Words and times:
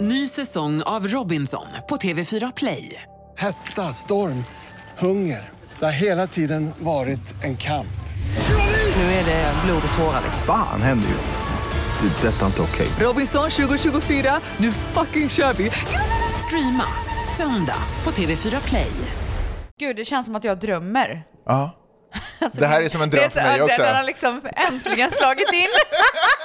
Ny 0.00 0.28
säsong 0.28 0.82
av 0.82 1.06
Robinson 1.08 1.66
på 1.88 1.96
TV4 1.96 2.52
Play. 2.56 3.02
Hetta, 3.38 3.82
storm, 3.92 4.44
hunger. 4.98 5.48
Det 5.78 5.84
har 5.84 5.92
hela 5.92 6.26
tiden 6.26 6.70
varit 6.78 7.44
en 7.44 7.56
kamp. 7.56 7.86
Nu 8.96 9.02
är 9.02 9.24
det 9.24 9.52
blod 9.64 9.82
och 9.92 9.98
tårar. 9.98 10.22
Fan 10.46 10.82
händer 10.82 11.08
just 11.08 11.30
nu. 11.30 12.08
Det. 12.08 12.28
är 12.28 12.32
Detta 12.32 12.42
är 12.42 12.46
inte 12.46 12.62
okej. 12.62 12.88
Robinson 13.00 13.50
2024, 13.50 14.40
nu 14.56 14.72
fucking 14.72 15.28
kör 15.28 15.52
vi! 15.52 15.70
Streama 16.46 16.84
söndag 17.36 17.82
på 18.04 18.10
TV4 18.10 18.68
Play. 18.68 18.92
Gud, 19.80 19.96
det 19.96 20.04
känns 20.04 20.26
som 20.26 20.36
att 20.36 20.44
jag 20.44 20.58
drömmer. 20.58 21.22
Ja. 21.46 21.76
Det 22.52 22.66
här 22.66 22.82
är 22.82 22.88
som 22.88 23.02
en 23.02 23.10
dröm 23.10 23.22
Det 23.24 23.30
för 23.30 23.40
är 23.40 23.44
mig 23.44 23.58
så- 23.58 23.64
också. 23.64 23.82
Den 23.82 23.96
har 23.96 24.02
liksom 24.02 24.40
äntligen 24.56 25.10
slagit 25.10 25.52
in. 25.52 25.68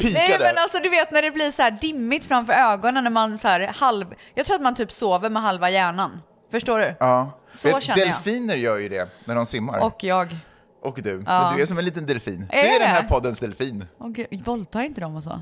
Nej 0.00 0.36
men 0.40 0.58
alltså 0.58 0.78
du 0.78 0.88
vet 0.88 1.10
när 1.10 1.22
det 1.22 1.30
blir 1.30 1.50
så 1.50 1.62
här 1.62 1.70
dimmigt 1.70 2.24
framför 2.24 2.52
ögonen 2.52 3.04
när 3.04 3.10
man 3.10 3.38
så 3.38 3.48
här 3.48 3.60
halv... 3.76 4.06
Jag 4.34 4.46
tror 4.46 4.56
att 4.56 4.62
man 4.62 4.74
typ 4.74 4.92
sover 4.92 5.30
med 5.30 5.42
halva 5.42 5.70
hjärnan. 5.70 6.20
Förstår 6.50 6.78
du? 6.78 6.94
Ja. 7.00 7.40
Så 7.52 7.68
Vet, 7.68 7.82
känner 7.82 7.98
jag. 7.98 8.08
delfiner 8.08 8.54
gör 8.56 8.78
ju 8.78 8.88
det 8.88 9.08
när 9.24 9.34
de 9.34 9.46
simmar. 9.46 9.78
Och 9.78 10.04
jag. 10.04 10.36
Och 10.82 11.02
du. 11.02 11.22
Ja. 11.26 11.42
Men 11.42 11.56
du 11.56 11.62
är 11.62 11.66
som 11.66 11.78
en 11.78 11.84
liten 11.84 12.06
delfin. 12.06 12.48
Är 12.50 12.62
du 12.62 12.68
är 12.68 12.80
den 12.80 12.88
här 12.88 13.02
det? 13.02 13.08
poddens 13.08 13.40
delfin. 13.40 13.84
Åh 14.00 14.08
gud, 14.08 14.42
våldtar 14.44 14.82
inte 14.82 15.00
de 15.00 15.16
och 15.16 15.22
så? 15.22 15.40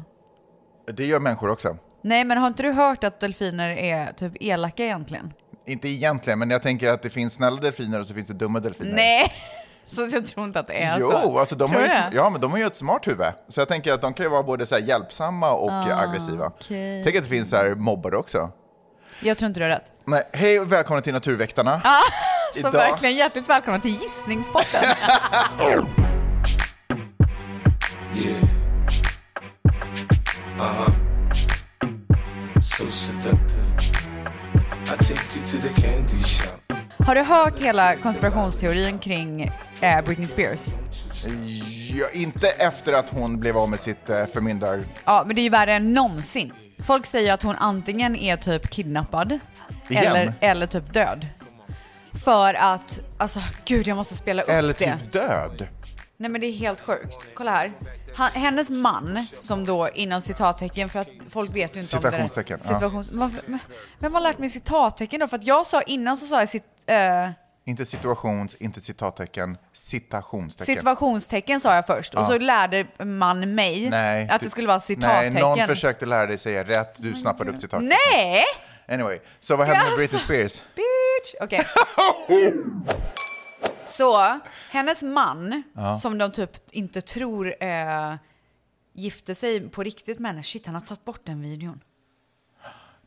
Det 0.93 1.05
gör 1.07 1.21
människor 1.21 1.51
också. 1.51 1.77
Nej 2.03 2.25
men 2.25 2.39
har 2.39 2.49
inte 2.49 2.63
du 2.63 2.73
hört 2.73 3.05
att 3.05 3.21
delfiner 3.21 3.71
är 3.71 4.13
typ 4.13 4.33
elaka 4.41 4.85
egentligen? 4.85 5.33
Inte 5.67 5.89
egentligen, 5.89 6.39
men 6.39 6.51
jag 6.51 6.63
tänker 6.63 6.89
att 6.89 7.03
det 7.03 7.11
finns 7.11 7.35
snälla 7.35 7.61
delfiner 7.61 8.01
och 8.01 8.07
så 8.07 8.15
finns 8.15 8.29
det 8.29 8.35
dumma 8.35 8.61
delfiner. 8.61 8.95
Nej! 8.95 9.33
Så 9.87 10.09
jag 10.13 10.27
tror 10.27 10.45
inte 10.47 10.61
att 10.61 10.67
det 10.67 10.83
är 10.83 10.99
Jo, 11.01 11.11
så. 11.11 11.39
alltså 11.39 11.55
de 11.57 11.69
Tror 11.71 11.81
har, 11.81 11.87
ju, 12.11 12.17
ja, 12.17 12.31
men 12.31 12.41
de 12.41 12.51
har 12.51 12.59
ju 12.59 12.65
ett 12.67 12.77
smart 12.77 13.07
huvud. 13.07 13.27
Så 13.49 13.61
jag 13.61 13.69
tänker 13.69 13.93
att 13.93 14.03
de 14.03 14.15
kan 14.15 14.25
ju 14.27 14.31
vara 14.31 14.43
både 14.43 14.67
så 14.67 14.75
här 14.75 14.83
hjälpsamma 14.83 15.51
och 15.53 15.71
eh, 15.73 15.99
aggressiva. 16.01 16.45
Ah, 16.45 16.53
okej. 16.61 17.05
Tänk 17.05 17.17
att 17.17 17.23
det 17.23 17.29
finns 17.31 17.51
så 17.51 17.57
här 17.57 17.75
mobbare 17.75 18.17
också. 18.17 18.51
Jag 19.21 19.39
tror 19.39 19.47
inte 19.47 19.61
du 19.61 19.65
har 19.65 19.71
rätt. 19.71 19.85
Nej, 20.05 20.23
hej 20.33 20.61
och 20.61 20.73
välkomna 20.73 21.01
till 21.03 21.13
Naturväktarna. 21.13 21.81
Så 22.55 22.61
Idag- 22.61 22.73
verkligen 22.73 23.17
hjärtligt 23.17 23.49
välkomna 23.49 23.81
till 23.81 23.91
gissningspotten. 24.03 24.85
Yeah. 28.15 28.43
Uh 30.59 30.85
huh. 30.87 30.91
So 32.61 32.91
seductive. 32.91 33.77
I 34.87 34.97
take 34.97 35.37
you 35.37 35.47
to 35.47 35.69
the 35.69 35.83
candy 35.83 36.23
shop. 36.25 36.56
Har 37.07 37.15
du 37.15 37.21
hört 37.21 37.59
hela 37.59 37.97
konspirationsteorin 37.97 38.99
kring 38.99 39.53
eh, 39.81 40.05
Britney 40.05 40.29
Spears? 40.29 40.67
Ja, 41.95 42.07
inte 42.13 42.49
efter 42.49 42.93
att 42.93 43.11
hon 43.11 43.41
blev 43.41 43.57
av 43.57 43.71
med 43.71 43.81
sitt 43.81 44.11
eh, 44.11 44.27
förmyndar... 44.27 44.85
Ja, 45.05 45.23
men 45.27 45.37
det 45.37 45.41
är 45.41 45.43
ju 45.43 45.49
värre 45.51 45.75
än 45.75 45.93
någonsin. 45.95 46.53
Folk 46.79 47.07
säger 47.07 47.33
att 47.33 47.43
hon 47.43 47.57
antingen 47.57 48.17
är 48.17 48.37
typ 48.37 48.71
kidnappad 48.71 49.39
Igen? 49.89 50.07
eller, 50.07 50.33
eller 50.41 50.67
typ 50.67 50.93
död. 50.93 51.27
För 52.25 52.55
att, 52.55 52.99
alltså 53.19 53.41
gud 53.65 53.87
jag 53.87 53.97
måste 53.97 54.15
spela 54.15 54.43
upp 54.43 54.49
Eller 54.49 54.75
det. 54.79 54.99
typ 54.99 55.13
död. 55.13 55.69
Nej 56.17 56.31
men 56.31 56.41
det 56.41 56.47
är 56.47 56.53
helt 56.53 56.81
sjukt. 56.81 57.15
Kolla 57.35 57.51
här. 57.51 57.73
Han, 58.17 58.31
hennes 58.33 58.71
man, 58.71 59.27
som 59.39 59.67
då 59.67 59.89
inom 59.95 60.21
citattecken, 60.21 60.89
för 60.89 60.99
att 60.99 61.09
folk 61.31 61.51
vet 61.51 61.77
ju 61.77 61.81
inte 61.81 61.97
om 61.97 62.03
det. 62.03 62.09
Citationstecken, 62.11 62.59
ja. 62.63 62.69
Situations, 62.75 63.09
varför, 63.13 63.41
men, 63.47 63.59
vem 63.99 64.15
har 64.15 64.21
lärt 64.21 64.39
mig 64.39 64.51
citattecken 64.51 65.21
då? 65.21 65.29
För 65.29 65.37
att 65.37 65.47
jag 65.47 65.67
sa 65.67 65.83
innan 65.83 66.17
så 66.17 66.27
sa 66.27 66.41
jag 66.41 66.49
sitt, 66.49 66.65
eh, 66.87 67.31
Inte 67.65 67.85
situations, 67.85 68.55
inte 68.55 68.81
citattecken, 68.81 69.59
citationstecken. 69.73 70.75
situationstecken 70.75 71.61
sa 71.61 71.75
jag 71.75 71.87
först. 71.87 72.15
Och 72.15 72.25
så 72.25 72.39
lärde 72.39 72.87
man 72.99 73.55
mig 73.55 73.91
Nej, 73.91 74.29
att 74.31 74.41
du- 74.41 74.47
det 74.47 74.51
skulle 74.51 74.69
vara 74.69 74.81
citattecken. 74.81 75.33
Nej, 75.35 75.43
någon 75.43 75.67
försökte 75.67 76.07
lära 76.07 76.27
dig 76.27 76.39
säga 76.39 76.65
rätt, 76.65 76.95
du 77.03 77.15
snappade 77.15 77.51
upp 77.51 77.61
citattecken. 77.61 77.93
Nej! 78.13 78.45
Anyway, 78.89 79.19
så 79.41 79.57
vad 79.57 79.67
hände 79.67 79.85
med! 79.85 79.97
Britney 79.97 80.21
Spears? 80.21 80.63
Bitch! 80.75 81.35
Okej. 81.41 81.67
Så, 83.97 84.39
hennes 84.71 85.03
man, 85.03 85.63
som 86.01 86.19
de 86.19 86.33
typ 86.33 86.51
inte 86.73 87.01
tror 87.01 87.55
eh, 87.65 88.15
gifte 88.95 89.35
sig 89.35 89.69
på 89.71 89.83
riktigt 89.83 90.19
med 90.19 90.31
henne. 90.31 90.43
Shit, 90.43 90.67
han 90.67 90.75
har 90.75 90.83
tagit 90.83 91.05
bort 91.05 91.21
den 91.25 91.41
videon. 91.43 91.81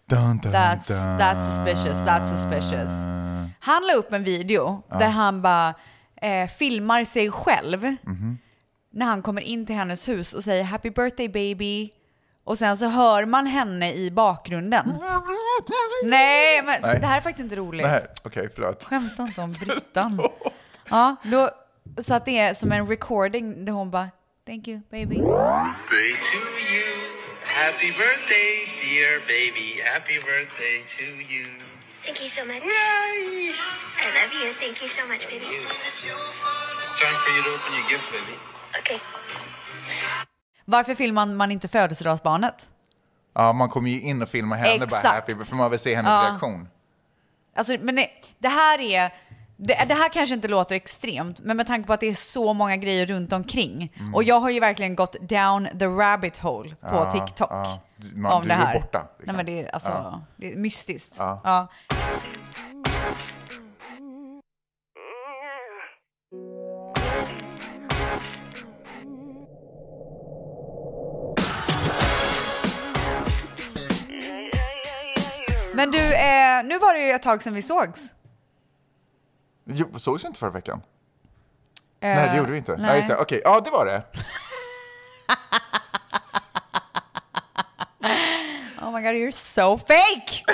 Dun, 0.06 0.38
dun, 0.38 0.52
That's, 0.54 0.88
dun. 0.88 1.20
that's 1.20 1.46
suspicious, 1.56 1.98
that's 2.02 2.26
suspicious. 2.26 2.90
Han 3.60 3.88
la 3.88 3.94
upp 3.94 4.14
en 4.14 4.24
video 4.24 4.84
där 5.00 5.10
han 5.10 5.42
bara 5.42 5.74
eh, 6.22 6.48
filmar 6.50 7.04
sig 7.04 7.32
själv 7.32 7.82
Mhm. 8.04 8.38
när 8.92 9.06
han 9.06 9.22
kommer 9.22 9.42
in 9.42 9.66
till 9.66 9.76
hennes 9.76 10.08
hus 10.08 10.34
och 10.34 10.44
säger 10.44 10.64
happy 10.64 10.90
birthday 10.90 11.30
baby. 11.30 11.90
Och 12.44 12.58
sen 12.58 12.78
så 12.78 12.88
hör 12.88 13.26
man 13.26 13.46
henne 13.48 13.94
i 13.94 14.12
bakgrunden. 14.12 14.86
Nej, 16.06 16.62
men 16.64 16.80
Nej. 16.84 17.00
det 17.00 17.08
här 17.08 17.18
är 17.18 17.22
faktiskt 17.22 17.44
inte 17.44 17.56
roligt. 17.56 17.86
Nej, 17.86 18.02
okej, 18.24 18.50
förlåt. 18.56 18.84
Skämta 18.84 19.24
inte 19.24 19.42
om 19.42 19.52
Brittan. 19.54 20.20
ja, 20.90 21.16
då, 21.24 21.50
så 21.98 22.14
att 22.14 22.26
det 22.26 22.38
är 22.38 22.54
som 22.54 22.72
en 22.72 22.88
recording 22.88 23.66
där 23.66 23.74
hon 23.74 23.92
bara 23.92 24.10
thank 24.46 24.68
you 24.68 24.82
baby. 24.92 25.16
Birthday 25.16 26.12
to 26.32 26.38
you. 26.74 26.86
Happy 27.46 27.88
birthday, 27.92 28.52
dear 28.84 29.20
baby. 29.20 29.82
Happy 29.94 30.20
birthday 30.20 30.84
to 30.98 31.04
you. 31.34 31.48
Thank 32.06 32.20
you 32.22 32.30
so 32.30 32.46
much. 32.46 32.64
I 32.64 34.08
love 34.20 34.34
you. 34.44 34.54
Thank 34.54 34.82
you 34.82 34.88
so 34.90 35.02
much, 35.08 35.28
baby. 35.30 35.46
It's 35.46 37.00
time 37.02 37.16
for 37.24 37.32
you 37.36 37.44
to 37.44 37.50
open 37.56 37.74
your 37.78 37.90
gift, 37.92 38.12
baby. 38.12 38.36
Okay. 38.80 39.00
Varför 40.66 40.96
filmar 40.96 41.26
man 41.26 41.52
inte 41.52 41.68
födelsedagsbarnet? 41.68 42.70
Ja, 43.34 43.54
man 43.54 43.70
kommer 43.70 43.90
ju 43.90 44.02
in 44.02 44.22
och 44.22 44.30
filmar 44.30 44.58
henne 44.58 44.78
bara 44.78 44.86
Exakt. 44.86 45.06
happy, 45.16 45.36
för 45.46 45.56
man 45.56 45.72
vill 45.72 45.80
se 45.80 45.96
hennes 45.96 46.10
Ja. 46.12 46.24
reaktion. 46.30 46.68
Alltså, 47.56 47.78
men 47.80 47.96
det, 47.96 48.10
det 48.40 48.48
här 48.50 48.80
är... 48.80 49.14
Det, 49.62 49.86
det 49.88 49.94
här 49.96 50.10
kanske 50.10 50.36
inte 50.36 50.48
låter 50.48 50.76
extremt, 50.76 51.40
men 51.40 51.58
med 51.58 51.68
tanke 51.68 51.88
på 51.88 51.94
att 51.94 52.00
det 52.00 52.08
är 52.10 52.14
så 52.14 52.54
många 52.54 52.78
grejer 52.78 53.06
runt 53.06 53.34
omkring. 53.34 53.94
Mm. 54.00 54.16
Och 54.16 54.24
jag 54.24 54.40
har 54.40 54.50
ju 54.50 54.60
verkligen 54.60 54.96
gått 54.96 55.16
down 55.30 55.68
the 55.80 55.86
rabbit 55.86 56.38
hole 56.38 56.76
på 56.82 57.06
TikTok. 57.06 57.50
ja. 57.52 57.80
Man- 58.14 58.32
om 58.32 58.42
du 58.42 58.48
det 58.48 58.54
är 58.54 58.58
här. 58.58 58.74
borta, 58.80 59.08
liksom. 59.20 59.36
Nej, 59.36 59.46
men 59.46 59.46
det, 59.56 59.66
är, 59.68 59.74
alltså, 59.74 59.90
Ja. 59.90 60.22
det 60.38 60.54
är 60.54 60.58
mystiskt. 60.58 61.16
Ja. 61.20 61.42
Ja. 61.44 61.68
Men 75.74 75.92
du, 75.92 76.00
eh, 76.16 76.64
nu 76.64 76.78
var 76.78 76.94
det 76.94 77.00
ju 77.06 77.12
ett 77.12 77.22
tag 77.22 77.42
sedan 77.42 77.54
vi 77.54 77.62
sågs. 77.62 78.14
Jo, 79.70 80.00
sågs 80.00 80.24
vi 80.24 80.28
inte 80.28 80.40
förra 80.40 80.50
veckan? 80.50 80.82
Eh, 82.02 82.16
nej, 82.16 82.30
det 82.30 82.38
gjorde 82.38 82.52
vi 82.52 82.58
inte. 82.58 82.72
Nej, 82.72 82.82
nej. 82.86 82.96
just 82.98 83.10
det. 83.10 83.16
Okej, 83.16 83.42
ja 83.44 83.60
det 83.60 83.70
var 83.72 83.86
det. 83.86 84.04
Oh 88.82 88.92
my 88.96 89.02
god, 89.02 89.14
you're 89.14 89.32
so 89.32 89.78
fake! 89.78 90.44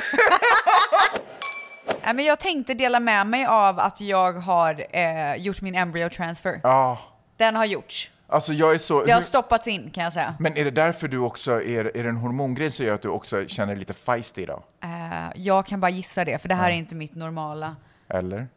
Nej, 2.03 2.13
men 2.13 2.25
jag 2.25 2.39
tänkte 2.39 2.73
dela 2.73 2.99
med 2.99 3.27
mig 3.27 3.45
av 3.45 3.79
att 3.79 4.01
jag 4.01 4.33
har 4.33 4.85
eh, 4.91 5.35
gjort 5.35 5.61
min 5.61 5.75
embryo 5.75 6.09
transfer. 6.09 6.59
Ja, 6.63 6.99
Den 7.37 7.55
har 7.55 7.65
gjorts. 7.65 8.11
alltså 8.27 8.53
jag 8.53 8.73
är 8.73 8.77
så... 8.77 9.03
Det 9.05 9.11
har 9.11 9.21
stoppats 9.21 9.67
in 9.67 9.91
kan 9.91 10.03
jag 10.03 10.13
säga. 10.13 10.35
Men 10.39 10.57
är 10.57 10.65
det 10.65 10.71
därför 10.71 11.07
du 11.07 11.17
också, 11.17 11.51
är, 11.63 11.97
är 11.97 12.03
det 12.03 12.09
en 12.09 12.17
hormongrej 12.17 12.71
som 12.71 12.85
gör 12.85 12.93
att 12.95 13.01
du 13.01 13.07
också 13.07 13.47
känner 13.47 13.73
dig 13.73 13.79
lite 13.79 13.93
feisty 13.93 14.41
idag? 14.41 14.63
Eh, 14.83 14.89
jag 15.35 15.65
kan 15.65 15.79
bara 15.79 15.89
gissa 15.91 16.25
det, 16.25 16.41
för 16.41 16.49
det 16.49 16.55
här 16.55 16.69
är 16.69 16.73
inte 16.75 16.95
mitt 16.95 17.15
normala. 17.15 17.75
Eller? 18.09 18.47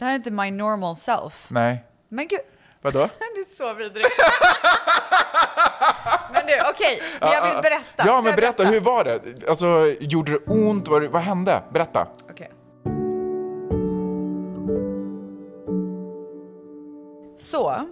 Det 0.00 0.06
här 0.06 0.12
är 0.12 0.16
inte 0.16 0.30
my 0.30 0.50
normal 0.50 0.96
self. 0.96 1.46
Nej? 1.48 1.84
Men 2.08 2.28
gud, 2.28 2.40
Vadå? 2.82 2.98
det 2.98 3.40
är 3.40 3.56
så 3.56 3.74
vidrigt. 3.74 4.08
men 6.32 6.46
du, 6.46 6.70
okej, 6.70 7.02
men 7.20 7.30
jag 7.30 7.42
vill 7.42 7.62
berätta. 7.62 8.02
Ska 8.02 8.06
Ja, 8.06 8.16
men 8.16 8.26
jag 8.26 8.36
berätta, 8.36 8.64
hur 8.64 8.80
var 8.80 9.04
det? 9.04 9.48
Alltså, 9.48 9.94
gjorde 10.00 10.32
det 10.32 10.38
ont? 10.46 10.88
Var 10.88 11.00
det, 11.00 11.08
vad 11.08 11.22
hände? 11.22 11.62
Berätta. 11.72 12.06
Okej. 12.30 12.50
Så. 17.38 17.86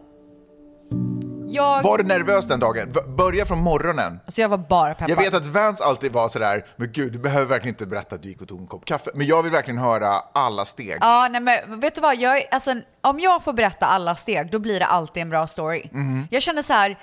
Jag, 1.51 1.83
Var 1.83 1.99
du 1.99 2.05
nervös 2.05 2.47
den 2.47 2.61
dagen? 2.61 2.95
Börja 3.07 3.47
från 3.47 3.59
morgonen. 3.59 4.21
alltså 4.25 4.41
jag 4.41 4.49
var 4.49 4.59
bara 4.59 4.95
peppad. 4.95 5.11
Jag 5.11 5.17
vet 5.17 5.35
att 5.35 5.47
Vance 5.47 5.85
alltid 5.85 6.13
var 6.13 6.29
sådär, 6.29 6.65
men 6.77 6.93
gud, 6.93 7.13
du 7.13 7.19
behöver 7.19 7.47
verkligen 7.47 7.75
inte 7.75 7.87
berätta 7.87 8.15
att 8.15 8.23
du 8.23 8.29
gick 8.29 8.43
och 8.43 8.49
tog 8.49 8.61
en 8.61 8.67
kopp 8.67 8.85
kaffe. 8.85 9.11
Men 9.15 9.27
jag 9.27 9.43
vill 9.43 9.53
verkligen 9.53 9.79
höra 9.81 10.09
alla 10.35 10.65
steg. 10.65 10.99
Ja, 11.01 11.29
nej 11.31 11.41
men 11.41 11.81
vet 11.81 11.95
du 11.95 12.01
vad? 12.01 12.17
Jag, 12.17 12.43
alltså, 12.51 12.75
om 13.01 13.21
jag 13.21 13.45
får 13.45 13.53
berätta 13.53 13.87
alla 13.87 14.15
steg, 14.15 14.51
då 14.51 14.59
blir 14.59 14.81
det 14.81 14.87
alltid 14.87 15.23
en 15.23 15.31
bra 15.31 15.47
story. 15.47 15.89
Mhm. 15.93 16.29
Jag 16.31 16.43
känner 16.43 16.63
så 16.63 16.73
här, 16.73 16.99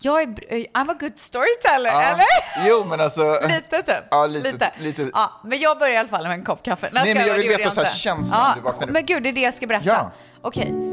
jag 0.00 0.22
är, 0.22 0.26
I'm 0.26 0.90
a 0.90 0.96
good 1.00 1.18
storyteller, 1.18 1.90
Ja. 1.90 2.02
eller? 2.02 2.26
Jo, 2.68 2.84
men 2.88 3.00
alltså... 3.00 3.38
Lite 3.48 3.82
typ. 3.82 4.04
Ja, 4.10 4.26
lite- 4.26 4.72
lite- 4.78 5.10
Ja, 5.14 5.30
men 5.44 5.58
jag 5.60 5.78
börjar 5.78 5.94
i 5.94 5.96
alla 5.96 6.08
fall 6.08 6.22
med 6.22 6.32
en 6.32 6.44
kopp 6.44 6.62
kaffe. 6.64 6.88
Nej, 6.92 7.14
men 7.14 7.26
jag 7.26 7.34
vill 7.34 7.48
veta 7.48 7.70
så 7.70 7.82
här 7.82 7.90
känslan 7.94 8.40
Ja, 8.40 8.52
du 8.56 8.60
vaknade 8.60 8.86
upp. 8.86 8.92
Men 8.92 9.06
gud, 9.06 9.22
det 9.22 9.28
är 9.28 9.32
det 9.32 9.40
jag 9.40 9.54
ska 9.54 9.66
berätta. 9.66 9.86
Ja. 9.86 10.10
Okej. 10.42 10.87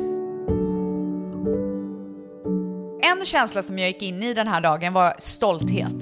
En 3.12 3.26
känsla 3.26 3.62
som 3.62 3.80
jag 3.80 3.88
gick 3.88 4.02
in 4.02 4.24
i 4.24 4.34
den 4.34 4.48
här 4.48 4.62
dagen 4.62 4.94
var 4.94 5.14
stolthet. 5.18 5.94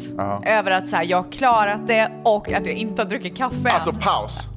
Över 0.45 0.71
att 0.71 0.87
så 0.87 0.95
här, 0.95 1.03
jag 1.03 1.17
har 1.23 1.31
klarat 1.31 1.87
det 1.87 2.11
och 2.25 2.51
att 2.51 2.65
jag 2.65 2.75
inte 2.75 3.01
har 3.01 3.09
druckit 3.09 3.37
kaffe 3.37 3.69
Alltså 3.71 3.89
än. 3.89 3.99
paus. 3.99 4.47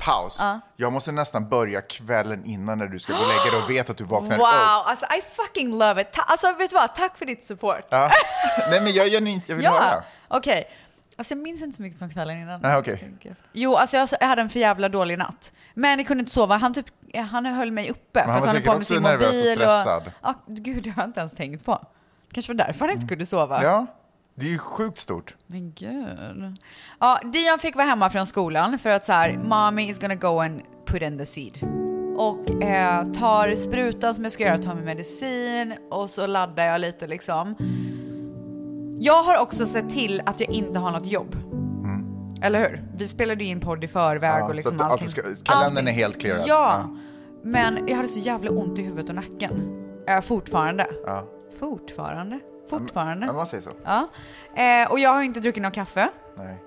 Paus. 0.00 0.40
Jag 0.76 0.92
måste 0.92 1.12
nästan 1.12 1.48
börja 1.48 1.80
kvällen 1.80 2.44
innan 2.44 2.78
när 2.78 2.86
du 2.86 2.98
ska 2.98 3.12
gå 3.12 3.18
och 3.18 3.28
lägga 3.28 3.50
dig 3.56 3.62
och 3.64 3.70
vet 3.70 3.90
att 3.90 3.96
du 3.96 4.04
vaknar 4.04 4.36
Wow, 4.38 4.46
upp. 4.46 4.88
alltså 4.90 5.06
I 5.06 5.22
fucking 5.36 5.78
love 5.78 6.00
it. 6.02 6.12
Ta- 6.12 6.22
alltså 6.22 6.52
vet 6.58 6.70
du 6.70 6.76
vad, 6.76 6.94
tack 6.94 7.18
för 7.18 7.26
ditt 7.26 7.44
support. 7.44 7.86
Ja. 7.90 8.10
Nej 8.70 8.80
men 8.80 8.92
jag 8.92 9.08
gör 9.08 9.26
inte, 9.26 9.52
jag 9.52 9.56
vill 9.56 9.64
Ja, 9.64 9.70
höra. 9.72 10.04
okej. 10.28 10.64
Alltså 11.16 11.34
jag 11.34 11.42
minns 11.42 11.62
inte 11.62 11.76
så 11.76 11.82
mycket 11.82 11.98
från 11.98 12.10
kvällen 12.10 12.38
innan. 12.40 12.60
Nej, 12.60 12.76
okej. 12.76 13.14
Jo, 13.52 13.76
alltså 13.76 13.96
jag, 13.96 14.08
hade 14.28 14.42
en 14.42 14.48
för 14.48 14.60
jävla 14.60 14.88
dålig 14.88 15.18
natt. 15.18 15.52
Men 15.74 15.98
jag 15.98 16.06
kunde 16.08 16.20
inte 16.20 16.32
sova. 16.32 16.56
Han, 16.56 16.74
typ, 16.74 16.86
han 17.30 17.46
höll 17.46 17.70
mig 17.72 17.90
uppe 17.90 18.20
för 18.24 18.30
han 18.30 18.30
att 18.30 18.40
var 18.40 18.46
han 18.46 18.48
höll 18.48 18.56
säkert 18.56 18.70
på 18.72 18.76
också 18.76 18.94
nervös 19.00 19.30
och 19.42 19.46
stressad. 19.46 20.12
ja, 20.22 20.34
gud, 20.46 20.82
det 20.84 20.90
har 20.90 21.02
jag 21.02 21.08
inte 21.08 21.20
ens 21.20 21.32
tänkt 21.34 21.64
på. 21.64 21.86
Kanske 22.34 22.52
var 22.52 22.64
därför 22.66 22.84
han 22.86 22.94
inte 22.94 23.06
kunde 23.06 23.26
sova. 23.26 23.62
Ja, 23.64 23.86
det 24.34 24.46
är 24.46 24.50
ju 24.50 24.58
sjukt 24.58 24.98
stort. 24.98 25.36
Men 25.46 25.72
gud. 25.72 26.56
Ja, 27.00 27.18
Dion 27.22 27.58
fick 27.60 27.74
vara 27.76 27.86
hemma 27.86 28.10
från 28.10 28.26
skolan 28.26 28.78
för 28.78 28.90
att 28.90 29.04
så 29.04 29.12
här, 29.12 29.38
mommy 29.44 29.88
is 29.88 29.98
gonna 30.00 30.14
go 30.14 30.40
and 30.40 30.62
put 30.86 31.02
in 31.02 31.18
the 31.18 31.26
seed. 31.26 31.58
Och 32.16 32.62
eh, 32.62 33.04
tar 33.12 33.56
sprutan 33.56 34.14
som 34.14 34.24
jag 34.24 34.32
ska 34.32 34.44
göra, 34.44 34.58
tar 34.58 34.74
min 34.74 34.84
medicin 34.84 35.74
och 35.90 36.10
så 36.10 36.26
laddar 36.26 36.64
jag 36.64 36.80
lite 36.80 37.06
liksom. 37.06 37.54
Jag 39.00 39.22
har 39.22 39.38
också 39.38 39.66
sett 39.66 39.90
till 39.90 40.22
att 40.26 40.40
jag 40.40 40.50
inte 40.50 40.78
har 40.78 40.90
något 40.90 41.06
jobb. 41.06 41.36
Eller 42.42 42.58
hur? 42.58 42.84
Vi 42.96 43.06
spelade 43.06 43.44
ju 43.44 43.50
in 43.50 43.60
podd 43.60 43.84
i 43.84 43.88
förväg 43.88 44.30
Mm. 44.30 44.40
Ja, 44.40 44.46
och 44.48 44.54
liksom 44.54 44.78
så 44.78 44.84
att 44.84 44.90
allting. 44.92 45.08
ska- 45.08 45.22
kalendern 45.44 45.88
är 45.88 45.92
helt 45.92 46.20
clearad. 46.20 46.42
Ja. 46.46 46.76
Ja. 46.78 46.96
Men 47.44 47.88
jag 47.88 47.96
hade 47.96 48.08
så 48.08 48.20
jävla 48.20 48.50
ont 48.50 48.78
i 48.78 48.82
huvudet 48.82 49.08
och 49.08 49.14
nacken. 49.14 49.80
Äh, 50.08 50.20
fortfarande. 50.20 50.86
Ja. 51.06 51.24
Fortfarande. 51.60 52.40
Fortfarande. 52.70 53.26
Ja, 53.26 53.32
man 53.32 53.46
säger 53.46 53.62
så. 53.62 53.70
Ja. 53.84 54.08
Eh, 54.56 54.90
och 54.90 54.98
jag 54.98 55.10
har 55.10 55.22
inte 55.22 55.40
druckit 55.40 55.62
någon 55.62 55.72
kaffe. 55.72 56.08
Nej. 56.36 56.58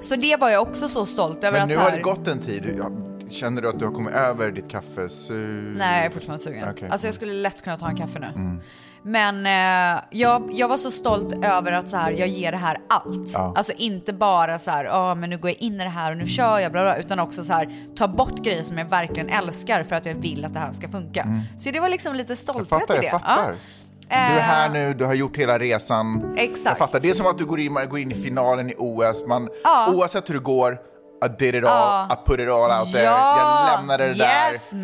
Så 0.00 0.16
det 0.16 0.36
var 0.36 0.50
jag 0.50 0.62
också 0.62 0.88
så 0.88 1.06
stolt 1.06 1.44
över 1.44 1.52
Men 1.52 1.62
att 1.62 1.68
nu 1.68 1.74
så 1.74 1.80
har 1.80 1.90
här, 1.90 1.96
det 1.96 2.02
gått 2.02 2.28
en 2.28 2.40
tid. 2.40 2.74
Ja, 2.78 2.90
Känner 3.30 3.62
du 3.62 3.68
att 3.68 3.78
du 3.78 3.84
har 3.84 3.92
kommit 3.92 4.14
över 4.14 4.50
ditt 4.50 4.68
kaffesug? 4.70 5.76
Nej, 5.76 5.96
jag 5.96 6.06
är 6.06 6.10
fortfarande 6.10 6.42
sugen. 6.42 6.68
Okej. 6.70 6.88
Alltså 6.88 7.06
jag 7.06 7.14
skulle 7.14 7.32
lätt 7.32 7.62
kunna 7.62 7.76
ta 7.76 7.88
en 7.88 7.96
kaffe 7.96 8.18
nu. 8.18 8.26
Mm. 8.26 8.60
Men 9.02 9.46
eh, 9.46 10.02
jag, 10.10 10.50
jag 10.52 10.68
var 10.68 10.76
så 10.78 10.90
stolt 10.90 11.44
över 11.44 11.72
att 11.72 11.88
så 11.88 11.96
här, 11.96 12.10
jag 12.12 12.28
ger 12.28 12.52
det 12.52 12.58
här 12.58 12.78
allt. 12.88 13.30
Ja. 13.32 13.52
Alltså 13.56 13.72
inte 13.76 14.12
bara 14.12 14.58
så 14.58 14.70
här, 14.70 14.84
"Ja, 14.84 15.14
men 15.14 15.30
nu 15.30 15.38
går 15.38 15.50
jag 15.50 15.58
in 15.58 15.74
i 15.74 15.78
det 15.84 15.90
här 15.90 16.10
och 16.10 16.16
nu 16.18 16.26
kör 16.26 16.58
jag, 16.58 16.72
bla 16.72 16.82
bla, 16.82 16.96
utan 16.96 17.18
också 17.20 17.44
så 17.44 17.52
här, 17.52 17.86
ta 17.96 18.08
bort 18.08 18.38
grejer 18.44 18.62
som 18.62 18.78
jag 18.78 18.84
verkligen 18.86 19.28
älskar 19.28 19.84
för 19.84 19.96
att 19.96 20.06
jag 20.06 20.14
vill 20.14 20.44
att 20.44 20.52
det 20.52 20.58
här 20.60 20.72
ska 20.72 20.88
funka. 20.88 21.26
Så 21.58 21.70
det 21.70 21.80
var 21.80 21.88
liksom 21.88 22.14
lite 22.14 22.32
Mm. 22.32 22.36
Jag 22.36 22.38
stolthet 22.38 22.68
fattar, 22.80 22.94
i 22.94 22.98
det. 22.98 23.04
jag 23.06 23.20
fattar. 23.20 23.50
Ja. 23.52 23.56
Du 24.10 24.16
är 24.16 24.40
här 24.40 24.66
Eh, 24.66 24.72
nu, 24.72 24.94
du 24.94 25.04
har 25.04 25.14
gjort 25.14 25.36
hela 25.36 25.58
resan. 25.58 26.34
Exakt. 26.38 26.66
Jag 26.66 26.78
fattar. 26.78 27.00
Det 27.00 27.10
är 27.10 27.14
som 27.14 27.26
att 27.26 27.38
du 27.38 27.44
går 27.46 27.60
in, 27.60 27.74
går 27.74 27.98
in 27.98 28.12
i 28.12 28.14
finalen 28.14 28.70
i 28.70 28.74
OS. 28.78 29.22
Man, 29.26 29.48
Ja. 29.64 29.92
Oavsett 29.94 30.28
hur 30.28 30.34
det 30.34 30.40
går, 30.40 30.72
I 31.24 31.28
did 31.38 31.54
it 31.54 31.64
all, 31.64 31.70
Ja. 31.70 32.08
I 32.24 32.28
put 32.28 32.40
it 32.40 32.48
all 32.48 32.80
out 32.80 32.92
there. 32.92 33.04
Ja, 33.04 33.66
Jag 33.68 33.76
lämnade 33.80 34.04
det 34.04 34.10
yes, 34.52 34.70
där. 34.70 34.76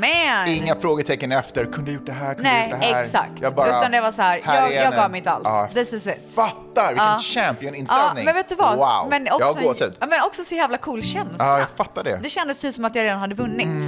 man. 0.44 0.48
Inga 0.48 0.74
frågetecken 0.76 1.32
efter. 1.32 1.64
Kunde 1.64 1.90
jag 1.90 1.98
gjort 1.98 2.06
det 2.06 2.12
här? 2.12 2.34
Kunde 2.34 2.50
Nej, 2.50 2.60
jag 2.60 2.70
gjort 2.78 2.80
det 2.80 2.86
här? 2.94 3.00
exakt. 3.00 3.30
Jag 3.40 3.54
bara, 3.54 3.78
Utan 3.78 3.90
det 3.90 4.00
var 4.00 4.10
så 4.12 4.22
här, 4.22 4.42
jag- 4.46 4.56
är 4.56 4.70
jag 4.76 4.92
den. 4.92 5.00
gav 5.00 5.10
mitt 5.10 5.26
allt. 5.26 5.42
Ja, 5.44 5.68
This 5.74 5.92
is 5.92 6.06
it. 6.06 6.34
Fattar, 6.34 6.88
vilken 6.88 7.18
champion-inställning. 7.18 8.16
Ja, 8.16 8.24
men 8.24 8.34
vet 8.34 8.48
du 8.48 8.54
vad? 8.54 8.76
Wow, 8.76 9.10
Men 9.10 9.26
jag 9.26 9.34
också, 9.34 9.46
har 9.46 9.62
gåshud. 9.62 9.94
men 10.00 10.20
också 10.26 10.44
så 10.44 10.54
jävla 10.54 10.78
cool 10.78 11.02
känsla. 11.02 11.34
Ja, 11.38 11.58
jag 11.58 11.68
fattar 11.76 12.04
det. 12.04 12.20
Det 12.22 12.28
kändes 12.28 12.58
typ 12.60 12.74
som 12.74 12.84
att 12.84 12.94
jag 12.94 13.04
redan 13.04 13.18
hade 13.18 13.34
vunnit. 13.34 13.84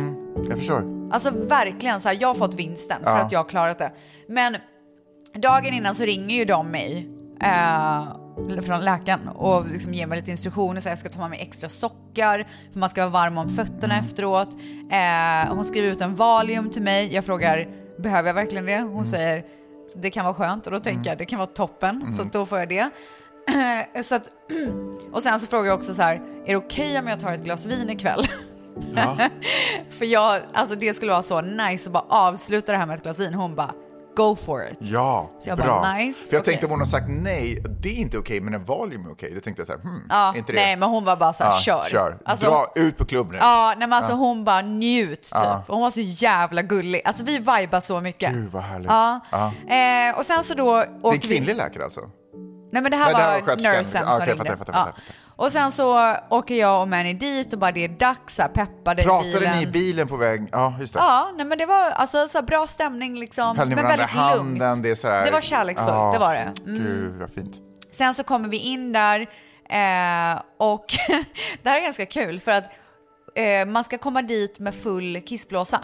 Jag 0.49 0.59
förstår. 0.59 0.83
Alltså 1.13 1.31
verkligen 1.31 2.01
så 2.01 2.09
här, 2.09 2.17
jag 2.21 2.29
har 2.29 2.35
fått 2.35 2.55
vinsten 2.55 3.03
för 3.05 3.19
att 3.19 3.33
jag 3.33 3.39
har 3.39 3.49
klarat 3.49 3.79
det. 3.79 3.93
Men 4.29 4.57
dagen 5.41 5.75
innan 5.75 5.95
så 5.95 6.05
ringer 6.05 6.37
ju 6.37 6.45
de 6.45 6.71
mig 6.71 7.09
eh, 7.43 8.03
från 8.63 8.81
läkaren 8.81 9.29
och 9.29 9.67
liksom 9.69 9.95
ger 9.95 10.07
mig 10.07 10.19
lite 10.19 10.31
instruktioner 10.31 10.81
så 10.81 10.89
jag 10.89 10.99
ska 10.99 11.09
ta 11.09 11.21
med 11.21 11.31
mig 11.31 11.41
extra 11.41 11.69
sockar 11.69 12.49
för 12.73 12.79
man 12.81 12.89
ska 12.89 13.01
vara 13.01 13.11
varm 13.11 13.39
om 13.39 13.49
fötterna 13.49 13.95
Mm. 13.95 14.05
efteråt. 14.07 14.49
Eh, 14.91 15.55
hon 15.55 15.65
skriver 15.65 15.89
ut 15.89 16.01
en 16.01 16.15
Valium 16.15 16.71
till 16.71 16.83
mig. 16.83 17.15
Jag 17.15 17.25
frågar, 17.25 17.69
behöver 17.99 18.29
jag 18.29 18.35
verkligen 18.35 18.67
det? 18.67 18.73
Mm. 18.73 18.93
Hon 18.93 19.07
säger, 19.07 19.45
det 19.97 20.11
kan 20.11 20.25
vara 20.25 20.35
skönt 20.35 20.67
och 20.67 20.73
då 20.73 20.79
tänker 20.81 21.11
jag, 21.11 21.19
det 21.19 21.27
kan 21.27 21.39
vara 21.39 21.47
toppen. 21.47 21.97
Mm. 22.03 22.13
Så 22.13 22.23
då 22.33 22.47
får 22.47 22.59
jag 22.59 22.69
det. 22.69 22.91
så 24.03 24.15
att, 24.15 24.31
och 25.13 25.23
sen 25.23 25.41
så 25.41 25.47
frågar 25.47 25.67
jag 25.67 25.75
också 25.77 25.95
så 25.95 26.03
här, 26.03 26.15
är 26.47 26.51
det 26.51 26.57
okej 26.57 26.99
om 26.99 27.07
jag 27.07 27.21
tar 27.21 27.33
ett 27.33 27.45
glas 27.45 27.67
vin 27.67 27.91
ikväll? 27.91 28.27
För 29.91 30.05
jag, 30.05 30.41
alltså 30.53 30.75
det 30.75 30.95
skulle 30.95 31.13
vara 31.13 31.23
så 31.23 31.41
nice 31.41 31.89
att 31.89 31.93
bara 31.93 32.05
avsluta 32.09 32.73
det 32.73 32.79
här 32.79 32.87
med 32.87 32.97
ett 32.97 33.03
glas 33.03 33.19
vin. 33.21 33.35
Hon 33.35 33.55
bara, 33.55 33.75
go 34.19 34.37
for 34.37 34.65
it. 34.73 34.79
Ja, 34.81 35.31
Så 35.41 35.49
jag 35.49 35.59
bra. 35.59 35.67
bara, 35.67 35.95
nice, 35.95 36.29
För 36.29 36.37
jag 36.37 36.41
okej. 36.41 36.53
tänkte 36.53 36.67
om 36.67 36.71
hon 36.71 36.81
har 36.81 36.87
sagt 36.87 37.07
nej, 37.09 37.63
det 37.81 37.89
är 37.89 37.95
inte 37.95 38.19
okej, 38.19 38.41
men 38.41 38.55
en 38.55 38.65
Valium 38.65 39.07
är 39.07 39.13
okej. 39.13 39.33
Då 39.35 39.41
tänkte 39.41 39.61
jag 39.61 39.67
så 39.67 39.73
här, 39.73 39.81
hmm, 39.81 40.03
Ja, 40.09 40.35
inte 40.37 40.53
det? 40.53 40.59
nej 40.61 40.77
men 40.77 40.89
hon 40.89 41.05
var 41.05 41.17
bara 41.17 41.33
så 41.33 41.45
här, 41.45 41.51
Ja, 41.51 41.59
kör. 41.59 41.85
kör. 41.91 42.19
Alltså, 42.25 42.47
Dra 42.51 42.67
ut 42.75 42.97
på 42.97 43.05
klubben. 43.05 43.37
Ja, 43.41 43.69
nej 43.79 43.89
men 43.89 43.93
alltså 43.93 44.13
hon 44.13 44.45
bara 44.45 44.61
njut 44.61 45.23
typ. 45.23 45.31
Ja. 45.35 45.63
Hon 45.69 45.81
var 45.81 45.91
så 45.91 46.01
jävla 46.01 46.63
gullig. 46.63 47.03
Alltså 47.05 47.25
vi 47.25 47.39
vibar 47.39 47.81
så 47.81 48.01
mycket. 48.01 48.33
Gud 48.33 48.51
vad 48.53 48.63
härligt. 48.63 48.91
Ja. 48.91 49.21
Ja. 49.31 49.53
Eh, 49.75 50.19
och 50.19 50.27
sen 50.27 50.45
så 50.45 50.55
då 50.55 50.77
Det 50.77 51.09
är 51.09 51.13
en 51.13 51.19
kvinnlig 51.21 51.57
läkare 51.57 51.85
alltså? 51.85 52.01
Nej 52.73 52.83
men 52.83 52.91
det 52.91 52.97
här 52.97 53.05
Nej, 53.05 53.15
det 53.15 53.21
här 53.23 53.41
var, 53.41 53.47
var 53.49 53.57
nursen 53.57 54.03
Ja, 54.03 54.07
som 54.07 54.17
okej, 54.17 54.27
ringde. 54.27 54.45
fattar, 54.45 54.57
fattar, 54.57 54.73
fattar, 54.73 54.93
Ja. 54.97 55.13
Och 55.39 55.53
sen 55.53 55.73
så 55.73 56.15
åker 56.31 56.55
jag 56.55 56.83
och 56.83 56.89
Manny 56.89 57.15
dit 57.15 57.53
och 57.53 57.59
bara 57.59 57.73
det 57.73 57.85
är 57.85 57.89
dags, 57.89 58.35
så 58.35 58.43
här, 58.43 58.49
peppade 58.49 59.03
i 59.03 59.05
Pratade 59.05 59.33
bilen. 59.33 59.57
ni 59.57 59.63
i 59.63 59.67
bilen 59.67 60.09
på 60.09 60.17
väg? 60.17 60.49
Ja, 60.53 60.77
just 60.81 60.93
det. 60.93 60.99
Ja, 60.99 61.33
nej 61.37 61.47
men 61.47 61.59
det 61.59 61.67
var 61.67 61.91
alltså 61.91 62.29
så 62.29 62.39
här, 62.39 62.43
bra 62.43 62.67
stämning 62.67 63.19
liksom. 63.19 63.59
Höll 63.59 63.69
ni 63.69 63.75
men 63.75 63.85
i 63.85 63.89
väldigt 63.89 64.09
handen? 64.09 64.59
lugnt. 64.59 64.83
Det, 64.83 64.91
är 64.91 64.95
så 64.95 65.09
här... 65.09 65.25
Det 65.25 65.31
var 65.31 65.41
kärleksfullt, 65.41 65.93
Ja, 65.93 66.11
det 66.13 66.19
var 66.19 66.35
det. 66.35 66.53
Mm. 66.71 66.83
Gud 66.83 67.13
vad 67.21 67.31
fint. 67.31 67.57
Sen 67.93 68.15
så 68.15 68.23
kommer 68.25 68.49
vi 68.49 68.57
in 68.57 68.93
där 68.93 69.21
eh, 69.71 70.41
och 70.59 70.85
det 71.63 71.69
här 71.71 71.77
är 71.79 71.83
ganska 71.83 72.07
kul 72.07 72.41
för 72.41 72.53
att 72.53 72.65
eh, 73.35 73.67
man 73.67 73.85
ska 73.85 73.99
komma 73.99 74.23
dit 74.23 74.59
med 74.59 74.75
full 74.75 75.21
kissblåsa. 75.27 75.79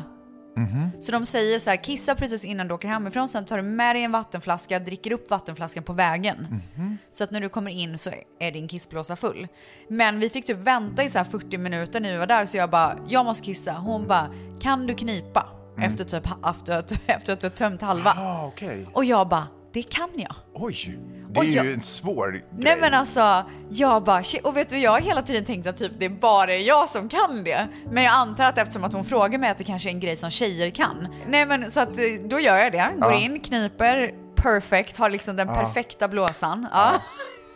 Mhm. 0.56 0.91
Så 1.01 1.12
de 1.12 1.27
säger 1.27 1.59
så 1.59 1.71
här, 1.71 1.77
kissa 1.85 2.15
precis 2.15 2.45
innan 2.45 2.69
du 2.69 2.75
åker 2.75 2.89
hemifrån, 2.89 3.29
sen 3.29 3.45
tar 3.45 3.56
du 3.56 3.62
med 3.62 3.97
dig 3.97 4.03
en 4.03 4.12
vattenflaska, 4.12 4.79
dricker 4.79 5.12
upp 5.12 5.31
vattenflaskan 5.31 5.83
på 5.83 5.93
vägen. 5.93 6.47
Mhm. 6.77 6.99
Så 7.11 7.25
att 7.25 7.31
när 7.31 7.41
du 7.41 7.49
kommer 7.49 7.71
in 7.71 7.99
så 7.99 8.11
är 8.41 8.53
din 8.53 8.69
kissblåsa 8.69 9.17
full. 9.17 9.49
Men 9.89 10.21
vi 10.21 10.29
fick 10.31 10.47
typ 10.47 10.56
vänta 10.59 11.05
i 11.05 11.11
så 11.11 11.19
här 11.19 11.25
40 11.25 11.59
minuter 11.59 12.01
när 12.01 12.12
vi 12.12 12.17
var 12.19 12.27
där, 12.27 12.47
så 12.47 12.56
jag 12.56 12.71
bara, 12.71 12.97
jag 13.09 13.25
måste 13.25 13.45
kissa. 13.45 13.73
Hon 13.73 14.06
bara, 14.06 14.29
kan 14.61 14.87
du 14.87 14.95
knipa? 14.95 15.47
Efter, 15.81 16.05
typ, 16.05 16.29
efter, 16.51 16.79
att- 16.79 16.93
efter 17.07 17.33
att 17.33 17.41
du 17.41 17.45
har 17.47 17.50
tömt 17.50 17.83
halva. 17.83 18.12
Mm. 18.12 18.25
Ah, 18.27 18.47
okej. 18.47 18.87
Och 18.93 19.05
jag 19.05 19.29
bara, 19.29 19.47
det 19.75 19.82
kan 19.82 20.09
jag. 20.17 20.35
Oj, 20.55 20.99
det 21.35 21.41
är 21.41 21.44
jag- 21.44 21.65
ju 21.67 21.73
en 21.73 21.81
svår 21.82 22.31
grej. 22.31 22.44
Nej 22.59 22.76
men 22.81 22.95
alltså, 22.95 23.45
jag 23.71 24.04
bara 24.04 24.25
shit. 24.25 24.45
Och 24.45 24.57
vet 24.57 24.69
du, 24.69 24.78
jag 24.78 24.90
har 24.90 25.00
hela 25.00 25.23
tiden 25.23 25.45
tänkt 25.45 25.66
att 25.66 25.76
typ 25.76 25.93
det 25.99 26.04
är 26.04 26.09
bara 26.11 26.54
jag 26.54 26.90
som 26.90 27.09
kan 27.09 27.45
det. 27.45 27.69
Men 27.93 28.02
jag 28.04 28.14
antar 28.14 28.45
att 28.45 28.59
eftersom 28.59 28.85
att 28.85 28.93
hon 28.93 29.04
frågar 29.04 29.38
mig 29.38 29.50
att 29.50 29.59
det 29.59 29.64
kanske 29.64 29.88
är 29.88 29.93
en 29.93 30.00
grej 30.00 30.16
som 30.16 30.31
tjejer 30.31 30.71
kan. 30.71 31.09
Nej 31.26 31.47
men 31.47 31.71
så 31.71 31.81
att 31.81 31.88
eh, 31.99 32.04
då 32.25 32.40
gör 32.40 32.57
jag 32.57 32.73
det. 32.73 32.88
Går 33.00 33.12
Ja. 33.12 33.19
in, 33.19 33.40
kniper, 33.40 34.14
perfect, 34.35 34.97
har 34.97 35.11
liksom 35.11 35.37
den 35.37 35.49
perfekta 35.49 36.09
blåsan. 36.09 36.66
Ja. 36.73 36.93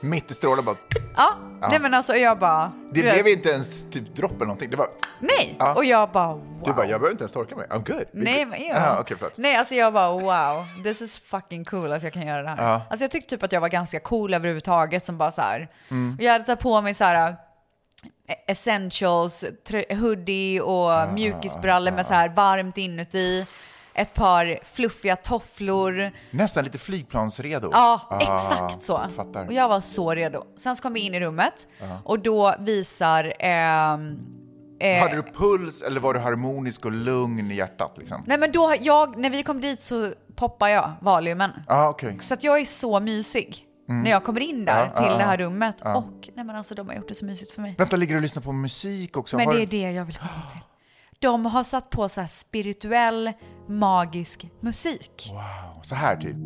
Mitt 0.01 0.31
i 0.31 0.35
strålen 0.35 0.65
bara... 0.65 0.77
ja. 1.17 1.37
Nej 1.71 1.81
men 1.81 1.95
alltså 1.95 2.15
jag 2.15 2.39
bara... 2.39 2.73
Det 2.93 3.01
du 3.01 3.03
vet, 3.03 3.15
blev 3.15 3.29
inte 3.29 3.49
ens 3.49 3.85
typ 3.91 4.15
dropp 4.15 4.33
eller 4.37 4.45
någonting. 4.45 4.71
Det 4.71 4.77
var... 4.77 4.87
Nej! 5.21 5.57
Ja. 5.59 5.75
Och 5.75 5.85
jag 5.85 6.11
bara 6.11 6.33
wow. 6.33 6.63
Du 6.65 6.73
bara, 6.73 6.87
jag 6.87 7.01
behöver 7.01 7.11
inte 7.11 7.23
ens 7.23 7.33
torka 7.33 7.57
mig. 7.57 7.67
I'm 7.71 7.87
good. 7.93 8.05
Nej 8.13 8.47
men 8.47 8.65
ja. 8.65 8.77
Aha, 8.77 9.05
förlåt. 9.09 9.33
Nej 9.37 9.57
alltså 9.57 9.75
jag 9.75 9.93
bara 9.93 10.13
wow, 10.13 10.83
this 10.85 11.01
is 11.01 11.19
fucking 11.19 11.65
cool 11.65 11.93
att 11.93 12.03
jag 12.03 12.13
kan 12.13 12.27
göra 12.27 12.43
det 12.43 12.49
här. 12.49 12.71
Ja. 12.73 12.83
Alltså 12.91 13.05
jag 13.05 13.11
tyckte 13.11 13.37
typ 13.37 13.43
att 13.43 13.53
jag 13.53 13.61
var 13.61 13.69
ganska 13.69 14.01
cool 14.01 14.35
överhuvudtaget 14.35 15.05
som 15.05 15.19
bara 15.19 15.33
så 15.33 15.41
här. 15.41 15.69
Mm. 15.91 16.17
Jag 16.21 16.33
hade 16.33 16.45
tagit 16.45 16.61
på 16.61 16.81
mig 16.81 16.95
så 16.95 17.05
här 17.05 17.29
eh, 18.29 18.37
essentials, 18.47 19.45
hoodie 19.91 20.61
och 20.61 21.13
mjukisbrallor 21.13 21.93
med 21.93 22.07
så 22.07 22.15
här 22.15 22.29
varmt 22.29 22.79
inuti. 22.79 23.47
Ett 23.99 24.15
par 24.15 24.59
fluffiga 24.65 25.17
tofflor. 25.17 26.11
Nästan 26.31 26.65
lite 26.65 26.79
flygplansredo. 26.79 27.69
Ja, 27.73 28.01
Ah, 28.11 28.21
exakt 28.21 28.83
så. 28.83 29.01
Fattar. 29.17 29.47
Och 29.47 29.53
jag 29.53 29.69
var 29.69 29.81
så 29.81 30.15
redo. 30.15 30.45
Sen 30.57 30.77
så 30.77 30.83
kom 30.83 30.93
vi 30.93 31.01
in 31.01 31.15
i 31.15 31.21
rummet 31.21 31.69
och 32.05 32.19
då 32.19 32.55
visar 32.59 33.33
ehm, 33.39 34.19
eh, 34.81 35.03
Hade 35.03 35.15
du 35.17 35.23
puls 35.23 35.83
eller 35.83 36.01
var 36.01 36.15
du 36.15 36.21
harmonisk 36.21 36.85
och 36.85 36.93
lugn 36.93 37.51
i 37.51 37.55
hjärtat 37.55 37.95
liksom? 37.99 38.25
Nej 38.27 38.39
men 38.39 38.53
då, 38.53 38.75
jag, 38.81 39.19
när 39.19 39.31
vi 39.31 39.43
kom 39.43 39.61
dit 39.61 39.81
så 39.81 40.13
poppar 40.37 40.69
jag 40.69 40.93
Valiumen. 41.01 41.51
ah, 41.67 41.89
okej. 41.89 42.17
Så 42.21 42.35
att 42.35 42.45
jag 42.45 42.61
är 42.61 42.65
så 42.65 43.01
mysig 43.01 43.65
när 43.89 44.11
jag 44.11 44.25
kommer 44.25 44.41
in 44.41 44.65
där 44.65 44.83
Mm. 44.83 44.91
Ja, 44.95 45.01
till 45.03 45.11
ja, 45.13 45.19
det 45.19 45.25
här 45.25 45.37
rummet. 45.39 45.81
Och 45.81 46.29
nej 46.35 46.45
men 46.45 46.57
alltså 46.57 46.75
de 46.75 46.89
har 46.89 46.95
gjort 46.95 47.09
det 47.09 47.15
så 47.15 47.25
mysigt 47.25 47.51
för 47.53 47.63
mig. 47.63 47.75
Vänta, 47.79 47.97
ligger 47.97 48.15
du 48.15 48.19
och 48.19 48.23
lyssnar 48.23 48.43
på 48.43 48.53
musik 48.53 49.17
också? 49.17 49.37
Men 49.37 49.47
Har 49.47 49.55
det 49.55 49.63
är 49.63 49.67
det 49.67 49.91
jag 49.93 50.05
vill 50.05 50.17
komma 50.17 50.31
till. 50.51 50.61
De 51.21 51.47
har 51.47 51.65
satt 51.65 51.91
på 51.91 52.09
så 52.09 52.21
här 52.21 52.29
spirituell, 52.29 53.33
magisk 53.69 54.51
musik. 54.61 55.31
Wow, 55.33 55.83
så 55.83 55.95
här 55.95 56.17
typ. 56.17 56.37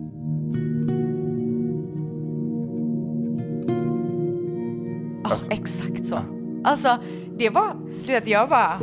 Ja, 5.24 5.36
exakt 5.50 6.06
så. 6.06 6.18
Alltså, 6.64 6.98
det 7.38 7.50
var, 7.50 7.76
du 8.06 8.12
vet, 8.12 8.28
jag 8.28 8.48
bara, 8.48 8.80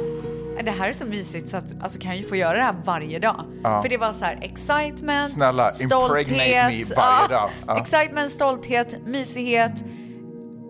det 0.64 0.72
här 0.72 0.90
är 0.90 0.94
så 0.94 1.06
mysigt 1.06 1.50
så 1.50 1.58
att 1.58 1.84
alltså, 1.84 2.00
kan 2.00 2.12
jag 2.12 2.18
ju 2.20 2.28
få 2.28 2.36
göra 2.36 2.58
det 2.58 2.64
här 2.64 2.76
varje 2.86 3.20
dag. 3.20 3.46
För 3.64 3.90
det 3.90 3.98
var 3.98 4.14
så 4.14 4.26
här 4.26 4.40
excitement, 4.42 5.32
Snälla, 5.32 5.72
stolthet. 5.72 6.30
me 6.30 6.64
varje 6.96 7.28
dag. 7.30 7.50
Ja. 7.68 7.78
Excitement, 7.80 8.32
stolthet, 8.32 8.96
mysighet, 9.06 9.84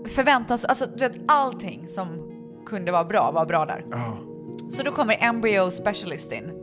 förväntas, 0.08 0.66
alltså 0.66 0.86
du 0.86 1.08
vet 1.08 1.18
allting 1.28 1.88
som 1.88 2.08
kunde 2.66 2.92
vara 2.92 3.06
bra 3.06 3.32
var 3.32 3.46
bra 3.46 3.66
där. 3.66 3.86
Så 4.70 4.84
då 4.84 4.92
kommer 4.92 5.18
Embryo 5.20 5.72
Specialist 5.72 6.32
in 6.32 6.59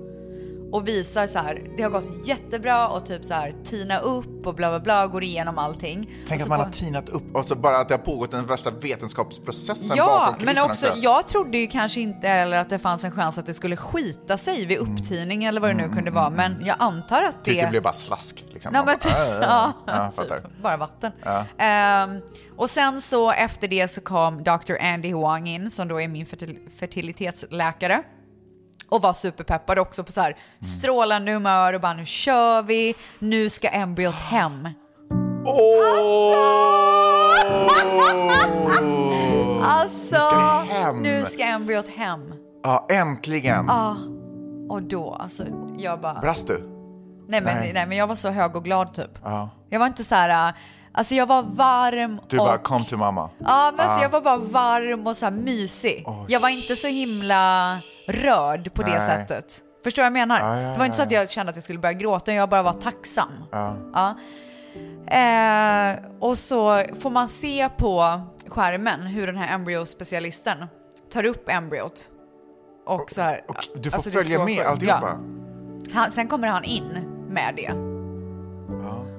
och 0.73 0.89
visar 0.89 1.27
så 1.27 1.39
här, 1.39 1.63
det 1.77 1.83
har 1.83 1.91
gått 1.91 2.09
jättebra 2.29 2.89
och 2.89 3.07
typ 3.07 3.25
så 3.25 3.35
här 3.35 3.53
tina 3.65 3.99
upp 3.99 4.47
och 4.47 4.55
bla 4.55 4.71
bla 4.71 4.81
bla, 4.81 5.07
går 5.07 5.23
igenom 5.25 5.59
allting. 5.59 6.11
Tänk 6.29 6.29
Och 6.29 6.35
att 6.35 6.43
så 6.43 6.49
man 6.49 6.61
har 6.61 6.71
tinat 6.71 7.09
upp, 7.09 7.37
alltså 7.37 7.55
bara 7.55 7.79
att 7.79 7.89
det 7.89 7.95
har 7.95 7.99
pågått 8.03 8.31
den 8.31 8.47
värsta 8.47 8.71
vetenskapsprocessen 8.71 9.97
Ja, 9.97 10.07
bakom 10.07 10.33
men 10.33 10.55
kulisserna 10.55 10.65
också, 10.65 10.93
jag 10.97 11.29
trodde 11.29 11.59
ju 11.59 11.67
kanske 11.67 12.01
inte 12.01 12.29
heller 12.29 12.57
att 12.57 12.69
det 12.71 12.79
fanns 12.79 13.05
en 13.05 13.11
chans 13.13 13.39
att 13.39 13.47
det 13.47 13.55
skulle 13.55 13.77
skita 13.77 14.39
sig 14.39 14.67
vid 14.67 14.79
upptining 14.79 15.45
eller 15.45 15.61
vad 15.61 15.71
det 15.71 15.75
nu 15.75 15.89
kunde 15.89 16.11
vara, 16.11 16.31
men 16.31 16.65
jag 16.67 16.77
antar 16.79 17.23
att 17.23 17.45
det... 17.45 17.51
Typ 17.51 17.61
det 17.63 17.71
blev 17.71 17.83
bara 17.83 17.93
slask. 17.93 18.45
Liksom. 18.53 18.73
Nej, 18.73 18.83
men 18.87 18.99
typ, 18.99 19.13
bara, 19.13 19.35
äh, 19.37 19.43
ja, 19.43 19.73
ja, 19.87 20.13
typ, 20.25 20.63
bara 20.63 20.77
vatten. 20.77 21.13
Ehm, 21.59 22.21
och 22.57 22.71
sen 22.71 23.01
så 23.01 23.31
efter 23.31 23.69
det 23.69 23.89
så 23.89 24.01
kom 24.01 24.45
Dr. 24.45 24.73
Andy 24.81 25.13
Huang 25.13 25.49
in 25.49 25.71
som 25.71 25.89
då 25.89 26.01
är 26.01 26.09
min 26.09 26.27
fertil- 26.27 26.71
fertilitetsläkare. 26.79 28.03
Och 28.91 29.03
var 29.03 29.13
superpeppad 29.13 29.79
också 29.79 30.05
på 30.05 30.13
så 30.13 30.21
här 30.21 30.37
strålande 30.63 31.33
humör 31.33 31.73
och 31.75 31.81
bara 31.81 31.95
nu 31.95 32.07
kör 32.07 32.63
vi, 32.63 32.95
nu 33.19 33.51
ska 33.51 33.69
embryot 33.69 34.21
hem. 34.21 34.69
Alltså, 39.63 40.17
ska 40.17 40.65
det 40.69 40.75
hem. 40.75 41.03
nu 41.03 41.25
ska 41.27 41.45
embryot 41.45 41.89
hem. 41.89 42.35
Ja, 42.63 42.87
äntligen. 42.91 43.71
Och 44.69 44.83
då, 44.83 45.15
alltså 45.15 45.45
jag 45.79 46.01
bara... 46.01 46.21
Brast 46.21 46.47
du? 46.47 46.59
Nej 47.29 47.41
men, 47.41 47.57
Nej. 47.57 47.73
nej. 47.75 47.87
men 47.87 47.99
jag 47.99 48.07
var 48.07 48.15
så 48.17 48.29
hög 48.29 48.57
och 48.57 48.65
glad 48.65 48.95
typ. 48.95 49.19
Ja. 49.25 49.51
Jag 49.69 49.79
var 49.79 49.87
inte 49.87 50.05
så 50.05 50.15
här, 50.15 50.55
alltså 50.93 51.15
jag 51.15 51.27
var 51.27 51.43
varm 51.43 52.21
Du 52.29 52.39
och... 52.39 52.47
bara 52.47 52.59
kom 52.59 52.85
till 52.85 52.97
mamma. 52.97 53.31
Ja, 53.39 53.73
men 53.77 53.87
alltså 53.87 54.03
jag 54.03 54.09
var 54.09 54.21
bara 54.21 54.37
varm 54.37 55.07
och 55.07 55.17
så 55.17 55.25
här 55.27 55.33
mysig. 55.33 56.07
jag 56.29 56.41
var 56.41 56.49
inte 56.49 56.77
så 56.77 56.89
himla 56.89 57.79
rörd 58.07 58.75
på 58.75 58.83
det 58.83 58.99
Nej. 58.99 59.07
sättet. 59.07 59.63
Förstår 59.85 60.03
vad 60.03 60.07
jag 60.07 60.13
menar? 60.13 60.41
Ja, 60.41 60.61
ja, 60.61 60.73
det 60.73 60.79
var 60.79 60.85
inte 60.85 60.97
så 60.97 61.03
att 61.03 61.11
jag 61.11 61.31
kände 61.31 61.51
att 61.51 61.57
jag 61.57 61.63
skulle 61.65 61.79
börja 61.79 61.93
gråta, 61.93 62.33
jag 62.33 62.49
bara 62.49 62.63
var 62.63 62.73
tacksam. 62.73 63.31
Ja. 63.53 64.17
Eh, 65.07 65.97
och 66.21 66.39
så 66.39 66.83
får 67.01 67.11
man 67.11 67.29
se 67.29 67.69
på 67.77 68.21
skärmen 68.49 69.01
hur 69.01 69.27
den 69.27 69.37
här 69.37 69.55
embryospecialisten 69.55 70.67
tar 71.13 71.25
upp 71.25 71.49
embryot. 71.49 72.11
Och 72.87 73.11
så 73.11 73.23
här, 73.23 73.45
Och 73.49 73.57
du 73.77 73.91
får 73.91 73.97
alltså 73.97 74.11
följa 74.11 74.39
så 74.39 74.45
med 74.45 74.67
alltihopa. 74.67 75.19
Ja. 75.85 75.93
Han, 75.95 76.11
sen 76.11 76.29
kommer 76.29 76.49
han 76.49 76.65
in 76.65 76.99
med 77.29 77.55
det. 77.57 77.96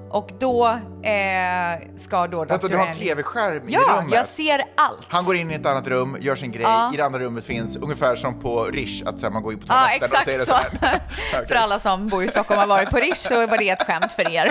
Och 0.10 0.30
då 0.40 0.68
eh, 1.04 1.98
ska 1.98 2.28
då 2.28 2.40
Vänta, 2.46 2.58
Dr. 2.58 2.68
du 2.70 2.78
har 2.78 2.88
en 2.88 2.94
tv-skärm 2.96 3.70
i 3.70 3.74
Ja, 3.74 3.80
rummet? 4.00 4.14
jag 4.14 4.26
ser 4.26 4.64
allt. 4.78 5.00
Han 5.10 5.26
går 5.26 5.36
in 5.36 5.52
i 5.52 5.54
ett 5.54 5.66
annat 5.66 5.88
rum, 5.88 6.18
gör 6.20 6.36
sin 6.36 6.52
grej. 6.52 6.64
Ja. 6.64 6.94
I 6.94 6.98
det 6.98 7.06
andra 7.06 7.20
rummet 7.20 7.46
finns 7.46 7.76
ungefär 7.76 8.16
som 8.16 8.40
på 8.40 8.64
Rish, 8.66 9.04
att 9.06 9.20
så 9.20 9.26
här, 9.26 9.34
man 9.34 9.44
går 9.44 9.54
in 9.54 9.60
på 9.60 9.66
Ja, 9.70 9.74
toaletten 9.74 10.00
och 10.02 10.06
exakt 10.06 10.26
säger 10.26 10.40
det 10.40 10.46
så. 10.46 10.52
så 10.52 10.58
här. 10.58 10.70
Okej. 11.34 11.48
För 11.48 11.56
alla 11.56 11.80
som 11.80 12.08
bor 12.08 12.24
i 12.24 12.28
Stockholm 12.28 12.58
och 12.62 12.68
har 12.68 12.76
varit 12.78 12.90
på 12.90 12.98
Rish 12.98 13.16
så 13.28 13.48
var 13.48 13.58
det 13.58 13.70
ett 13.70 13.82
skämt 13.88 14.12
för 14.14 14.32
er. 14.32 14.46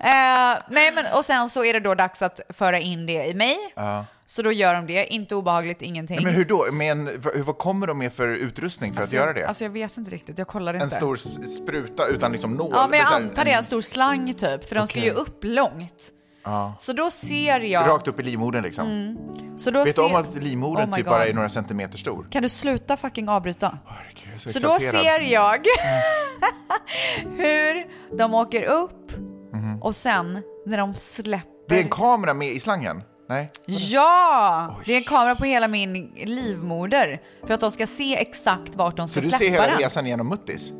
Eh, 0.00 0.58
nej, 0.68 0.92
men 0.94 1.04
och 1.14 1.24
sen 1.24 1.50
så 1.50 1.64
är 1.64 1.72
det 1.72 1.80
då 1.80 1.94
dags 1.94 2.22
att 2.22 2.40
föra 2.48 2.78
in 2.78 3.06
det 3.06 3.26
i 3.26 3.34
mig. 3.34 3.56
Så 4.32 4.42
då 4.42 4.52
gör 4.52 4.74
de 4.74 4.86
det, 4.86 5.06
inte 5.06 5.34
obehagligt, 5.34 5.82
ingenting. 5.82 6.22
Men 6.24 6.34
hur 6.34 6.44
då? 6.44 6.72
Med 6.72 6.92
en, 6.92 7.08
vad, 7.44 7.58
kommer 7.58 7.86
de 7.86 7.98
med 7.98 8.12
för 8.12 8.28
utrustning 8.28 8.92
för 8.94 9.00
alltså, 9.00 9.16
att 9.16 9.20
göra 9.22 9.32
det? 9.32 9.44
Alltså 9.44 9.64
jag 9.64 9.70
vet 9.70 9.96
inte 9.96 10.10
riktigt, 10.10 10.38
jag 10.38 10.46
kollade 10.48 10.78
en 10.78 10.84
inte. 10.84 10.96
stor 10.96 11.14
s- 11.16 11.54
spruta 11.54 12.06
utan 12.06 12.32
liksom 12.32 12.54
nål? 12.54 12.70
Ja, 12.74 12.86
men 12.90 12.98
jag 12.98 13.12
antar 13.12 13.44
det 13.44 13.50
en 13.52 13.64
stor 13.64 13.80
slang 13.80 14.32
typ, 14.32 14.68
för 14.68 14.74
de 14.76 14.86
ska 14.88 14.98
ju 14.98 15.10
upp 15.10 15.38
långt. 15.42 16.10
Så 16.78 16.92
då 16.92 17.10
ser 17.10 17.60
jag... 17.60 17.88
Rakt 17.88 18.08
upp 18.08 18.20
i 18.20 18.22
livmodern 18.22 18.62
liksom. 18.62 19.16
Så 19.56 19.70
då 19.70 19.84
Vet 19.84 19.94
ser... 19.94 20.02
du 20.02 20.08
om 20.08 20.14
att 20.14 20.34
livmodern 20.34 20.90
Oh 20.90 20.94
typ 20.96 21.04
God. 21.04 21.12
bara 21.12 21.26
är 21.26 21.34
några 21.34 21.48
centimeter 21.48 21.98
stor? 21.98 22.26
Kan 22.30 22.42
du 22.42 22.48
sluta 22.48 22.96
fucking 22.96 23.28
avbryta? 23.28 23.78
Herregud, 23.86 24.40
så, 24.40 24.48
Så 24.48 24.58
då 24.58 24.78
ser 24.80 25.32
jag 25.32 25.66
hur 27.36 27.86
de 28.18 28.34
åker 28.34 28.62
upp 28.62 29.12
och 29.80 29.96
sen 29.96 30.42
när 30.66 30.78
de 30.78 30.94
släpper... 30.94 31.48
Det 31.68 31.74
är 31.74 31.82
en 31.82 31.90
kamera 31.90 32.34
med 32.34 32.48
i 32.48 32.60
slangen? 32.60 33.02
Nej? 33.32 33.50
Ja! 33.66 34.76
Det 34.86 34.92
är 34.92 34.96
en 34.96 35.04
kamera 35.04 35.34
på 35.34 35.44
hela 35.44 35.68
min 35.68 36.12
livmoder 36.24 37.20
för 37.46 37.54
att 37.54 37.60
de 37.60 37.70
ska 37.70 37.86
se 37.86 38.16
exakt 38.16 38.74
vart 38.76 38.96
de 38.96 39.08
Så 39.08 39.12
ska 39.12 39.20
du 39.20 39.28
släppa 39.28 39.38
ser 39.38 39.50
hela 39.50 39.66
den. 39.66 39.78
resan 39.78 40.06
genom 40.06 40.28
muttis? 40.28 40.72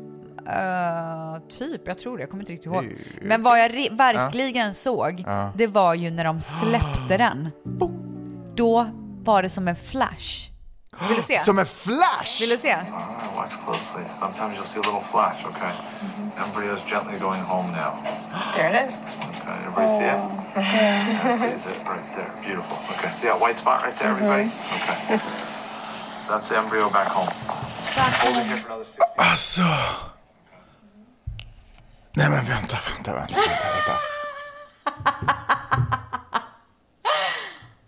Eh, 0.47 1.41
typ, 1.49 1.81
jag 1.85 1.99
tror 1.99 2.17
det. 2.17 2.23
Jag 2.23 2.29
kommer 2.29 2.43
inte 2.43 2.53
riktigt 2.53 2.65
ihåg. 2.65 2.95
Men 3.21 3.43
vad 3.43 3.59
jag 3.59 3.69
verkligen 3.91 4.73
såg, 4.73 5.25
det 5.55 5.67
var 5.67 5.93
ju 5.93 6.11
när 6.11 6.23
de 6.23 6.41
släppte 6.41 7.17
den. 7.17 7.49
Då 8.55 8.87
var 9.23 9.43
det 9.43 9.49
som 9.49 9.67
en 9.67 9.75
flash. 9.75 10.49
Vill 10.99 11.17
du 11.17 11.23
se? 11.23 11.39
Som 11.39 11.59
en 11.59 11.65
flash! 11.65 12.41
Vill 12.41 12.49
du 12.49 12.57
se? 12.57 12.73
Alright, 12.73 13.35
watch 13.35 13.53
closely. 13.65 14.03
Sometimes 14.11 14.55
you'll 14.55 14.65
see 14.65 14.79
a 14.79 14.83
little 14.83 15.01
flash, 15.01 15.45
okay? 15.45 15.71
Embryo's 16.37 16.81
gently 16.91 17.19
going 17.19 17.41
home 17.41 17.71
now. 17.71 17.91
There 18.55 18.69
it 18.69 18.89
is. 18.89 18.95
Okay, 19.41 19.57
everybody 19.65 19.87
see 19.87 20.05
it? 20.05 20.19
Yeah, 20.55 21.37
freeze 21.37 21.65
it 21.65 21.77
right 21.89 22.13
there. 22.15 22.31
Beautiful. 22.45 22.77
Okay, 22.91 23.13
see 23.13 23.27
that 23.27 23.39
white 23.39 23.57
spot 23.57 23.83
right 23.83 23.95
there, 23.99 24.11
everybody? 24.11 24.51
Okay. 24.75 25.17
So 26.19 26.31
that's 26.31 26.49
the 26.49 26.57
embryo 26.57 26.89
back 26.89 27.07
home. 27.07 27.29
Hold 28.21 28.37
it 28.37 28.45
here 28.47 28.57
for 28.57 28.67
another 28.67 28.85
60 28.85 29.03
Alltså... 29.17 29.61
Nej 32.15 32.29
men 32.29 32.45
vänta, 32.45 32.77
vänta, 32.95 33.13
vänta, 33.13 33.35
vänta, 33.35 33.65
vänta. 33.75 33.93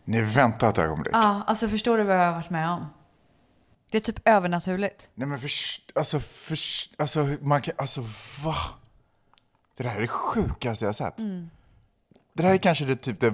Ni 0.05 0.21
vänta 0.21 0.69
ett 0.69 0.77
ögonblick. 0.77 1.13
Ja, 1.15 1.43
alltså 1.47 1.67
förstår 1.67 1.97
du 1.97 2.03
vad 2.03 2.15
jag 2.15 2.25
har 2.25 2.33
varit 2.33 2.49
med 2.49 2.69
om? 2.69 2.87
Det 3.89 3.97
är 3.97 4.01
typ 4.01 4.27
övernaturligt. 4.27 5.07
Nej 5.15 5.27
men 5.27 5.39
för, 5.39 5.51
alltså, 5.95 6.19
för, 6.19 6.57
alltså, 6.97 7.27
man 7.41 7.61
kan, 7.61 7.73
alltså 7.77 8.01
va? 8.43 8.55
Det 9.77 9.83
där 9.83 9.95
är 9.95 10.01
det 10.01 10.07
sjukaste 10.07 10.85
jag 10.85 10.95
sett. 10.95 11.19
Mm. 11.19 11.49
Det 12.33 12.43
där 12.43 12.49
är 12.49 12.57
kanske 12.57 12.85
det 12.85 12.95
typ 12.95 13.19
det 13.19 13.33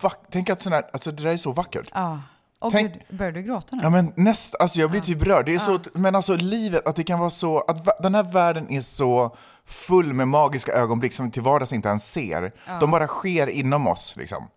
vack, 0.00 0.18
tänk 0.30 0.50
att 0.50 0.60
sån 0.62 0.72
här, 0.72 0.90
alltså 0.92 1.10
det 1.12 1.22
där 1.22 1.32
är 1.32 1.36
så 1.36 1.52
vackert. 1.52 1.90
Ja. 1.94 2.20
Åh 2.60 2.70
Tänk- 2.72 2.92
gud, 2.92 3.18
börjar 3.18 3.32
du 3.32 3.42
gråta 3.42 3.76
nu? 3.76 3.82
Ja 3.82 3.90
men 3.90 4.12
näst, 4.16 4.54
alltså 4.54 4.80
jag 4.80 4.90
blir 4.90 5.00
typ 5.00 5.22
rörd. 5.22 5.46
Det 5.46 5.54
är 5.54 5.58
så, 5.58 5.78
men 5.92 6.14
alltså 6.14 6.36
livet, 6.36 6.88
att 6.88 6.96
det 6.96 7.04
kan 7.04 7.18
vara 7.18 7.30
så, 7.30 7.60
att 7.60 8.02
den 8.02 8.14
här 8.14 8.22
världen 8.22 8.70
är 8.70 8.80
så 8.80 9.36
full 9.64 10.12
med 10.12 10.28
magiska 10.28 10.72
ögonblick 10.72 11.12
som 11.12 11.26
vi 11.26 11.32
till 11.32 11.42
vardags 11.42 11.72
inte 11.72 11.88
ens 11.88 12.12
ser. 12.12 12.52
De 12.80 12.90
bara 12.90 13.06
sker 13.06 13.46
inom 13.46 13.86
oss 13.86 14.16
liksom. 14.16 14.48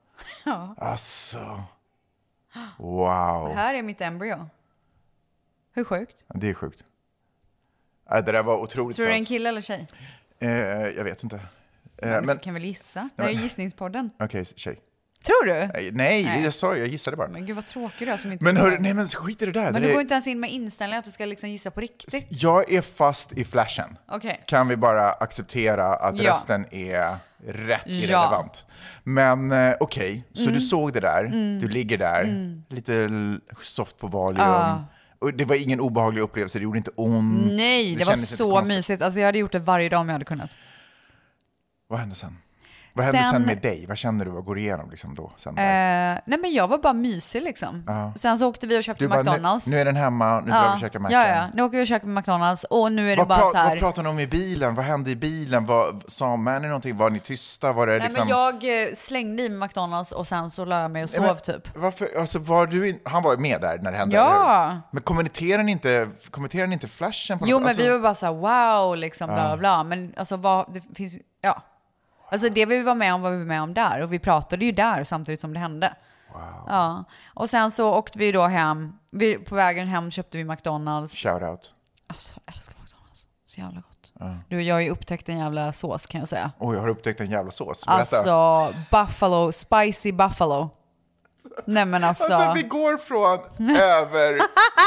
Ja. 0.46 0.76
Alltså. 0.78 1.64
Wow. 2.78 3.52
Här 3.56 3.74
är 3.74 3.82
mitt 3.82 4.02
embryo. 4.02 4.50
Hur 5.78 5.84
sjukt? 5.84 6.24
Det 6.36 6.50
är 6.50 6.54
sjukt. 6.54 6.84
Äh, 8.12 8.26
det 8.26 8.32
där 8.32 8.44
var 8.44 8.58
otroligt 8.58 8.98
Tror 8.98 9.06
du 9.06 9.12
det 9.12 9.16
är 9.18 9.20
en 9.20 9.26
kille 9.26 9.50
eller 9.50 9.62
tjej? 9.62 9.88
Eh, 10.40 10.50
jag 10.98 11.04
vet 11.04 11.24
inte. 11.24 11.36
Eh, 11.98 12.20
Du 12.20 12.26
men, 12.26 12.38
kan 12.38 12.54
väl 12.54 12.64
gissa? 12.66 13.10
Det 13.16 13.24
är 13.24 13.30
ju 13.30 13.42
gissningspodden. 13.42 14.10
okej, 14.20 14.46
tjej. 14.46 14.80
Tror 15.24 15.46
du? 15.46 15.54
Nej, 15.92 15.92
Nej. 16.24 16.44
jag 16.44 16.54
sa 16.54 16.74
ju, 16.76 16.80
jag 16.80 16.88
gissade 16.90 17.18
bara. 17.18 17.28
Men 17.28 17.46
gud 17.46 17.56
vad 17.56 17.66
tråkig 17.68 18.08
du 18.08 18.12
är 18.12 18.18
som 18.18 18.32
inte 18.32 18.44
Men 18.44 18.58
hör, 18.58 18.78
nej 18.80 18.94
men 18.94 19.08
skit 19.08 19.42
i 19.42 19.46
det 19.46 19.52
där. 19.52 19.64
Men 19.72 19.74
det 19.74 19.80
du 19.80 19.88
är- 19.90 19.94
går 19.94 20.02
inte 20.02 20.14
ens 20.14 20.28
in 20.28 20.40
med 20.40 20.50
inställningen 20.52 21.00
att 21.00 21.06
du 21.06 21.12
ska 21.12 21.26
liksom 21.26 21.50
gissa 21.50 21.72
på 21.72 21.82
riktigt? 21.82 22.28
Jag 22.30 22.72
är 22.72 22.82
fast 22.82 23.32
i 23.34 23.46
flashen. 23.46 23.98
Okej. 24.08 24.44
Kan 24.48 24.68
vi 24.68 24.76
bara 24.78 25.10
acceptera 25.12 25.86
att 25.96 26.22
Ja. 26.22 26.32
resten 26.32 26.66
är 26.74 27.18
rätt 27.48 27.82
Ja. 27.86 27.92
irrelevant? 27.94 28.66
Men 29.04 29.52
eh, 29.52 29.76
okej, 29.80 30.24
så 30.34 30.42
Mm. 30.42 30.54
du 30.54 30.62
såg 30.62 30.94
det 30.94 31.00
där, 31.00 31.24
du 31.62 31.68
ligger 31.68 31.98
där, 31.98 32.24
lite 32.70 32.94
l- 32.96 33.42
soft 33.62 33.98
på 33.98 34.08
Valium. 34.08 34.46
Ja. 34.48 34.86
Och 35.20 35.34
det 35.34 35.46
var 35.46 35.56
ingen 35.56 35.80
obehaglig 35.80 36.22
upplevelse, 36.22 36.60
det 36.60 36.64
gjorde 36.64 36.78
inte 36.78 36.92
ont. 36.96 37.54
Nej, 37.56 37.92
det, 37.92 37.98
var 37.98 38.06
kändes 38.06 38.32
inte 38.32 38.38
så 38.38 38.62
mysigt. 38.62 39.02
Alltså 39.02 39.20
jag 39.20 39.26
hade 39.26 39.40
gjort 39.40 39.52
det 39.52 39.60
varje 39.60 39.90
dag 39.90 40.02
om 40.02 40.08
jag 40.08 40.14
hade 40.14 40.26
kunnat. 40.26 40.58
Vad 41.88 42.00
hände 42.00 42.16
sen? 42.16 42.38
Vad 42.98 43.06
hände 43.06 43.20
sen, 43.24 43.32
Sen- 43.32 43.42
med 43.42 43.58
dig? 43.62 43.86
Vad 43.88 43.98
känner 43.98 44.26
du? 44.26 44.32
Vad 44.32 44.46
går 44.46 44.58
igenom 44.60 44.90
liksom 44.90 45.16
då? 45.16 45.32
Sen? 45.38 45.58
Eh, 45.58 45.64
nej 46.26 46.40
men 46.42 46.54
jag 46.54 46.68
var 46.68 46.78
bara 46.78 46.94
mysig 46.94 47.42
liksom. 47.42 47.84
Sen 48.16 48.38
så 48.40 48.48
åkte 48.50 48.68
vi 48.68 48.80
och 48.80 48.84
köpte 48.84 49.08
bara, 49.08 49.20
McDonalds. 49.24 49.68
nu, 49.68 49.76
nu 49.76 49.82
är 49.82 49.86
den 49.86 49.96
hemma, 49.96 50.40
nu 50.40 50.52
drar 50.52 50.70
vi 50.70 50.76
och 50.76 50.80
käkar 50.80 51.00
Mackan. 51.00 51.20
ja, 51.22 51.28
ja, 51.36 51.48
nu 51.54 51.64
åker 51.64 51.78
vi 51.78 51.84
och 51.84 51.88
käkar 51.88 52.08
McDonalds 52.08 52.64
och 52.64 52.92
nu 52.92 53.12
är 53.12 53.16
det 53.16 53.22
Vad, 53.22 53.28
bara 53.28 53.40
pra- 53.40 53.52
så 53.52 53.58
här. 53.58 53.70
vad 53.70 53.80
pratade 53.80 54.04
ni 54.04 54.10
om 54.10 54.20
i 54.20 54.28
bilen? 54.28 54.76
Vad 54.76 54.86
hände 54.86 55.12
i 55.12 55.16
bilen? 55.16 55.66
Vad, 55.66 56.04
sa 56.08 56.36
Manny 56.36 56.68
någonting? 56.68 56.98
Var 56.98 57.10
ni 57.10 57.20
tysta? 57.20 57.74
Var 57.74 57.88
det 57.88 57.94
Nej, 57.94 58.02
liksom... 58.08 58.28
men 58.28 58.38
jag 58.38 58.84
eh, 58.84 58.94
slängde 58.94 59.44
i 59.44 59.50
mig 59.50 59.60
McDonalds 59.68 60.12
och 60.12 60.28
sen 60.28 60.50
så 60.50 60.66
la 60.66 60.82
jag 60.82 60.92
mig 60.92 61.04
och 61.04 61.10
sov 61.10 61.24
men 61.24 61.38
typ. 61.38 61.76
Varför, 61.78 62.10
alltså 62.20 62.40
var 62.40 62.68
du 62.68 62.90
in, 62.90 63.00
han 63.06 63.24
var 63.24 63.38
med 63.38 63.62
där 63.62 63.78
när 63.82 63.92
det 63.92 63.98
hände, 63.98 64.16
Ja. 64.16 64.82
Men 64.92 65.02
kommenterade 65.04 65.64
ni 65.64 65.72
inte, 65.72 66.08
kommenterade 66.32 66.68
ni 66.68 66.74
inte 66.74 66.88
flashen? 66.88 67.40
På 67.40 67.46
Jo 67.48 67.52
något? 67.56 67.62
men 67.62 67.70
alltså, 67.70 67.84
vi 67.84 67.90
var 67.90 68.00
bara 68.00 68.16
så 68.16 68.26
här 68.26 68.34
wow 68.34 68.98
liksom 68.98 69.28
bla 69.28 69.36
bla 69.48 69.58
bla. 69.58 69.84
Men 69.84 70.14
alltså 70.18 70.38
vad, 70.38 70.74
det 70.74 70.82
finns 70.96 71.16
ja. 71.42 71.62
Alltså 72.32 72.50
det 72.50 72.66
vi 72.66 72.84
var 72.84 72.96
med 72.96 73.14
om 73.14 73.22
var 73.22 73.32
vi 73.32 73.46
med 73.46 73.62
om 73.62 73.74
där 73.74 74.02
och 74.02 74.14
vi 74.14 74.20
pratade 74.20 74.66
ju 74.66 74.72
där 74.72 75.04
samtidigt 75.04 75.42
som 75.42 75.54
det 75.54 75.60
hände. 75.60 75.94
Ja. 76.68 77.04
Och 77.34 77.50
sen 77.50 77.72
så 77.72 77.94
åkte 77.94 78.20
vi 78.20 78.32
då 78.32 78.48
hem, 78.48 78.94
vi, 79.12 79.38
på 79.38 79.56
vägen 79.56 79.88
hem 79.88 80.12
köpte 80.12 80.38
vi 80.38 80.44
McDonalds. 80.44 81.14
Shout 81.16 81.42
out. 81.42 81.74
Alltså, 82.08 82.40
jag 82.46 82.56
älskar 82.56 82.76
McDonalds. 82.82 83.28
Så 83.46 83.62
jävla 83.62 83.82
gott. 83.82 84.14
Du, 84.50 84.62
jag 84.62 84.76
har 84.76 84.82
ju 84.82 84.90
upptäckt 84.90 85.30
en 85.30 85.38
jävla 85.38 85.74
sås 85.74 86.06
kan 86.06 86.20
jag 86.20 86.28
säga. 86.28 86.52
Oj, 86.60 86.76
jag 86.76 86.82
har 86.82 86.90
upptäckt 86.90 87.20
en 87.20 87.32
jävla 87.32 87.52
sås. 87.52 87.86
Berätta. 87.86 88.18
Alltså, 88.18 88.74
buffalo, 88.92 89.52
spicy 89.52 90.12
buffalo. 90.12 90.70
Nej 91.66 91.86
men 91.86 92.04
alltså. 92.04 92.34
Alltså 92.34 92.54
vi 92.54 92.64
går 92.64 92.98
från 92.98 93.40
över, 93.78 94.40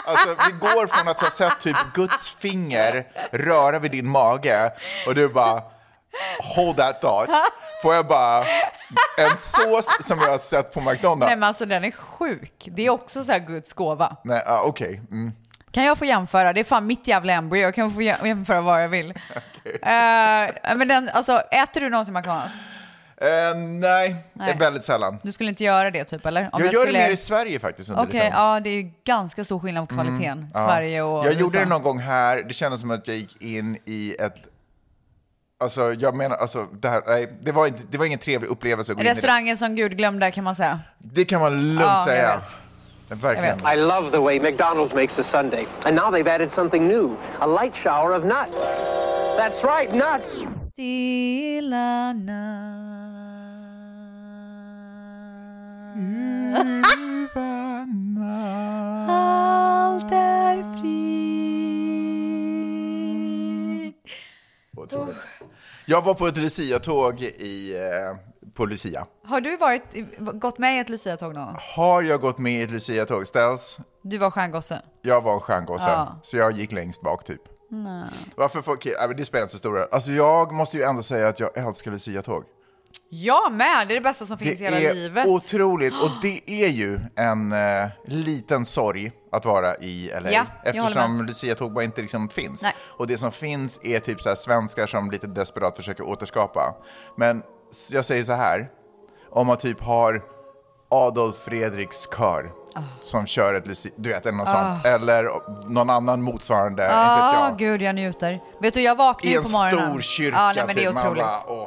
alltså 0.07 0.29
vi 0.29 0.53
går 0.59 0.87
från 0.87 1.09
att 1.09 1.21
ha 1.21 1.31
sett 1.31 1.61
typ 1.61 1.77
Guds 1.95 2.31
finger 2.31 3.07
röra 3.33 3.79
vid 3.79 3.91
din 3.91 4.09
mage 4.11 4.73
och 5.07 5.15
du 5.15 5.29
bara 5.29 5.63
hold 6.57 6.77
that 6.77 7.01
thought. 7.01 7.31
Får 7.83 7.95
jag 7.95 8.07
bara 8.07 8.45
en 9.19 9.37
sås 9.37 9.87
som 10.01 10.19
jag 10.19 10.31
har 10.31 10.39
sett 10.39 10.73
på 10.75 10.81
McDonalds? 10.81 11.27
Nej 11.27 11.37
men 11.37 11.43
alltså 11.43 11.67
den 11.67 11.85
är 11.85 11.91
sjuk. 11.91 12.69
Det 12.73 12.87
är 12.87 12.91
också 12.91 13.25
så 13.25 13.33
här 13.33 13.39
Guds 13.39 13.73
gåva. 13.73 14.17
Nej, 14.25 14.43
ah, 14.47 14.61
okej. 14.61 15.01
Mm. 15.11 15.33
Kan 15.71 15.85
jag 15.85 15.99
få 15.99 16.05
jämföra? 16.05 16.53
Det 16.53 16.61
är 16.61 16.65
fan 16.65 16.87
mitt 16.87 17.07
jävla 17.07 17.33
embryo. 17.33 17.63
Jag 17.63 17.75
kan 17.75 17.91
få 17.95 18.01
jä- 18.01 18.27
jämföra 18.27 18.61
vad 18.61 18.83
jag 18.83 18.89
vill. 18.89 19.15
Eh, 19.65 20.77
men 20.77 20.89
den, 20.89 21.09
alltså, 21.13 21.43
äter 21.51 21.81
du 21.81 21.91
någonsin 21.91 22.15
McDonalds? 22.15 22.55
Eh, 23.21 23.57
nej, 23.59 24.17
det 24.35 24.43
är 24.43 24.47
Nej. 24.47 24.57
väldigt 24.59 24.85
sällan. 24.85 25.19
Du 25.23 25.33
skulle 25.33 25.49
inte 25.49 25.65
göra 25.65 25.91
det 25.91 26.05
typ 26.05 26.27
eller? 26.27 26.43
Om 26.53 26.63
jag, 26.65 26.75
gör 26.75 26.83
skulle... 26.83 26.99
det 26.99 27.05
mer 27.05 27.11
i 27.13 27.17
Sverige 27.17 27.61
faktiskt. 27.61 27.91
Okej, 27.91 28.05
lite. 28.05 28.27
ja 28.27 28.61
det 28.61 28.71
är 28.71 28.75
ju 28.83 28.91
ganska 29.05 29.45
stor 29.45 29.61
skillnad 29.61 29.89
på 29.89 29.95
kvaliteten. 29.95 30.51
Ja. 30.55 30.65
Sverige 30.67 31.03
och 31.03 31.19
Jag 31.19 31.27
USA. 31.27 31.41
gjorde 31.41 31.59
det 31.59 31.65
någon 31.65 31.83
gång 31.83 31.99
här, 31.99 32.43
det 32.43 32.55
kändes 32.55 32.81
som 32.81 32.91
att 32.91 33.09
jag 33.09 33.17
gick 33.17 33.43
in 33.43 33.79
i 33.85 34.17
ett 34.21 34.35
Alltså 35.61 35.93
jag 35.95 36.17
menar, 36.17 36.37
alltså, 36.37 36.67
det, 36.73 36.89
här, 36.89 37.03
nej, 37.07 37.33
det, 37.41 37.53
var 37.53 37.67
inte, 37.67 37.83
det 37.91 37.99
var 37.99 38.05
ingen 38.07 38.19
trevlig 38.19 38.49
upplevelse 38.49 38.93
att 38.93 38.97
gå 38.97 39.03
in 39.03 39.07
i 39.07 39.11
Restaurangen 39.11 39.57
som 39.57 39.75
Gud 39.77 39.97
glömde 39.97 40.31
kan 40.31 40.45
man 40.45 40.55
säga. 40.55 40.81
det. 40.99 41.25
Kan 41.25 41.41
man 41.41 41.75
lugnt 41.75 41.81
Ja, 41.81 42.03
säga. 42.07 42.41
Verkligen. 43.09 43.59
I 43.75 43.77
love 43.77 44.11
the 44.11 44.19
way 44.21 44.39
McDonald's 44.39 44.95
makes 44.95 45.19
a 45.19 45.23
sundae. 45.23 45.67
And 45.85 45.97
now 45.97 46.11
they've 46.11 46.35
added 46.35 46.51
something 46.51 46.89
new 46.89 47.17
a 47.39 47.47
light 47.47 47.77
shower 47.77 48.13
of 48.15 48.25
nuts. 48.25 48.59
That's 49.39 49.65
right, 49.65 49.93
nuts. 49.93 50.39
Stilla 50.73 52.15
Allt 59.09 60.13
är 60.13 60.63
frid. 60.81 62.11
Otroligt. 64.77 65.17
Jag 65.91 66.03
var 66.03 66.15
på 66.15 66.27
ett 66.27 66.37
Lucia-tåg 66.37 67.23
i, 67.23 67.77
eh, 67.79 68.17
på 68.55 68.67
Lucia. 68.67 69.07
Har 69.27 69.41
du 69.41 69.57
varit, 69.57 69.83
gått 70.19 70.59
med 70.59 70.77
i 70.77 70.79
ett 70.79 70.89
Lucia-tåg 70.89 71.35
någon 71.35 71.47
gång? 71.47 71.57
Har 71.77 72.03
jag 72.03 72.21
gått 72.21 72.39
med 72.39 72.53
i 72.53 72.63
ett 72.63 72.71
Lucia-tåg? 72.71 73.27
Ställs? 73.27 73.79
Du 74.03 74.19
var 74.19 74.31
stjärngosse. 74.31 74.83
Jag 75.03 75.21
var 75.21 75.35
en 75.35 75.41
stjärngosse, 75.41 75.89
Ja. 75.91 76.21
så 76.23 76.37
jag 76.37 76.53
gick 76.53 76.73
längst 76.73 77.03
bak 77.03 77.25
typ. 77.25 77.41
Varför 78.37 78.63
folk, 78.63 78.87
äh, 78.87 78.93
men 79.09 79.17
det 79.17 79.25
spelar 79.25 79.43
inte 79.43 79.53
så 79.53 79.59
stor 79.59 79.73
roll. 79.73 79.89
Alltså 79.91 80.11
jag 80.13 80.53
måste 80.53 80.77
ju 80.77 80.83
ändå 80.83 81.03
säga 81.03 81.29
att 81.29 81.41
jag 81.41 81.59
älskar 81.59 81.91
Lucia-tåg. 81.91 82.45
Jag 83.09 83.53
med, 83.53 83.89
det 83.89 83.93
är 83.93 83.95
det 83.95 84.01
bästa 84.01 84.27
som 84.27 84.39
finns 84.39 84.61
i 84.61 84.65
hela 84.65 84.77
Det 84.77 84.87
är 84.89 84.95
livet. 84.95 85.27
otroligt 85.27 85.95
och 86.03 86.11
det 86.23 86.43
är 86.65 86.69
ju 86.69 87.01
en 87.17 87.53
eh, 87.53 87.89
liten 88.05 88.65
sorg 88.65 89.13
att 89.33 89.45
vara 89.45 89.77
i 89.77 90.11
LA. 90.23 90.31
Ja, 90.31 90.47
eftersom 90.65 91.17
med. 91.17 91.27
Lucia-tåg 91.27 91.73
bara 91.73 91.85
inte 91.85 92.03
liksom 92.03 92.29
finns. 92.29 92.63
Nej. 92.63 92.75
Och 92.99 93.07
det 93.07 93.19
som 93.19 93.33
finns 93.33 93.81
är 93.83 94.01
typ 94.01 94.21
så 94.21 94.29
här 94.29 94.37
svenskar 94.37 94.87
som 94.87 95.11
lite 95.11 95.27
desperat 95.27 95.77
försöker 95.77 96.05
återskapa. 96.05 96.75
Men 97.17 97.43
jag 97.93 98.05
säger 98.05 98.23
så 98.23 98.33
här, 98.33 98.69
om 99.31 99.47
man 99.47 99.57
typ 99.57 99.81
har 99.81 100.23
Adolf 100.91 101.37
Fredriks 101.37 102.09
kör 102.17 102.53
Ah. 102.75 102.81
som 103.01 103.27
kör 103.27 103.55
ett 103.55 103.67
Lucia, 103.67 103.93
du 103.97 104.11
vet, 104.11 104.27
eller 104.27 104.39
något 104.39 104.49
sånt. 104.49 104.85
Eller 104.87 105.31
någon 105.69 105.91
annan 105.91 106.23
motsvarande, 106.23 106.83
inte 106.83 106.95
Ja, 106.95 107.49
jag. 107.49 107.59
gud 107.59 107.83
jag 107.83 107.95
njuter. 107.95 108.41
Vet 108.61 108.75
du, 108.75 108.81
jag 108.81 108.97
vaknar 108.97 109.31
I 109.31 109.33
ju 109.33 109.39
en 109.39 109.45
på 109.45 109.51
morgonen. 109.51 109.91
stor 109.91 110.01
kyrka, 110.01 110.37
ja, 110.37 110.53
nej, 110.57 110.65
men 110.67 110.77
det 110.77 110.85
är 110.85 110.91
typ. 110.91 110.99
Otroligt. 111.01 111.25
bara, 111.25 111.67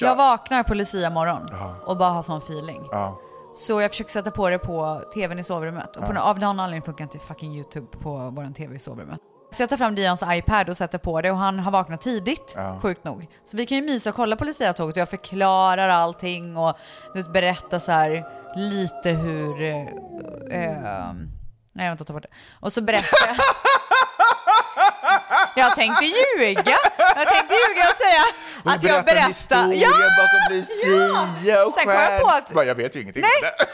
jag 0.00 0.16
vaknar 0.16 0.62
på 0.62 0.74
Lucia-morgon 0.74 1.50
och 1.86 1.96
bara 1.96 2.10
har 2.10 2.22
sån 2.22 2.38
feeling. 2.38 2.88
Ja. 2.92 3.20
Så 3.54 3.80
jag 3.80 3.90
försöker 3.90 4.10
sätta 4.10 4.30
på 4.30 4.50
det 4.50 4.58
på 4.58 5.02
tvn 5.14 5.38
i 5.38 5.44
sovrummet. 5.44 5.96
Och 5.96 6.06
på, 6.06 6.20
av 6.20 6.38
någon 6.38 6.60
anledning 6.60 6.82
funkar 6.82 7.04
inte 7.04 7.18
fucking 7.18 7.54
YouTube 7.54 7.86
på 8.02 8.30
vår 8.36 8.54
tv 8.54 8.76
i 8.76 8.78
sovrummet. 8.78 9.18
Så 9.50 9.62
jag 9.62 9.70
tar 9.70 9.76
fram 9.76 9.94
Dions 9.94 10.24
iPad 10.28 10.68
och 10.68 10.76
sätter 10.76 10.98
på 10.98 11.20
det 11.20 11.30
och 11.30 11.36
han 11.36 11.58
har 11.58 11.72
vaknat 11.72 12.00
tidigt, 12.00 12.56
sjukt 12.82 13.04
nog. 13.04 13.26
Så 13.44 13.56
vi 13.56 13.66
kan 13.66 13.76
ju 13.78 13.84
mysa 13.84 14.10
och 14.10 14.16
kolla 14.16 14.36
på 14.36 14.44
Lucia-tåget 14.44 14.96
och 14.96 15.00
jag 15.00 15.08
förklarar 15.08 15.88
allting 15.88 16.56
och 16.56 16.76
vet, 17.14 17.32
berättar 17.32 17.78
så 17.78 17.92
här 17.92 18.24
lite 18.56 19.10
hur... 19.10 19.62
Eh, 19.62 19.80
eh, 20.62 21.12
nej, 21.72 21.86
jag 21.86 22.06
tar 22.06 22.14
bort 22.14 22.22
det. 22.22 22.28
Och 22.60 22.72
så 22.72 22.82
berättar 22.82 23.26
jag... 23.26 23.36
Jag 25.56 25.74
tänkte 25.74 26.04
ljuga! 26.04 26.76
Jag 26.98 27.28
tänkte 27.28 27.54
ljuga 27.54 27.88
och 27.90 27.96
säga 27.96 28.24
Och 28.64 28.70
att 28.70 28.82
jag 28.82 29.04
berättar 29.04 29.14
berättar... 29.14 29.26
historien 29.26 29.90
bakom 29.90 30.56
Lucia 30.56 31.66
och 31.66 31.74
Sen 31.74 31.84
kom 31.84 31.94
jag 31.94 32.20
på 32.20 32.28
att- 32.28 32.66
Jag 32.66 32.74
vet 32.74 32.96
ju 32.96 33.00
ingenting 33.00 33.22
Nej. 33.22 33.52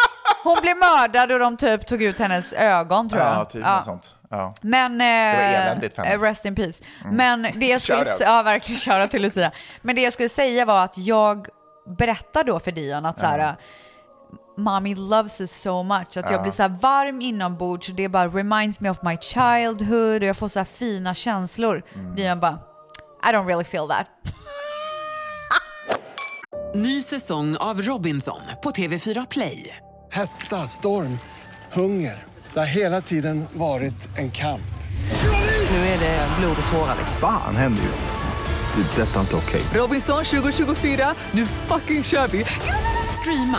Hon 0.42 0.58
blev 0.62 0.76
mördad 0.76 1.32
och 1.32 1.38
de 1.38 1.56
typ 1.56 1.86
tog 1.86 2.02
ut 2.02 2.18
hennes 2.18 2.52
ögon 2.52 3.08
tror 3.08 3.22
jag. 3.22 3.34
Ja, 3.34 3.44
typ 3.44 3.64
något 3.64 3.84
sånt. 3.84 4.14
Ja. 4.30 4.54
Men, 4.60 5.00
eh, 5.00 6.12
eh, 6.12 6.20
rest 6.20 6.44
in 6.44 6.54
peace. 6.54 6.84
Men 7.04 7.42
det 7.54 7.66
jag 7.66 7.82
skulle, 7.82 8.04
ja 8.20 8.42
verkligen 8.42 8.78
köra 8.78 9.08
till 9.08 9.22
Lucia. 9.22 9.52
Men 9.82 9.96
det 9.96 10.02
jag 10.02 10.12
skulle 10.12 10.28
säga 10.28 10.64
var 10.64 10.84
att 10.84 10.98
jag 10.98 11.46
berättar 11.98 12.44
då 12.44 12.60
för 12.60 12.72
Dion 12.72 13.06
att 13.06 13.18
så 13.18 13.26
här, 13.26 13.56
Mommy 14.56 14.94
loves 14.94 15.40
us 15.40 15.60
so 15.60 15.82
much. 15.82 16.16
Att 16.16 16.30
jag 16.30 16.42
blir 16.42 16.52
så 16.52 16.62
här 16.62 16.78
varm 16.82 17.20
inombords 17.20 17.88
och 17.88 17.94
det 17.94 18.08
bara 18.08 18.28
reminds 18.28 18.80
me 18.80 18.90
of 18.90 18.98
my 19.02 19.16
childhood 19.16 20.22
och 20.22 20.28
jag 20.28 20.36
får 20.36 20.48
så 20.48 20.58
här 20.58 20.66
fina 20.66 21.14
känslor. 21.14 21.82
Dion 22.16 22.40
bara, 22.40 22.58
I 23.24 23.34
don't 23.34 23.46
really 23.46 23.64
feel 23.64 23.88
that. 23.88 24.06
Ny 26.74 27.02
säsong 27.02 27.56
av 27.56 27.82
Robinson 27.82 28.40
på 28.62 28.70
TV4 28.70 29.26
Play. 29.30 29.76
Hetta, 30.10 30.56
storm, 30.56 31.18
hunger. 31.72 32.24
Det 32.52 32.58
har 32.58 32.66
hela 32.66 33.00
tiden 33.00 33.44
varit 33.52 34.18
en 34.18 34.30
kamp. 34.30 34.60
Nu 35.70 35.76
är 35.76 36.00
det 36.00 36.28
blod 36.38 36.56
och 36.66 36.72
tårar. 36.72 36.94
liksom. 36.98 37.16
Fan 37.20 37.56
händer 37.56 37.82
just 37.82 38.04
nu. 38.04 38.82
Det. 38.82 39.02
är 39.02 39.06
Detta 39.06 39.16
är 39.16 39.20
inte 39.20 39.36
okej. 39.36 39.62
Robinson 39.74 40.24
2024, 40.24 41.14
nu 41.32 41.46
fucking 41.46 42.02
kör 42.02 42.28
vi! 42.28 42.44
Streama 43.20 43.58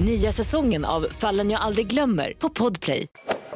Nya 0.00 0.32
säsongen 0.32 0.84
av 0.84 1.06
Fallen 1.10 1.50
jag 1.50 1.60
aldrig 1.60 1.86
glömmer 1.86 2.32
på 2.38 2.48
Podplay. 2.48 3.06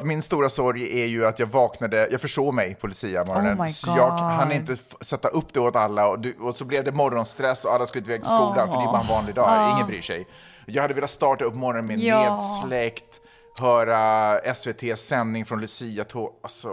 Min 0.01 0.21
stora 0.21 0.49
sorg 0.49 1.01
är 1.01 1.05
ju 1.05 1.25
att 1.25 1.39
jag 1.39 1.47
vaknade, 1.47 2.07
jag 2.11 2.21
försov 2.21 2.53
mig 2.53 2.75
på 2.75 2.87
Lucia-morgonen. 2.87 3.57
Oh 3.59 3.63
my 3.63 3.69
så 3.69 3.93
jag 3.97 4.09
hann 4.11 4.51
inte 4.51 4.77
sätta 5.01 5.27
upp 5.27 5.53
det 5.53 5.59
åt 5.59 5.75
alla 5.75 6.07
och, 6.09 6.19
du, 6.19 6.35
och 6.39 6.55
så 6.55 6.65
blev 6.65 6.83
det 6.83 6.91
morgonstress 6.91 7.65
och 7.65 7.73
alla 7.73 7.87
skulle 7.87 8.05
iväg 8.05 8.19
till 8.21 8.25
skolan 8.27 8.67
för 8.71 8.77
det 8.77 8.83
är 8.83 8.91
bara 8.91 9.01
en 9.01 9.07
vanlig 9.07 9.35
dag, 9.35 9.71
ingen 9.75 9.87
bryr 9.87 10.01
sig. 10.01 10.27
Jag 10.65 10.81
hade 10.81 10.93
velat 10.93 11.09
starta 11.09 11.45
upp 11.45 11.55
morgonen 11.55 11.85
med 11.87 11.99
Ja. 11.99 12.35
nedsläckt, 12.35 13.21
höra 13.59 14.39
SVTs 14.39 15.01
sändning 15.01 15.45
från 15.45 15.61
Lucia-tåg, 15.61 16.33
alltså 16.43 16.69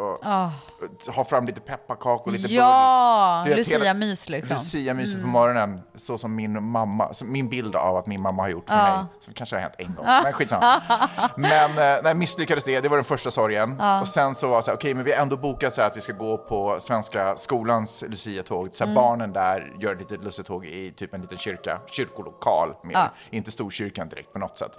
ha 1.15 1.25
fram 1.25 1.47
lite 1.47 1.61
pepparkakor, 1.61 2.31
lite 2.33 2.55
Ja, 2.55 3.45
Lucia-mys 3.49 4.29
liksom. 4.29 4.57
Lucia-myset 4.57 5.23
på 5.23 5.29
morgonen, 5.29 5.81
så 5.97 6.19
som 6.19 6.35
min 6.35 6.63
mamma, 6.63 7.15
som 7.15 7.33
min 7.33 7.49
bild 7.49 7.77
av 7.77 7.97
att 7.97 8.07
min 8.07 8.21
mamma 8.21 8.43
har 8.43 8.49
gjort 8.49 8.69
för 8.69 8.77
mig, 8.77 9.05
som 9.21 9.35
kanske 9.35 9.57
har 9.57 9.61
hänt 9.61 9.75
en 9.79 9.95
gång, 9.95 10.05
men 10.07 10.33
skitsamma. 10.33 10.83
Men 11.37 11.71
eh, 11.71 12.03
nej, 12.03 12.15
misslyckades 12.15 12.65
det, 12.65 12.81
det 12.81 12.89
var 12.89 12.97
den 12.97 13.05
första 13.05 13.31
sorgen. 13.31 13.81
Och 14.01 14.09
sen 14.09 14.35
så 14.35 14.49
var 14.49 14.57
det 14.57 14.63
så 14.63 14.71
här, 14.71 14.79
okej, 14.79 14.95
men 14.95 15.05
vi 15.05 15.13
har 15.13 15.23
ändå 15.23 15.37
bokat 15.37 15.75
så 15.75 15.81
här 15.81 15.89
att 15.89 15.97
vi 15.97 16.01
ska 16.01 16.13
gå 16.13 16.39
på 16.39 16.77
Svenska 16.81 17.37
skolans 17.37 18.05
Lucia-tåg, 18.09 18.69
så 18.73 18.85
här, 18.87 18.95
barnen 18.95 19.33
där 19.33 19.77
gör 19.81 19.93
ett 19.93 19.99
litet 19.99 20.25
Lucia-tåg 20.25 20.67
i 20.67 20.93
typ 20.97 21.15
en 21.15 21.21
liten 21.21 21.39
kyrka, 21.39 21.81
kyrkolokal 21.87 22.75
mer, 22.85 23.11
inte 23.31 23.51
storkyrkan 23.51 24.09
direkt 24.09 24.33
på 24.33 24.39
något 24.39 24.59
sätt. 24.59 24.73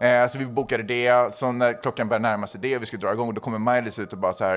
Eh, 0.00 0.26
så 0.28 0.38
vi 0.38 0.46
bokade 0.46 0.82
det, 0.82 1.34
så 1.34 1.52
när 1.52 1.82
klockan 1.82 2.08
började 2.08 2.28
närma 2.28 2.46
sig 2.46 2.60
det 2.60 2.76
och 2.76 2.82
vi 2.82 2.86
skulle 2.86 3.02
dra 3.06 3.12
igång, 3.12 3.34
då 3.34 3.40
kommer 3.40 3.58
Miley 3.74 3.92
ut 3.98 4.12
och 4.12 4.18
bara 4.18 4.32
så 4.32 4.44
här, 4.44 4.56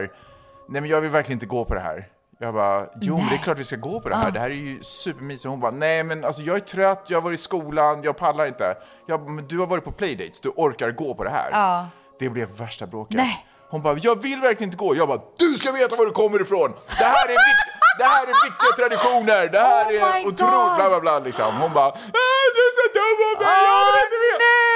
nej 0.70 0.82
men 0.82 0.90
jag 0.90 1.02
vill 1.02 1.10
verkligen 1.12 1.36
inte 1.36 1.46
gå 1.46 1.66
på 1.66 1.74
det 1.74 1.80
här. 1.80 2.08
Jag 2.40 2.54
bara, 2.54 2.86
jo 3.02 3.18
men 3.18 3.28
det 3.30 3.36
är 3.36 3.38
klart 3.38 3.58
vi 3.60 3.64
ska 3.64 3.76
gå 3.76 4.00
på 4.02 4.10
det 4.10 4.16
här, 4.16 4.32
det 4.32 4.40
här 4.40 4.50
är 4.50 4.54
ju 4.56 4.84
supermysigt. 4.84 5.50
Hon 5.50 5.60
bara, 5.60 5.72
nej 5.72 6.04
men 6.04 6.26
alltså 6.26 6.42
jag 6.42 6.56
är 6.56 6.60
trött, 6.60 7.04
jag 7.08 7.18
har 7.18 7.22
varit 7.22 7.40
i 7.40 7.44
skolan, 7.44 8.04
jag 8.04 8.18
pallar 8.18 8.46
inte. 8.46 8.78
Jag 9.08 9.20
bara, 9.22 9.32
men 9.32 9.48
du 9.48 9.60
har 9.60 9.68
varit 9.68 9.84
på 9.84 9.92
playdates, 9.92 10.42
du 10.42 10.50
orkar 10.50 10.92
gå 10.92 11.16
på 11.16 11.24
det 11.24 11.30
här. 11.30 11.50
Ja. 11.52 11.88
Det 12.20 12.30
blev 12.30 12.50
värsta 12.58 12.88
bråket. 12.88 13.18
Nej. 13.18 13.46
Hon 13.70 13.82
bara, 13.82 13.98
jag 13.98 14.22
vill 14.22 14.42
verkligen 14.42 14.68
inte 14.72 14.78
gå. 14.78 14.96
Jag 14.96 15.08
bara, 15.08 15.22
du 15.38 15.46
ska 15.46 15.72
veta 15.72 15.96
var 15.96 16.06
du 16.06 16.12
kommer 16.12 16.42
ifrån. 16.42 16.72
Det 17.00 17.04
här 17.16 17.26
är, 17.26 17.32
vik- 17.48 17.72
det 18.00 18.04
här 18.04 18.24
är 18.24 18.28
viktiga 18.46 18.72
traditioner. 18.88 19.50
Det 19.52 19.60
här 19.60 19.86
Oh 19.86 20.16
är 20.18 20.28
otroligt, 20.28 20.76
bla 20.78 20.90
bla 20.90 21.00
bla. 21.00 21.20
Liksom. 21.20 21.56
Hon 21.62 21.74
bara, 21.74 21.86
"Ah, 21.88 22.46
du 22.56 22.60
är 22.70 22.74
så 22.80 22.86
dum 22.98 23.18
av 23.30 23.36
mig, 23.44 23.64
jag 23.68 23.86
vill 23.94 24.04
inte 24.06 24.18
veta. 24.28 24.71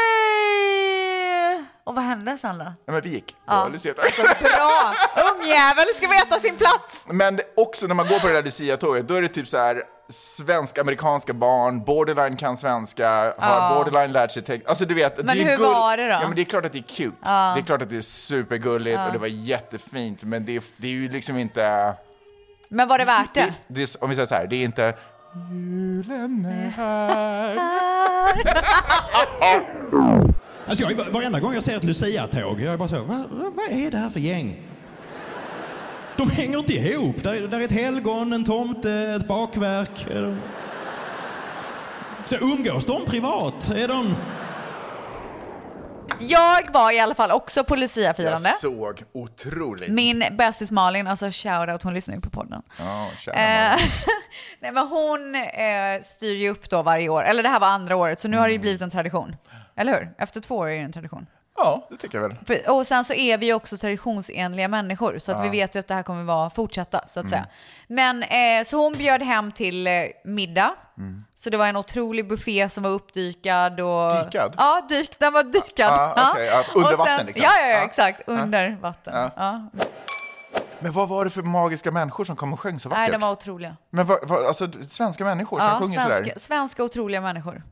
Och 1.85 1.95
vad 1.95 2.03
hände 2.03 2.37
sen 2.37 2.57
då? 2.57 2.65
Ja, 2.85 2.93
men 2.93 3.01
vi 3.01 3.09
gick 3.09 3.35
Ja. 3.47 3.67
Lucia 3.71 3.93
Bra! 3.93 4.03
Ungjävel 5.33 5.85
ska 5.95 6.07
veta 6.07 6.39
sin 6.39 6.55
plats! 6.55 7.05
Men 7.09 7.39
också 7.55 7.87
när 7.87 7.95
man 7.95 8.07
går 8.07 8.19
på 8.19 8.27
det 8.27 8.33
där 8.33 8.43
Lucia-tåget, 8.43 9.07
då 9.07 9.13
är 9.13 9.21
det 9.21 9.27
typ 9.27 9.47
så 9.47 9.57
här 9.57 9.83
svensk-amerikanska 10.09 11.33
barn, 11.33 11.83
borderline 11.83 12.37
kan 12.37 12.57
svenska, 12.57 13.09
har 13.09 13.33
Ja. 13.37 13.73
borderline 13.75 14.11
lärt 14.11 14.31
sig 14.31 14.43
text. 14.43 14.69
Alltså 14.69 14.85
du 14.85 14.93
vet, 14.93 15.17
Men 15.25 15.37
det 15.37 15.43
är 15.43 15.49
hur 15.49 15.57
var 15.57 15.97
det 15.97 16.03
då? 16.03 16.09
Ja 16.09 16.21
men 16.27 16.35
det 16.35 16.41
är 16.41 16.45
klart 16.45 16.65
att 16.65 16.71
det 16.71 16.77
är 16.79 16.83
cute. 16.83 17.17
Ja. 17.25 17.51
Det 17.55 17.61
är 17.61 17.65
klart 17.65 17.81
att 17.81 17.89
det 17.89 17.97
är 17.97 18.01
supergulligt 18.01 18.99
och 19.07 19.11
det 19.13 19.19
var 19.19 19.27
jättefint, 19.27 20.23
men 20.23 20.45
det 20.45 20.55
är, 20.55 20.63
det 20.77 20.87
är 20.87 20.91
ju 20.91 21.09
liksom 21.09 21.37
inte... 21.37 21.93
Men 22.69 22.87
var 22.87 22.97
det 22.97 23.05
värt 23.05 23.33
det? 23.33 23.53
det 23.67 23.81
är, 23.81 24.03
om 24.03 24.09
vi 24.09 24.15
säger 24.15 24.25
så 24.27 24.35
här, 24.35 24.47
det 24.47 24.55
är 24.55 24.63
inte 24.63 24.93
julen 25.51 26.45
är 26.45 26.69
här. 26.69 27.59
Alltså 30.67 30.83
jag, 30.83 31.11
varenda 31.11 31.39
gång 31.39 31.53
jag 31.53 31.63
ser 31.63 31.77
ett 31.77 31.83
Lucia-tåg, 31.83 32.61
jag 32.61 32.73
är 32.73 32.77
bara 32.77 32.89
så, 32.89 33.03
vad, 33.03 33.25
vad, 33.29 33.65
är 33.69 33.91
det 33.91 33.97
här 33.97 34.09
för 34.09 34.19
gäng? 34.19 34.61
De 36.17 36.29
hänger 36.29 36.57
inte 36.57 36.73
ihop. 36.73 37.23
Där, 37.23 37.47
där 37.47 37.59
är 37.59 37.63
ett 37.65 37.71
helgon, 37.71 38.33
en 38.33 38.45
tomte, 38.45 38.91
ett 38.91 39.27
bakverk. 39.27 40.07
Så 42.25 42.35
umgås 42.35 42.85
de 42.85 43.05
privat? 43.05 43.69
Är 43.69 43.87
de... 43.87 44.15
Jag 46.19 46.73
var 46.73 46.91
i 46.91 46.99
alla 46.99 47.15
fall 47.15 47.31
också 47.31 47.63
på 47.63 47.75
Lucia-firande. 47.75 48.49
Jag 48.49 48.57
såg 48.57 49.03
otroligt. 49.13 49.89
Min 49.89 50.23
bästis 50.31 50.71
Malin, 50.71 51.07
alltså 51.07 51.29
shoutout, 51.31 51.83
hon 51.83 51.93
lyssnar 51.93 52.15
ju 52.15 52.21
på 52.21 52.29
podden. 52.29 52.61
Ja, 52.79 53.09
Eh, 53.27 53.69
Malin. 53.71 53.89
Nej 54.59 54.71
men 54.71 54.87
hon 54.87 55.35
eh, 55.35 56.01
styr 56.01 56.35
ju 56.35 56.49
upp 56.49 56.69
då 56.69 56.81
varje 56.81 57.09
år, 57.09 57.23
eller 57.23 57.43
det 57.43 57.49
här 57.49 57.59
var 57.59 57.67
andra 57.67 57.95
året, 57.95 58.19
så 58.19 58.27
nu 58.27 58.37
har 58.37 58.47
det 58.47 58.53
ju 58.53 58.59
blivit 58.59 58.81
en 58.81 58.91
tradition. 58.91 59.35
Eller 59.77 59.93
hur? 59.93 60.13
Efter 60.17 60.39
två 60.41 60.55
år 60.57 60.69
är 60.69 60.77
det 60.77 60.83
en 60.83 60.91
tradition. 60.91 61.27
Ja, 61.57 61.87
det 61.91 61.97
tycker 61.97 62.17
jag 62.21 62.27
väl. 62.29 62.37
För, 62.45 62.69
och 62.71 62.87
sen 62.87 63.03
så 63.03 63.13
är 63.13 63.37
vi 63.37 63.45
ju 63.45 63.53
också 63.53 63.77
traditionsenliga 63.77 64.67
människor, 64.67 65.19
så 65.19 65.31
att 65.31 65.37
Ja. 65.37 65.43
vi 65.43 65.49
vet 65.49 65.75
ju 65.75 65.79
att 65.79 65.87
det 65.87 65.93
här 65.93 66.03
kommer 66.03 66.23
vara 66.23 66.49
fortsätta, 66.49 67.01
så 67.07 67.19
att 67.19 67.25
Mm. 67.25 67.29
säga. 67.29 67.45
Men 67.87 68.23
eh, 68.23 68.63
så 68.65 68.77
hon 68.77 68.93
bjöd 68.93 69.21
hem 69.23 69.51
till 69.51 69.87
eh, 69.87 69.93
middag. 70.25 70.73
Mm. 70.97 71.23
Så 71.35 71.49
det 71.49 71.57
var 71.57 71.67
en 71.67 71.75
otrolig 71.75 72.27
buffé 72.29 72.69
som 72.69 72.83
var 72.83 72.89
uppdykad 72.91 73.79
och... 73.79 74.23
Dykad? 74.25 74.53
Ja, 74.57 74.81
dyk, 74.89 75.19
den 75.19 75.33
var 75.33 75.43
dykad. 75.43 75.93
Ah, 75.93 76.31
okej, 76.31 76.45
ja, 76.45 76.63
under 76.75 76.91
Och 76.93 76.97
vatten 76.99 77.25
liksom. 77.25 77.43
Ja, 77.43 77.51
ja, 77.59 77.67
ja 77.67 77.77
Ja. 77.77 77.83
exakt. 77.85 78.21
Ja. 78.27 78.33
Under 78.33 78.77
vatten. 78.81 79.13
Ja. 79.15 79.31
Ja. 79.35 79.69
Men 80.79 80.91
vad 80.91 81.09
var 81.09 81.25
det 81.25 81.31
för 81.31 81.41
magiska 81.41 81.91
människor 81.91 82.23
som 82.25 82.35
kom 82.35 82.53
och 82.53 82.59
sjöng 82.59 82.79
så 82.79 82.89
vackert? 82.89 83.01
Nej, 83.01 83.11
de 83.11 83.21
var 83.21 83.31
otroliga. 83.31 83.77
Men 83.89 84.05
vad, 84.05 84.27
vad, 84.27 84.45
alltså 84.45 84.67
svenska 84.89 85.23
människor 85.25 85.59
som 85.59 85.69
sjunger 85.69 85.93
svenska, 85.93 86.15
sådär? 86.17 86.33
svenska 86.39 86.83
otroliga 86.83 87.21
människor. 87.21 87.63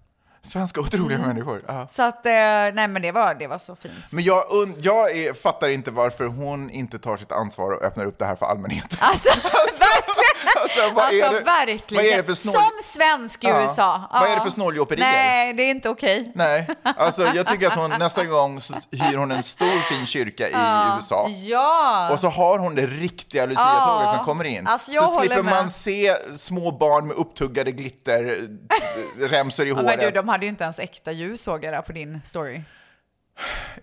Svenska 0.48 0.82
otroliga 0.82 1.18
Mm. 1.18 1.28
människor. 1.30 1.62
Ja. 1.68 1.88
Så 1.92 2.02
att, 2.04 2.26
eh, 2.26 2.32
nej 2.32 2.88
men 2.88 3.02
det 3.02 3.12
var, 3.12 3.36
det 3.36 3.48
var 3.48 3.58
så 3.58 3.76
fint. 3.76 3.94
Men 4.12 4.24
jag, 4.24 4.44
jag 4.82 5.12
är, 5.18 5.34
fattar 5.34 5.70
inte 5.70 5.92
varför 5.92 6.26
hon 6.26 6.70
inte 6.70 7.00
tar 7.00 7.18
sitt 7.18 7.32
ansvar 7.32 7.72
och 7.72 7.84
öppnar 7.84 8.06
upp 8.06 8.20
det 8.20 8.26
här 8.26 8.36
för 8.36 8.46
allmänheten. 8.46 8.98
Alltså, 9.02 9.30
verkligen! 9.80 10.33
Alltså, 10.62 10.82
vad 10.94 11.04
är 11.04 11.24
alltså 11.24 11.32
det- 11.32 11.40
verkligen. 11.66 12.04
vad 12.04 12.14
är 12.14 12.18
det 12.18 12.24
för 12.24 12.34
snål- 12.34 12.54
Som 12.56 12.72
svensk 12.84 13.44
i 13.44 13.48
Ja. 13.48 13.64
USA. 13.64 14.10
Vad 14.14 14.24
är 14.24 14.28
Ja. 14.28 14.36
det 14.36 14.42
för 14.42 14.50
snåljåperier? 14.50 15.06
Nej, 15.06 15.54
det 15.54 15.64
är 15.64 15.70
inte 15.70 15.90
okej. 15.90 16.32
Nej, 16.36 16.68
alltså 16.98 17.24
jag 17.36 17.48
tycker 17.48 17.68
att 17.68 17.76
hon 17.76 17.90
nästa 17.90 18.24
gång 18.26 18.60
hyr 18.92 19.18
hon 19.18 19.32
en 19.32 19.44
stor 19.44 19.82
fin 19.90 20.06
kyrka 20.06 20.48
i 20.50 20.52
Ja. 20.52 20.96
USA. 20.96 21.30
Ja. 21.30 22.10
Och 22.12 22.20
så 22.20 22.28
har 22.30 22.60
hon 22.60 22.76
det 22.76 22.88
riktiga 22.88 23.46
Lucia-tåget 23.46 24.08
Ja. 24.08 24.14
som 24.16 24.26
kommer 24.26 24.44
in. 24.44 24.68
Alltså, 24.68 24.92
så 24.94 25.08
slipper 25.20 25.44
med. 25.44 25.54
man 25.54 25.70
se 25.70 26.16
små 26.38 26.72
barn 26.72 27.08
med 27.08 27.18
upptuggade 27.18 27.72
glitterremsor 27.72 29.66
i 29.66 29.70
Ja, 29.70 29.76
håret. 29.76 29.86
men 29.86 30.00
du, 30.00 30.12
de 30.12 30.30
hade 30.30 30.46
ju 30.46 30.50
inte 30.50 30.64
ens 30.64 30.80
äkta 30.80 31.12
ljus 31.12 31.44
såg 31.44 31.64
jag 31.64 31.74
där 31.74 31.82
på 31.82 31.92
din 31.92 32.22
story. 32.26 32.62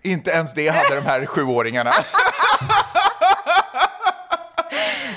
Inte 0.03 0.31
ens 0.31 0.53
det 0.53 0.67
hade 0.69 0.95
de 0.95 1.05
här 1.05 1.25
sjuåringarna. 1.25 1.91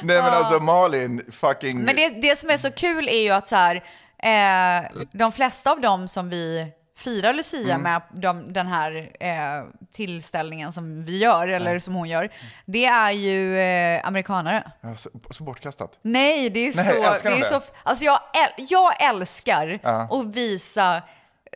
Nej 0.06 0.22
men 0.22 0.32
alltså 0.32 0.60
Malin, 0.60 1.22
fucking... 1.32 1.78
Men 1.82 1.96
det, 1.96 2.08
det 2.08 2.38
som 2.38 2.50
är 2.50 2.56
så 2.56 2.70
kul 2.70 3.08
är 3.08 3.20
ju 3.22 3.30
att 3.30 3.48
så 3.48 3.56
här, 3.56 3.76
eh, 4.22 4.90
de 5.12 5.32
flesta 5.32 5.70
av 5.72 5.80
dem 5.80 6.08
som 6.08 6.30
vi 6.30 6.66
firar 6.96 7.32
Lucia 7.32 7.74
Mm. 7.74 7.82
med, 7.82 8.02
de, 8.14 8.52
den 8.52 8.66
här 8.66 9.10
eh, 9.20 9.64
tillställningen 9.92 10.72
som 10.72 11.04
vi 11.04 11.18
gör, 11.18 11.48
eller 11.48 11.78
som 11.78 11.94
hon 11.94 12.08
gör, 12.08 12.28
det 12.66 12.84
är 12.84 13.10
ju 13.10 13.58
eh, 13.58 14.06
amerikanare. 14.06 14.70
Ja, 14.80 14.96
så, 14.96 15.10
så 15.30 15.44
bortkastat. 15.44 15.98
Nej, 16.02 16.50
det 16.50 16.60
är 16.60 16.64
Nej, 16.76 16.84
så... 16.84 16.92
det 16.92 17.20
de 17.22 17.28
är 17.28 17.38
det? 17.38 17.44
så 17.44 17.60
alltså 17.82 18.04
jag, 18.04 18.18
äl, 18.44 18.66
jag 18.68 19.02
älskar 19.08 19.78
Ja. 19.82 20.08
att 20.20 20.24
visa 20.34 21.02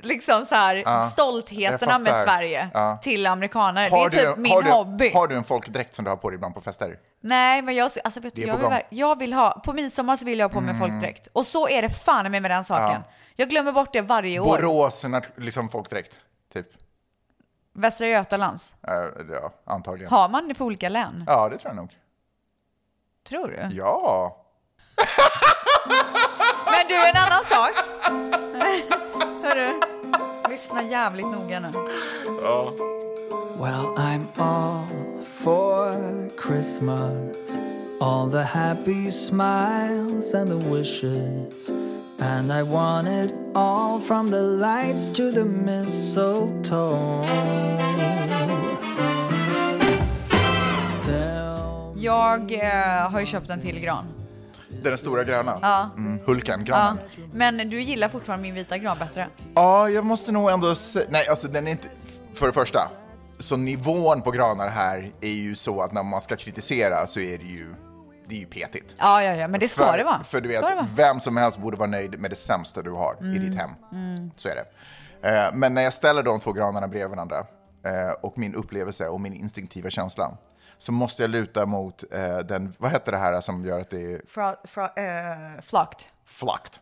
liksom 0.02 0.44
så 0.46 0.54
här, 0.54 0.76
Ja, 0.76 1.08
stoltheterna 1.12 1.98
med. 1.98 2.16
Sverige 2.24 2.68
Ja. 2.74 2.98
till 3.02 3.26
amerikanare. 3.26 3.88
Har 3.88 4.10
det 4.10 4.18
är 4.18 4.22
du, 4.22 4.28
typ 4.30 4.38
min 4.38 4.52
har 4.52 4.62
du, 4.62 4.70
hobby. 4.70 5.10
Har 5.14 5.28
du 5.28 5.34
en 5.36 5.44
folkdräkt 5.44 5.94
som 5.94 6.04
du 6.04 6.10
har 6.10 6.16
på 6.16 6.30
dig 6.30 6.34
ibland 6.34 6.54
på 6.54 6.60
fester? 6.60 6.98
Nej, 7.20 7.62
men 7.62 7.74
jag, 7.74 7.90
alltså, 8.04 8.20
vet 8.20 8.34
du, 8.34 8.42
jag, 8.42 8.56
vill, 8.58 8.80
jag 8.88 9.18
vill 9.18 9.32
ha, 9.32 9.50
på 9.64 9.72
midsommar 9.72 10.16
så 10.16 10.24
vill 10.24 10.38
jag 10.38 10.48
ha 10.48 10.54
på 10.54 10.60
mig 10.60 10.74
Mm. 10.74 10.88
folkdräkt. 10.88 11.28
Och 11.32 11.46
så 11.46 11.68
är 11.68 11.82
det 11.82 11.90
fan 11.90 12.30
med 12.30 12.42
med 12.42 12.50
den 12.50 12.64
saken. 12.64 13.00
Ja. 13.06 13.12
Jag 13.36 13.48
glömmer 13.48 13.72
bort 13.72 13.92
det 13.92 14.00
varje 14.02 14.40
år. 14.40 14.46
Borås, 14.46 15.04
liksom 15.36 15.68
folkdräkt, 15.68 16.20
typ. 16.54 16.66
Västra 17.74 18.06
Götalands. 18.06 18.74
Eh, 18.88 18.94
ja, 19.42 19.52
antagligen. 19.66 20.10
Har 20.12 20.28
man 20.28 20.48
det 20.48 20.54
för 20.54 20.64
olika 20.64 20.88
län? 20.88 21.24
Ja, 21.26 21.48
det 21.48 21.58
tror 21.58 21.70
jag 21.70 21.76
nog. 21.76 21.96
Tror 23.28 23.48
du? 23.48 23.76
Ja. 23.76 24.36
Men 26.66 26.88
du, 26.88 26.94
en 27.08 27.16
annan 27.16 27.44
sak. 27.44 27.70
Hörru, 29.48 29.80
lyssna 30.50 30.82
jävligt 30.82 31.26
noga 31.26 31.60
nu. 31.60 31.68
Ja. 32.42 32.72
Well, 33.60 33.94
I'm 33.96 34.26
all 34.36 34.84
for 35.44 35.94
Christmas. 36.36 37.34
All 38.00 38.30
the 38.30 38.42
happy 38.42 39.10
smiles 39.10 40.34
and 40.34 40.50
the 40.50 40.68
wishes. 40.70 41.70
And 42.18 42.52
I 42.52 42.62
want 42.62 43.08
it 43.08 43.34
all 43.54 44.00
from 44.00 44.30
the 44.30 44.42
lights 44.42 45.10
to 45.16 45.32
the 45.32 45.44
mistletoe. 45.44 47.24
Jag 51.96 52.52
eh, 52.52 53.10
har 53.10 53.20
ju 53.20 53.26
köpt 53.26 53.50
en 53.50 53.60
till 53.60 53.80
gran. 53.80 54.04
Den 54.82 54.98
stora 54.98 55.24
gröna? 55.24 55.58
Ja. 55.62 55.90
Mm, 55.96 56.18
Hulken, 56.26 56.60
Ja, 56.60 56.64
granen. 56.74 56.98
men 57.32 57.56
du 57.70 57.80
gillar 57.80 58.08
fortfarande 58.08 58.42
min 58.42 58.54
vita 58.54 58.78
gran 58.78 58.98
bättre. 58.98 59.28
Ja, 59.54 59.88
jag 59.90 60.04
måste 60.04 60.32
nog 60.32 60.50
ändå 60.50 60.74
säga... 60.74 61.06
Nej, 61.10 61.28
alltså 61.28 61.48
den 61.48 61.66
är 61.66 61.70
inte... 61.70 61.88
För 62.34 62.46
det 62.46 62.52
första, 62.52 62.90
så 63.38 63.56
nivån 63.56 64.22
på 64.22 64.30
granar 64.30 64.68
här 64.68 65.12
är 65.20 65.28
ju 65.28 65.54
så 65.54 65.80
att 65.80 65.92
när 65.92 66.02
man 66.02 66.20
ska 66.20 66.36
kritisera 66.36 67.06
så 67.06 67.20
är 67.20 67.38
det 67.38 67.44
ju... 67.44 67.74
Det 68.28 68.34
är 68.34 68.38
ju 68.40 68.46
petigt. 68.46 68.94
Ja, 68.98 69.22
ja, 69.22 69.34
ja, 69.34 69.48
men 69.48 69.60
det 69.60 69.68
ska 69.68 69.86
för, 69.86 69.98
det 69.98 70.04
vara. 70.04 70.24
För 70.24 70.40
du 70.40 70.48
vet, 70.48 70.64
vem 70.94 71.20
som 71.20 71.36
helst 71.36 71.58
borde 71.58 71.76
vara 71.76 71.90
nöjd 71.90 72.18
med 72.20 72.30
det 72.30 72.36
sämsta 72.36 72.82
du 72.82 72.90
har 72.90 73.16
i 73.20 73.24
Mm. 73.24 73.44
ditt 73.50 73.58
hem. 73.58 73.70
Mm. 73.92 74.30
Så 74.36 74.48
är 74.48 74.54
det. 74.54 74.64
Eh, 75.28 75.54
Men 75.54 75.74
när 75.74 75.82
jag 75.82 75.92
ställer 75.92 76.22
de 76.22 76.40
två 76.40 76.52
granarna 76.52 76.88
bredvid 76.88 77.10
varandra 77.10 77.38
eh, 77.84 78.10
och 78.22 78.38
min 78.38 78.54
upplevelse 78.54 79.08
och 79.08 79.20
min 79.20 79.34
instinktiva 79.34 79.90
känsla 79.90 80.30
så 80.78 80.92
måste 80.92 81.22
jag 81.22 81.30
luta 81.30 81.66
mot 81.66 82.04
eh, 82.12 82.38
den, 82.38 82.74
vad 82.78 82.90
heter 82.90 83.12
det 83.12 83.18
här 83.18 83.40
som 83.40 83.64
gör 83.64 83.80
att 83.80 83.90
det 83.90 84.12
är 84.12 84.20
Fra, 84.28 84.54
fra, 84.64 84.84
eh, 84.84 85.62
flocked. 85.62 86.00
flakt? 86.26 86.80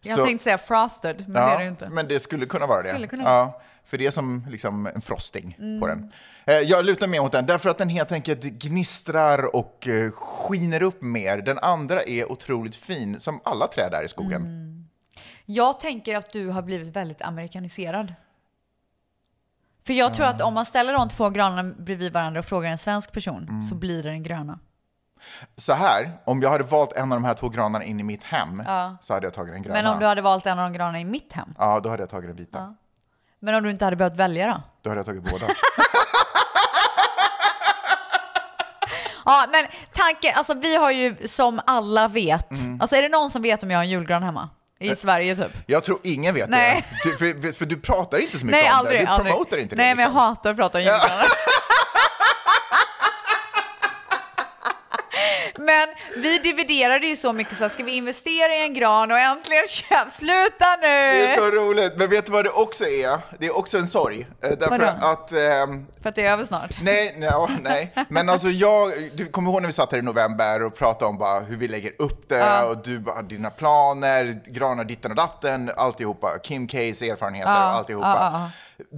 Jag 0.00 0.16
Så- 0.18 0.24
tänkte 0.24 0.44
säga 0.44 0.58
frosted, 0.58 1.24
men 1.28 1.32
det 1.32 1.54
är 1.54 1.58
det 1.58 1.66
inte. 1.66 1.88
Men 1.88 2.08
det 2.08 2.20
skulle 2.20 2.46
kunna 2.46 2.66
vara 2.66 2.82
det. 2.82 2.88
Skulle 2.90 3.06
kunna 3.06 3.22
ja, 3.24 3.60
för 3.84 3.98
det 3.98 4.06
är 4.06 4.10
som 4.10 4.46
liksom 4.50 4.86
en 4.86 5.00
frosting 5.00 5.54
på 5.58 5.62
Mm. 5.86 5.88
den. 5.88 6.12
Eh, 6.46 6.54
Jag 6.60 6.84
lutar 6.84 7.06
mer 7.06 7.20
mot 7.20 7.32
den 7.32 7.46
därför 7.46 7.70
att 7.70 7.78
den 7.78 7.88
helt 7.88 8.12
enkelt 8.12 8.42
gnistrar 8.42 9.56
och 9.56 9.88
eh, 9.88 10.10
skiner 10.10 10.82
upp 10.82 11.02
mer. 11.02 11.38
Den 11.38 11.58
andra 11.58 12.02
är 12.02 12.32
otroligt 12.32 12.74
fin, 12.76 13.20
som 13.20 13.40
alla 13.44 13.66
träd 13.66 13.90
där 13.92 14.02
i 14.04 14.08
skogen. 14.08 14.42
Mm. 14.42 14.86
Jag 15.46 15.80
tänker 15.80 16.16
att 16.16 16.30
du 16.32 16.48
har 16.48 16.62
blivit 16.62 16.88
väldigt 16.96 17.22
amerikaniserad. 17.22 18.14
För 19.90 19.94
jag 19.94 20.14
tror 20.14 20.26
att 20.26 20.40
om 20.42 20.54
man 20.54 20.64
ställer 20.66 20.92
de 20.92 21.08
två 21.08 21.30
granarna 21.30 21.74
bredvid 21.78 22.12
varandra 22.12 22.38
och 22.40 22.44
frågar 22.46 22.70
en 22.70 22.78
svensk 22.78 23.12
person 23.12 23.46
Mm. 23.48 23.62
så 23.62 23.74
blir 23.74 24.02
det 24.02 24.08
den 24.10 24.22
gröna. 24.22 24.58
Så 25.56 25.72
här, 25.72 26.12
om 26.24 26.42
jag 26.42 26.50
hade 26.50 26.64
valt 26.64 26.92
en 26.92 27.12
av 27.12 27.16
de 27.20 27.24
här 27.24 27.34
två 27.34 27.48
granarna 27.48 27.84
in 27.84 28.00
i 28.00 28.02
mitt 28.02 28.24
hem 28.24 28.62
Ja. 28.66 28.96
så 29.00 29.14
hade 29.14 29.26
jag 29.26 29.34
tagit 29.34 29.52
den 29.54 29.62
gröna. 29.62 29.82
Men 29.82 29.92
om 29.92 30.00
du 30.00 30.06
hade 30.06 30.22
valt 30.22 30.46
en 30.46 30.58
av 30.58 30.70
de 30.70 30.78
gröna 30.78 31.00
i 31.00 31.04
mitt 31.04 31.32
hem? 31.32 31.54
Ja, 31.58 31.80
då 31.80 31.88
hade 31.90 32.02
jag 32.02 32.10
tagit 32.10 32.28
den 32.30 32.36
vita. 32.36 32.58
Ja. 32.58 32.74
Men 33.40 33.54
om 33.54 33.62
du 33.62 33.70
inte 33.70 33.84
hade 33.84 33.96
behövt 33.96 34.16
välja 34.16 34.46
då? 34.46 34.62
Då 34.82 34.90
hade 34.90 34.98
jag 34.98 35.06
tagit 35.06 35.22
båda. 35.30 35.46
Ja, 39.24 39.46
men 39.52 39.66
tanken, 39.92 40.32
alltså 40.36 40.54
vi 40.54 40.76
har 40.76 40.90
ju 40.90 41.28
som 41.28 41.60
alla 41.66 42.08
vet, 42.08 42.50
Mm. 42.50 42.80
alltså 42.80 42.96
är 42.96 43.02
det 43.02 43.08
någon 43.08 43.30
som 43.30 43.42
vet 43.42 43.62
om 43.62 43.70
jag 43.70 43.78
har 43.78 43.84
en 43.84 43.90
julgran 43.90 44.22
hemma? 44.22 44.48
I 44.82 44.96
Sverige 44.96 45.36
typ? 45.36 45.52
Jag 45.66 45.84
tror 45.84 45.98
ingen 46.02 46.34
vet 46.34 46.48
Nej. 46.48 46.86
det. 47.04 47.10
Du, 47.10 47.16
för, 47.16 47.52
för 47.52 47.66
du 47.66 47.76
pratar 47.80 48.18
inte 48.18 48.38
så 48.38 48.46
mycket 48.46 48.62
Nej, 48.62 48.70
om 48.72 48.78
aldrig. 48.78 49.00
det. 49.00 49.04
Du 49.04 49.06
aldrig. 49.06 49.32
promotar 49.32 49.56
inte 49.58 49.74
det. 49.74 49.82
Nej, 49.82 49.94
men 49.94 50.02
jag 50.02 50.08
liksom. 50.08 50.22
hatar 50.22 50.50
att 50.50 50.56
prata 50.56 50.78
om 50.78 50.84
julgranar. 50.84 51.26
Men 55.60 55.88
vi 56.22 56.38
dividerade 56.38 57.06
ju 57.06 57.16
så 57.16 57.32
mycket 57.32 57.56
så 57.56 57.64
här, 57.64 57.68
ska 57.68 57.84
vi 57.84 57.92
investera 57.96 58.54
i 58.54 58.62
en 58.64 58.74
gran 58.74 59.10
och 59.12 59.18
äntligen 59.18 59.64
köp, 59.68 60.10
sluta 60.12 60.66
nu! 60.82 60.86
Det 60.88 61.26
är 61.26 61.36
så 61.36 61.50
roligt. 61.50 61.92
Men 61.96 62.10
vet 62.10 62.26
du 62.26 62.32
vad 62.32 62.44
det 62.44 62.50
också 62.50 62.84
är? 62.86 63.18
Det 63.38 63.46
är 63.46 63.56
också 63.56 63.78
en 63.78 63.86
sorg. 63.86 64.26
Eh, 64.42 64.50
Därför 64.50 64.78
Vadå? 64.78 64.92
att... 65.06 65.32
ehm, 65.32 65.86
För 66.02 66.08
att 66.08 66.14
det 66.14 66.26
är 66.26 66.32
över 66.32 66.44
snart. 66.44 66.76
Nej, 66.82 67.14
nej, 67.18 67.28
ja, 67.32 67.48
nej. 67.60 67.94
Men 68.08 68.28
alltså 68.28 68.48
jag, 68.48 69.10
du 69.14 69.26
kommer 69.26 69.50
ihåg 69.50 69.62
när 69.62 69.66
vi 69.66 69.72
satt 69.72 69.92
här 69.92 69.98
i 69.98 70.02
november 70.02 70.62
och 70.62 70.76
pratade 70.76 71.08
om 71.08 71.18
bara 71.18 71.40
hur 71.40 71.56
vi 71.56 71.68
lägger 71.68 71.92
upp 71.98 72.28
det 72.28 72.38
Ja. 72.38 72.64
och 72.64 72.82
du 72.82 72.98
bara, 72.98 73.22
dina 73.22 73.50
planer, 73.50 74.40
granar 74.46 74.84
ditten 74.84 75.10
och 75.10 75.16
datten, 75.16 75.70
alltihopa. 75.76 76.38
Kim 76.42 76.68
Ks 76.68 76.74
erfarenheter, 77.02 77.50
Ja, 77.50 77.56
alltihopa. 77.56 78.08
ja, 78.32 78.50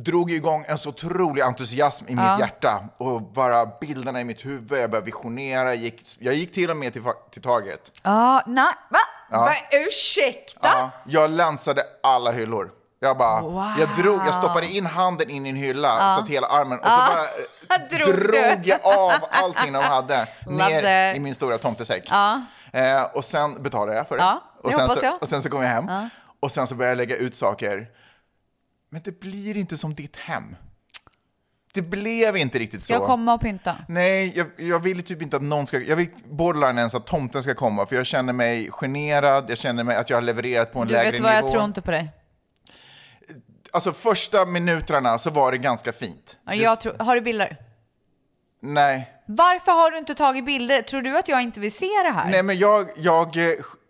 Drog 0.04 0.30
igång 0.30 0.64
en 0.68 0.78
så 0.78 0.88
otrolig 0.88 1.42
entusiasm 1.42 2.04
i 2.08 2.14
Ja. 2.14 2.30
mitt 2.32 2.40
hjärta 2.40 2.84
och 2.98 3.22
bara 3.22 3.66
bilderna 3.80 4.20
i 4.20 4.24
mitt 4.24 4.44
huvud, 4.44 4.78
jag 4.80 4.90
började 4.90 5.06
visionera, 5.06 5.74
gick, 5.74 6.02
jag 6.18 6.34
gick 6.34 6.54
till 6.54 6.70
och 6.70 6.76
med 6.76 6.92
till, 6.92 7.02
till 7.32 7.42
Target. 7.42 7.80
Ja, 8.02 8.42
nej, 8.46 8.64
va? 8.90 8.98
Ja. 9.30 9.38
va? 9.40 9.52
Ursäkta? 9.88 10.68
Ja, 10.72 10.90
jag 11.06 11.30
länsade 11.30 11.82
alla 12.02 12.32
hyllor. 12.32 12.70
Jag 13.00 13.18
bara, 13.18 13.40
Wow. 13.40 13.72
jag 13.78 13.88
drog, 13.96 14.20
jag 14.26 14.34
stoppade 14.34 14.66
in 14.66 14.86
handen 14.86 15.30
in 15.30 15.46
i 15.46 15.48
en 15.48 15.56
hylla 15.56 15.88
Ja. 16.00 16.14
så 16.16 16.22
att 16.22 16.28
hela 16.28 16.46
armen, 16.46 16.78
och 16.78 16.86
så 16.88 16.96
bara 16.96 17.78
Drog 17.90 18.14
drog 18.18 18.66
jag 18.66 18.80
av 18.86 19.12
allting 19.30 19.72
de 19.72 19.78
hade 19.82 20.26
ner 20.46 21.14
i 21.14 21.20
min 21.20 21.34
stora 21.34 21.58
tomtesäck. 21.58 22.10
Eh, 22.72 23.02
och 23.02 23.24
sen 23.24 23.62
betalade 23.62 23.96
jag 23.96 24.08
för 24.08 24.16
det. 24.16 24.38
Och, 24.62 24.72
sen 24.72 24.88
så, 24.88 25.18
och 25.20 25.28
sen 25.28 25.42
så 25.42 25.50
kom 25.50 25.62
jag 25.62 25.68
hem 25.68 26.08
och 26.40 26.52
sen 26.52 26.66
så 26.66 26.74
började 26.74 26.90
jag 26.90 26.96
lägga 27.08 27.16
ut 27.16 27.36
saker. 27.36 27.88
Men 28.92 29.00
det 29.04 29.20
blir 29.20 29.56
inte 29.56 29.76
som 29.76 29.94
ditt 29.94 30.16
hem. 30.16 30.56
Det 31.74 31.82
blev 31.82 32.36
inte 32.36 32.58
riktigt 32.58 32.82
så. 32.82 32.92
jag 32.92 33.02
komma 33.02 33.34
och 33.34 33.40
pynta? 33.40 33.76
Nej, 33.88 34.32
jag, 34.36 34.46
jag 34.56 34.78
vill 34.78 35.02
typ 35.02 35.22
inte 35.22 35.36
att 35.36 35.42
någon 35.42 35.66
ska... 35.66 35.78
Jag 35.80 35.96
vill 35.96 36.10
borderline 36.24 36.78
ens 36.78 36.94
att 36.94 37.06
tomten 37.06 37.42
ska 37.42 37.54
komma, 37.54 37.86
för 37.86 37.96
jag 37.96 38.06
känner 38.06 38.32
mig 38.32 38.70
generad, 38.70 39.50
jag 39.50 39.58
känner 39.58 39.84
mig 39.84 39.96
att 39.96 40.10
jag 40.10 40.16
har 40.16 40.22
levererat 40.22 40.72
på 40.72 40.80
en 40.80 40.86
Du 40.88 40.94
lägre 40.94 41.10
vet 41.10 41.20
vad, 41.20 41.30
nivå. 41.34 41.42
jag 41.46 41.52
tror 41.52 41.64
inte 41.64 41.82
på 41.82 41.90
dig. 41.90 42.08
Alltså 43.72 43.92
första 43.92 44.44
minuterna 44.46 45.18
så 45.18 45.30
var 45.30 45.52
det 45.52 45.58
ganska 45.58 45.92
fint. 45.92 46.36
Ja, 46.44 46.54
Jag 46.54 46.80
tror, 46.80 46.96
har 46.98 47.14
du 47.14 47.20
bilder? 47.20 47.56
Nej. 48.62 49.10
Varför 49.26 49.72
har 49.72 49.90
du 49.90 49.98
inte 49.98 50.14
tagit 50.14 50.44
bilder? 50.44 50.82
Tror 50.82 51.02
du 51.02 51.18
att 51.18 51.28
jag 51.28 51.42
inte 51.42 51.60
vill 51.60 51.72
se 51.72 51.86
det 52.04 52.10
här? 52.12 52.30
Nej, 52.30 52.42
men 52.42 52.58
jag, 52.58 52.90
jag, 52.96 53.36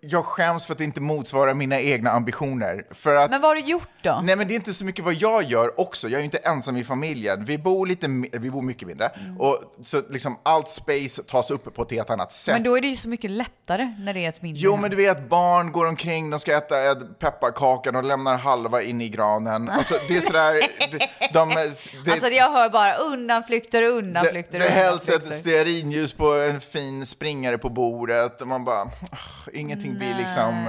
jag 0.04 0.24
skäms 0.24 0.66
för 0.66 0.72
att 0.74 0.78
det 0.78 0.84
inte 0.84 1.00
motsvarar 1.00 1.54
mina 1.54 1.80
egna 1.80 2.10
ambitioner. 2.10 2.86
För 2.90 3.14
att, 3.14 3.30
Men 3.30 3.40
vad 3.40 3.50
har 3.50 3.54
du 3.54 3.60
gjort 3.60 3.88
då? 4.02 4.20
Nej, 4.24 4.36
men 4.36 4.48
det 4.48 4.54
är 4.54 4.56
inte 4.56 4.74
så 4.74 4.84
mycket 4.84 5.04
vad 5.04 5.14
jag 5.14 5.42
gör 5.42 5.80
också. 5.80 6.08
Jag 6.08 6.14
är 6.14 6.18
ju 6.18 6.24
inte 6.24 6.38
ensam 6.38 6.76
i 6.76 6.84
familjen. 6.84 7.44
Vi 7.44 7.58
bor, 7.58 7.86
lite, 7.86 8.06
vi 8.32 8.50
bor 8.50 8.62
mycket 8.62 8.88
mindre. 8.88 9.10
Och 9.38 9.58
så 9.84 10.02
liksom 10.10 10.38
allt 10.42 10.68
space 10.68 11.22
tas 11.22 11.50
upp 11.50 11.74
på 11.74 11.82
ett 11.82 11.90
helt 11.90 12.10
annat 12.10 12.32
sätt. 12.32 12.54
Men 12.54 12.62
då 12.62 12.76
är 12.76 12.80
det 12.80 12.86
ju 12.86 12.96
så 12.96 13.08
mycket 13.08 13.30
lättare 13.30 13.94
när 13.98 14.14
det 14.14 14.24
är 14.24 14.28
ett 14.28 14.42
mindre 14.42 14.60
Jo, 14.64 14.72
hem. 14.72 14.80
men 14.80 14.90
du 14.90 14.96
vet, 14.96 15.28
barn 15.28 15.72
går 15.72 15.86
omkring, 15.86 16.30
de 16.30 16.40
ska 16.40 16.56
äta 16.56 16.90
eh, 16.90 16.94
pepparkakan 16.94 17.96
och 17.96 18.04
lämnar 18.04 18.36
halva 18.38 18.82
in 18.82 19.00
i 19.00 19.08
granen. 19.08 19.68
Alltså, 19.70 19.94
det 20.08 20.16
är 20.16 20.20
sådär... 20.20 20.62
De, 20.92 20.98
de, 21.32 21.54
det, 22.04 22.12
Alltså 22.12 22.28
jag 22.28 22.50
hör 22.52 22.70
bara 22.70 22.94
undanflykter 22.94 23.80
det, 23.82 23.88
undanflykter 23.88 24.58
det 24.58 24.64
hälls 24.64 25.08
ett 25.08 25.34
stearinljus 25.34 26.12
på 26.12 26.32
en 26.34 26.60
fin 26.60 27.06
springare 27.06 27.58
på 27.58 27.68
bordet 27.68 28.40
och 28.42 28.48
man 28.48 28.64
bara, 28.64 28.82
"Åh, 29.12 29.18
ingenting 29.52 29.91
blir 29.98 30.14
liksom... 30.14 30.68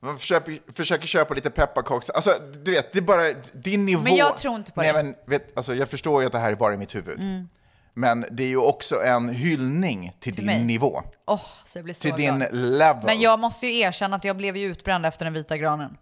Man 0.00 0.18
försöker, 0.18 0.72
försöker 0.72 1.06
köpa 1.06 1.34
lite 1.34 1.50
pepparkaks. 1.50 2.10
Alltså, 2.10 2.40
du 2.64 2.70
vet, 2.70 2.92
det 2.92 2.98
är 2.98 3.02
bara 3.02 3.32
din 3.52 3.84
nivå. 3.86 4.02
Men 4.02 4.16
jag 4.16 4.38
tror 4.38 4.54
inte 4.54 4.72
på 4.72 4.80
Nej, 4.80 4.92
det. 4.92 5.02
Men, 5.02 5.14
vet, 5.26 5.56
alltså, 5.56 5.74
jag 5.74 5.88
förstår 5.88 6.20
ju 6.20 6.26
att 6.26 6.32
det 6.32 6.38
här 6.38 6.52
är 6.52 6.56
bara 6.56 6.74
i 6.74 6.76
mitt 6.76 6.94
huvud. 6.94 7.18
Mm. 7.18 7.48
Men 7.94 8.26
det 8.30 8.42
är 8.42 8.48
ju 8.48 8.56
också 8.56 9.02
en 9.02 9.28
hyllning 9.28 10.12
till, 10.20 10.34
din 10.34 10.46
mig. 10.46 10.64
nivå. 10.64 11.02
Åh, 11.26 11.40
så 11.64 11.78
jag 11.78 11.84
blir 11.84 11.94
så 11.94 12.00
Till 12.00 12.12
din 12.12 12.38
glad. 12.38 12.54
level. 12.54 13.04
Men 13.04 13.20
jag 13.20 13.38
måste 13.38 13.66
ju 13.66 13.78
erkänna 13.78 14.16
att 14.16 14.24
jag 14.24 14.36
blev 14.36 14.56
ju 14.56 14.66
utbränd 14.66 15.06
efter 15.06 15.24
den 15.24 15.34
vita 15.34 15.56
granen. 15.56 15.96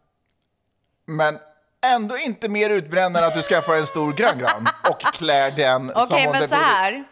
Men 1.06 1.38
ändå 1.86 2.18
inte 2.18 2.48
mer 2.48 2.70
utbränd 2.70 3.16
än 3.16 3.24
att 3.24 3.34
du 3.34 3.42
skaffar 3.42 3.74
en 3.74 3.86
stor 3.86 4.12
grön 4.12 4.38
gran 4.38 4.68
och 4.90 5.00
klär 5.00 5.50
den 5.50 5.88
som 5.88 6.02
Okej, 6.02 6.28
men 6.32 6.48
så 6.48 6.54
här. 6.54 7.04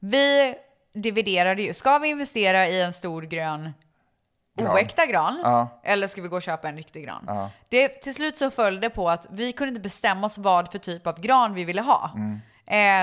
Vi 0.00 0.54
dividerade 0.94 1.62
ju. 1.62 1.74
Ska 1.74 1.98
vi 1.98 2.08
investera 2.08 2.68
i 2.68 2.82
en 2.82 2.92
stor 2.92 3.22
grön 3.22 3.72
Gran. 4.64 4.74
oäkta 4.74 5.06
gran? 5.06 5.40
Ja. 5.42 5.80
Eller 5.84 6.08
ska 6.08 6.22
vi 6.22 6.28
gå 6.28 6.36
och 6.36 6.42
köpa 6.42 6.68
en 6.68 6.76
riktig 6.76 7.04
gran? 7.04 7.24
Ja. 7.26 7.50
Det, 7.68 7.88
till 7.88 8.14
slut 8.14 8.38
så 8.38 8.50
föll 8.50 8.80
det 8.80 8.90
på 8.90 9.10
att 9.10 9.26
vi 9.30 9.52
kunde 9.52 9.68
inte 9.68 9.80
bestämma 9.80 10.26
oss 10.26 10.38
vad 10.38 10.72
för 10.72 10.78
typ 10.78 11.06
av 11.06 11.20
gran 11.20 11.54
vi 11.54 11.64
ville 11.64 11.82
ha. 11.82 12.10
Mm. 12.16 12.40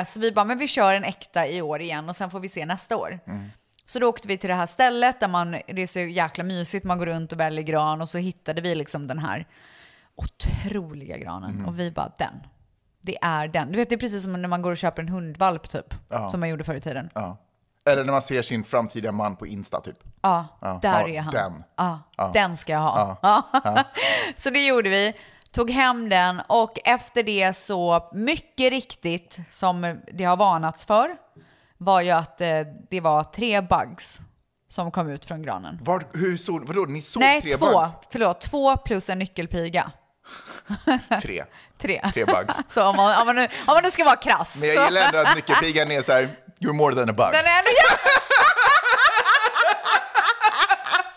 Eh, 0.02 0.06
så 0.06 0.20
vi 0.20 0.32
bara, 0.32 0.46
men 0.46 0.58
vi 0.58 0.68
kör 0.68 0.96
en 0.96 1.04
äkta 1.04 1.48
i 1.48 1.62
år 1.62 1.82
igen 1.82 2.10
och 2.10 2.16
sen 2.16 2.30
får 2.32 2.40
vi 2.40 2.50
se 2.50 2.66
nästa 2.66 2.98
år. 2.98 3.20
Mm. 3.28 3.50
Så 3.86 4.00
då 4.00 4.08
åkte 4.10 4.28
vi 4.28 4.38
till 4.38 4.50
det 4.50 4.56
här 4.56 4.66
stället 4.66 5.20
där 5.20 5.28
man, 5.28 5.52
det 5.52 5.82
är 5.82 5.88
så 5.88 6.00
jäkla 6.00 6.44
mysigt, 6.44 6.86
man 6.86 6.98
går 7.00 7.06
runt 7.06 7.32
och 7.32 7.40
väljer 7.40 7.64
gran 7.64 8.02
och 8.02 8.10
så 8.10 8.18
hittade 8.18 8.62
vi 8.62 8.76
liksom 8.76 9.08
den 9.08 9.20
här 9.20 9.46
otroliga 10.16 11.18
granen 11.18 11.50
Mm. 11.52 11.66
och 11.66 11.80
vi 11.80 11.92
bara, 11.92 12.12
den. 12.18 12.34
Det 13.02 13.18
är 13.22 13.48
den. 13.48 13.72
Du 13.72 13.78
vet, 13.78 13.90
det 13.90 13.96
är 13.96 14.00
precis 14.00 14.24
som 14.24 14.42
när 14.42 14.50
man 14.50 14.62
går 14.62 14.72
och 14.72 14.78
köper 14.78 15.02
en 15.02 15.10
hundvalp 15.10 15.70
typ, 15.70 15.94
Ja. 16.10 16.30
som 16.30 16.40
man 16.40 16.50
gjorde 16.50 16.64
förr 16.64 16.76
i 16.76 16.82
tiden. 16.82 17.10
Ja. 17.14 17.38
Eller 17.90 18.04
när 18.04 18.12
man 18.12 18.22
ser 18.22 18.42
sin 18.42 18.64
framtida 18.64 19.12
man 19.12 19.36
på 19.36 19.48
Insta 19.48 19.82
typ. 19.82 19.98
Ja, 20.22 20.46
Ja, 20.62 20.80
där 20.82 21.08
ja, 21.08 21.08
är 21.16 21.22
han. 21.22 21.34
den. 21.34 21.64
Ja, 21.76 22.00
Ja. 22.18 22.32
Den 22.34 22.58
ska 22.58 22.74
jag 22.74 22.80
ha. 22.80 23.44
Så 24.36 24.50
det 24.50 24.66
gjorde 24.66 24.90
vi. 24.90 25.14
Tog 25.52 25.70
hem 25.72 26.10
den 26.10 26.42
och 26.48 26.80
efter 26.86 27.24
det 27.24 27.54
så, 27.54 28.10
mycket 28.14 28.70
riktigt, 28.70 29.38
som 29.52 30.02
det 30.14 30.24
har 30.24 30.38
varnats 30.38 30.86
för, 30.86 31.16
var 31.78 32.02
ju 32.02 32.12
att 32.12 32.42
eh, 32.42 32.60
det 32.90 33.02
var 33.02 33.24
tre 33.24 33.62
bugs 33.62 34.22
som 34.68 34.92
kom 34.92 35.10
ut 35.10 35.26
från 35.26 35.42
granen. 35.42 35.80
Var, 35.84 36.04
hur 36.14 36.38
såg, 36.38 36.68
vadå, 36.68 36.82
ni 36.86 37.02
såg 37.02 37.22
Nej, 37.22 37.42
tre 37.42 37.52
två. 37.52 37.66
bugs? 37.66 37.92
Förlåt, 38.12 38.42
två 38.42 38.78
plus 38.78 39.10
en 39.10 39.20
nyckelpiga. 39.20 39.92
Tre. 41.22 41.44
Tre. 41.78 42.02
Tre 42.14 42.26
bugs. 42.26 42.56
så 42.70 42.84
om 42.88 42.96
man, 42.96 43.20
om, 43.22 43.26
man 43.28 43.36
nu, 43.36 43.44
om 43.44 43.50
man 43.74 43.84
nu 43.84 43.92
ska 43.92 44.04
vara 44.04 44.16
krass. 44.16 44.58
Men 44.60 44.70
jag 44.70 44.86
gillar 44.86 45.02
ändå 45.06 45.18
att 45.20 45.36
nyckelpigan 45.36 45.92
är 45.92 46.02
så 46.02 46.12
här, 46.12 46.30
you're 46.60 46.74
more 46.74 46.96
than 46.96 47.10
a 47.10 47.14
bug. 47.14 47.32
Den 47.32 47.46
är 47.46 47.64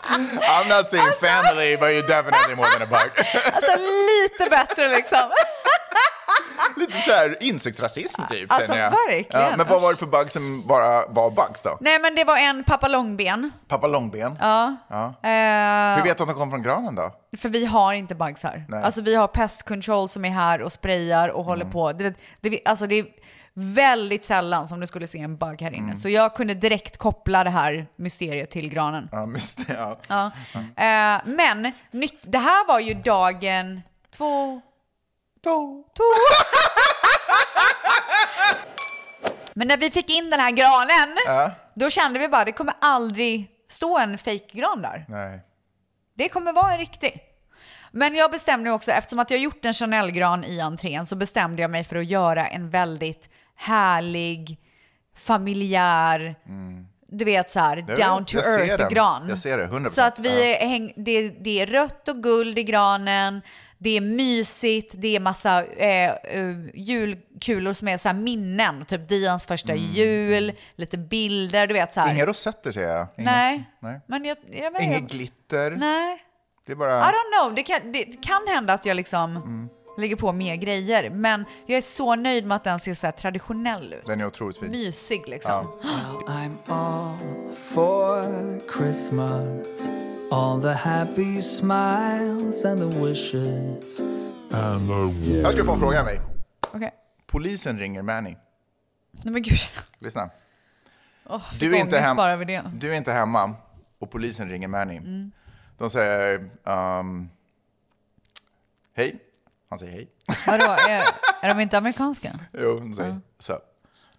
I'm 0.49 0.67
not 0.67 0.89
saying 0.89 1.11
family, 1.21 1.77
but 1.77 1.87
you're 1.93 2.07
definitely 2.07 2.55
more 2.55 2.69
than 2.69 2.81
a 2.81 2.85
bug. 2.85 3.25
alltså 3.53 3.71
lite 3.81 4.49
bättre 4.49 4.87
liksom. 4.87 5.19
Lite 6.75 6.97
så 7.01 7.11
här 7.11 7.37
insektsrasism 7.43 8.21
typ. 8.29 8.51
Alltså, 8.51 8.71
verkligen. 8.73 9.25
Ja, 9.45 9.53
men 9.57 9.67
vad 9.67 9.81
var 9.81 9.93
det 9.93 9.99
för 9.99 10.05
bug 10.05 10.31
som 10.31 10.67
bara 10.67 11.05
var 11.07 11.31
bugs 11.31 11.63
då? 11.63 11.77
Nej 11.81 11.99
men 11.99 12.15
det 12.15 12.23
var 12.23 12.37
en 12.37 12.63
papalongben. 12.63 13.51
Pappa 13.67 13.87
långben? 13.87 14.37
Ja. 14.41 14.75
Ja. 14.89 15.05
Eh, 15.05 15.97
Hur 15.97 16.03
vet 16.03 16.17
du 16.17 16.23
att 16.23 16.29
de 16.29 16.33
kom 16.33 16.49
från 16.49 16.63
granen 16.63 16.95
då? 16.95 17.11
För 17.37 17.49
vi 17.49 17.65
har 17.65 17.93
inte 17.93 18.15
bugs 18.15 18.43
här. 18.43 18.65
Nej. 18.69 18.83
Alltså 18.83 19.01
vi 19.01 19.15
har 19.15 19.27
pest 19.27 19.63
control 19.67 20.09
som 20.09 20.25
är 20.25 20.29
här 20.29 20.61
och 20.61 20.71
sprayar 20.73 21.29
och 21.29 21.39
Mm. 21.39 21.47
håller 21.47 21.65
på. 21.65 21.91
Du 21.91 22.03
vet, 22.03 22.15
det, 22.41 22.59
alltså 22.65 22.87
det 22.87 23.05
väldigt 23.59 24.23
sällan 24.23 24.67
som 24.67 24.79
du 24.79 24.87
skulle 24.87 25.07
se 25.07 25.19
en 25.19 25.37
bug 25.37 25.61
här 25.61 25.71
inne. 25.71 25.83
Mm. 25.83 25.97
Så 25.97 26.09
jag 26.09 26.35
kunde 26.35 26.53
direkt 26.53 26.97
koppla 26.97 27.43
det 27.43 27.49
här 27.49 27.87
mysteriet 27.95 28.51
till 28.51 28.69
granen. 28.69 29.09
Ja, 29.11 29.25
det. 29.67 29.73
Ja. 29.73 29.97
Ja. 30.07 30.25
Eh, 30.59 31.21
men 31.25 31.71
det 32.21 32.37
här 32.37 32.67
var 32.67 32.79
ju 32.79 32.93
dagen 32.93 33.81
två... 34.17 34.61
Två. 35.43 35.83
Två. 35.97 36.03
men 39.53 39.67
när 39.67 39.77
vi 39.77 39.91
fick 39.91 40.09
in 40.09 40.29
den 40.29 40.39
här 40.39 40.51
granen, 40.51 41.17
Ja. 41.25 41.51
då 41.73 41.89
kände 41.89 42.19
vi 42.19 42.27
bara 42.27 42.45
det 42.45 42.51
kommer 42.51 42.73
aldrig 42.81 43.49
stå 43.69 43.97
en 43.97 44.17
fejkgran 44.17 44.81
där. 44.81 45.05
Nej. 45.09 45.39
Det 46.17 46.29
kommer 46.29 46.53
vara 46.53 46.71
en 46.71 46.77
riktig. 46.77 47.23
Men 47.91 48.15
jag 48.15 48.31
bestämde 48.31 48.71
också, 48.71 48.91
eftersom 48.91 49.19
att 49.19 49.31
jag 49.31 49.39
gjort 49.39 49.65
en 49.65 49.73
Chanel-gran 49.73 50.43
i 50.43 50.59
entrén, 50.59 51.05
så 51.05 51.15
bestämde 51.15 51.61
jag 51.61 51.71
mig 51.71 51.83
för 51.83 51.95
att 51.95 52.05
göra 52.05 52.47
en 52.47 52.69
väldigt 52.69 53.29
härlig, 53.59 54.57
familjär, 55.17 56.35
du 57.11 57.25
vet 57.25 57.49
så 57.49 57.59
här, 57.59 57.77
Mm. 57.77 57.95
Down 57.95 58.25
to 58.25 58.37
den. 58.37 58.69
earth-gran. 58.69 59.29
Jag 59.29 59.39
ser 59.39 59.57
det, 59.57 59.65
100%. 59.67 59.89
Så 59.89 60.01
att 60.01 60.19
vi 60.19 60.53
häng, 60.53 60.93
det, 60.95 61.29
det 61.29 61.61
är 61.61 61.65
rött 61.67 62.07
och 62.07 62.23
guld 62.23 62.59
i 62.59 62.63
granen, 62.63 63.41
det 63.77 63.97
är 63.97 64.01
mysigt, 64.01 64.93
det 64.97 65.15
är 65.15 65.19
massa 65.19 65.65
eh, 65.65 66.09
eh, 66.09 66.55
julkulor 66.73 67.73
som 67.73 67.87
är 67.87 67.97
så 67.97 68.13
minnen, 68.13 68.85
typ 68.85 69.09
Dians 69.09 69.45
första 69.45 69.75
jul, 69.75 70.51
lite 70.75 70.97
bilder, 70.97 71.67
du 71.67 71.73
vet 71.73 71.93
så 71.93 71.99
här. 71.99 72.07
Mm. 72.07 72.17
Inga 72.17 72.25
rosetter 72.25 72.71
ser 72.71 72.81
jag. 72.81 73.07
Inga, 73.17 73.31
Nej. 73.31 73.63
nej. 73.79 74.01
Men 74.07 74.25
jag, 74.25 74.37
jag 74.51 74.81
Inget 74.83 75.11
glitter. 75.11 75.71
Nej. 75.71 76.17
Det 76.65 76.71
är 76.71 76.75
bara... 76.75 76.99
I 76.99 77.11
don't 77.11 77.41
know. 77.43 77.55
Det 77.55 77.63
kan, 77.63 77.91
det 77.91 78.03
kan 78.03 78.47
hända 78.47 78.73
att 78.73 78.85
jag 78.85 78.95
liksom 78.97 79.35
Mm. 79.35 79.69
Lägger 79.99 80.15
på 80.15 80.31
mer 80.31 80.55
grejer. 80.55 81.09
Men 81.09 81.45
jag 81.65 81.77
är 81.77 81.81
så 81.81 82.15
nöjd 82.15 82.45
med 82.45 82.55
att 82.55 82.63
den 82.63 82.79
ser 82.79 82.93
så 82.93 83.07
här 83.07 83.11
traditionell 83.11 83.93
ut. 83.93 84.05
Den 84.05 84.21
är 84.21 84.25
otroligt 84.27 84.57
fin. 84.57 84.71
Mysig 84.71 85.27
liksom. 85.27 85.67
I'm 86.27 86.53
all 86.67 87.17
for 87.73 88.59
Christmas. 88.77 89.65
All 90.31 90.61
the 90.61 90.73
happy 90.73 91.41
smiles 91.41 92.65
and 92.65 92.79
the 92.79 92.99
wishes. 92.99 93.99
And 94.51 94.89
the 94.89 95.31
Jag 95.31 95.53
ska 95.53 95.65
få 95.65 95.71
en 95.73 95.79
fråga 95.79 95.99
av 95.99 96.05
mig. 96.05 96.21
Okej. 96.73 96.91
Polisen 97.25 97.79
ringer 97.79 98.01
Manny. 98.01 98.35
Nej 99.11 99.33
men 99.33 99.41
gud. 99.41 99.59
Lyssna. 99.99 100.29
Oh, 101.25 101.41
Du 101.59 101.75
är, 101.75 101.79
inte 101.79 101.99
hem, 101.99 102.17
du 102.79 102.91
är 102.93 102.97
inte 102.97 103.11
hemma 103.11 103.53
och 103.99 104.11
polisen 104.11 104.49
ringer 104.49 104.67
Manny. 104.67 104.97
Mm. 104.97 105.31
De 105.77 105.89
säger 105.89 106.49
um, 106.63 107.29
hej. 108.93 109.19
Han 109.69 109.79
säger 109.79 109.91
hej. 109.91 110.09
Vadå, 110.47 110.63
är, 110.89 111.03
är 111.41 111.49
de 111.55 111.59
inte 111.59 111.77
amerikanska? 111.77 112.39
Jo, 112.53 112.79
de 112.79 112.93
säger 112.93 113.19
så. 113.39 113.59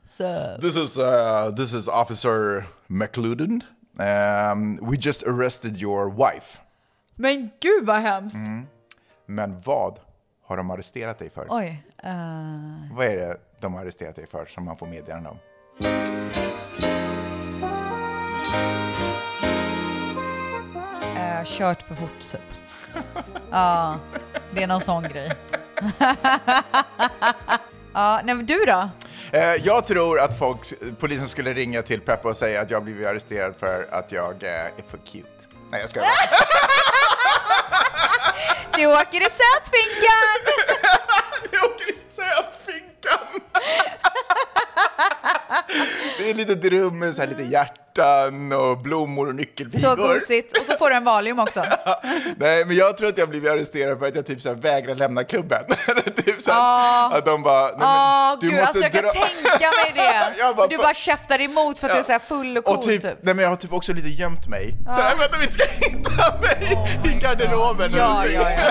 Så. 0.04 0.58
This 0.60 0.76
is 0.76 0.98
uh, 0.98 1.54
this 1.56 1.74
is 1.74 1.88
Officer 1.88 2.66
McLuden. 2.86 3.60
Um, 3.98 4.76
we 4.90 4.96
just 5.00 5.22
arrested 5.26 5.76
your 5.82 6.10
wife. 6.10 6.58
Men 7.14 7.50
gud 7.60 7.86
vad 7.86 7.96
hemskt! 8.00 8.34
Mm. 8.36 8.66
Men 9.26 9.60
vad 9.60 9.98
har 10.46 10.56
de 10.56 10.70
arresterat 10.70 11.18
dig 11.18 11.30
för? 11.30 11.46
Oj. 11.48 11.84
eh, 12.02 12.12
Vad 12.92 13.06
är 13.06 13.16
det 13.16 13.36
de 13.60 13.74
har 13.74 13.80
arresterat 13.82 14.16
dig 14.16 14.26
för 14.26 14.46
som 14.46 14.64
man 14.64 14.76
får 14.76 14.86
meddelande 14.86 15.28
om? 15.30 15.38
eh, 21.16 21.44
kört 21.44 21.82
för 21.82 21.94
fort 21.94 22.20
typ. 22.30 22.40
Ja, 23.50 23.98
det 24.54 24.62
är 24.62 24.66
någon 24.66 24.80
sån 24.80 25.02
grej. 25.02 25.32
ja, 27.94 28.20
nej, 28.24 28.34
men 28.34 28.46
du 28.46 28.64
då? 28.64 28.90
Eh, 29.32 29.54
jag 29.54 29.86
tror 29.86 30.20
att 30.20 30.38
folk, 30.38 30.60
polisen 30.98 31.28
skulle 31.28 31.54
ringa 31.54 31.82
till 31.82 32.00
Peppa 32.00 32.28
och 32.28 32.36
säga 32.36 32.60
att 32.60 32.70
jag 32.70 32.84
blivit 32.84 33.06
arresterad 33.06 33.54
för 33.60 33.88
att 33.92 34.12
jag 34.12 34.42
eh, 34.42 34.50
är 34.50 34.84
för 34.90 34.98
cute. 34.98 35.28
Nej, 35.70 35.80
jag 35.80 35.90
ska 35.90 36.00
Du 38.76 38.86
åker 38.86 39.20
i 39.20 39.30
sötfinkan! 39.30 40.40
Du 41.50 41.58
åker 41.58 41.90
i 41.90 41.94
sötfinkan! 41.94 42.89
Det 46.18 46.30
är 46.30 46.34
lite 46.34 46.68
rum 46.70 46.98
med 46.98 47.14
så 47.14 47.20
här 47.20 47.28
lite 47.28 47.42
hjärtan 47.42 48.52
och 48.52 48.78
blommor 48.78 49.28
och 49.28 49.34
nyckelpigor. 49.34 49.88
Så 49.88 49.96
gosigt. 49.96 50.58
Och 50.58 50.66
så 50.66 50.76
får 50.76 50.90
du 50.90 50.96
en 50.96 51.04
Valium 51.04 51.38
också. 51.38 51.64
Nej, 52.36 52.64
men 52.64 52.76
jag 52.76 52.96
tror 52.96 53.08
att 53.08 53.18
jag 53.18 53.28
blivit 53.28 53.50
arresterad 53.50 53.98
för 53.98 54.06
att 54.06 54.14
jag 54.16 54.26
typ 54.26 54.40
så 54.42 54.48
här 54.48 54.56
vägrar 54.56 54.94
lämna 54.94 55.24
klubben. 55.24 55.64
typ 56.24 56.42
så 56.42 56.52
här, 56.52 56.60
Ah. 56.62 57.10
Att 57.16 57.24
de 57.26 57.42
bara, 57.42 57.62
nej, 57.62 57.74
men 57.78 57.86
Åh 57.88 58.38
du 58.40 58.46
gud, 58.50 58.60
måste 58.60 58.66
alltså 58.68 58.82
jag 58.82 58.92
kan 58.92 59.02
dra- 59.04 59.10
tänka 59.12 59.70
mig 59.70 59.92
det. 59.94 60.54
Bara, 60.56 60.66
du 60.66 60.76
bara 60.76 60.94
käftar 60.94 61.40
emot 61.40 61.78
för 61.78 61.86
att 61.86 61.92
du 61.94 61.98
är 61.98 62.02
så 62.04 62.12
här 62.12 62.18
full 62.18 62.58
och 62.58 62.64
cool 62.64 62.76
Och 62.76 62.82
typ, 62.82 63.02
typ. 63.02 63.18
nej 63.22 63.34
men 63.34 63.42
jag 63.42 63.50
har 63.50 63.56
typ 63.56 63.72
också 63.72 63.92
lite 63.92 64.08
gömt 64.08 64.48
mig. 64.48 64.70
Så 64.70 64.76
Ja. 64.86 64.92
här, 65.02 65.16
för 65.16 65.24
att 65.24 65.32
de 65.32 65.42
inte 65.42 65.54
ska 65.54 65.64
hitta 65.70 66.38
mig 66.40 66.78
i 67.04 67.18
garderoben. 67.20 67.92
Ja, 67.96 68.26
ja, 68.26 68.32
ja, 68.32 68.50
ja. 68.50 68.70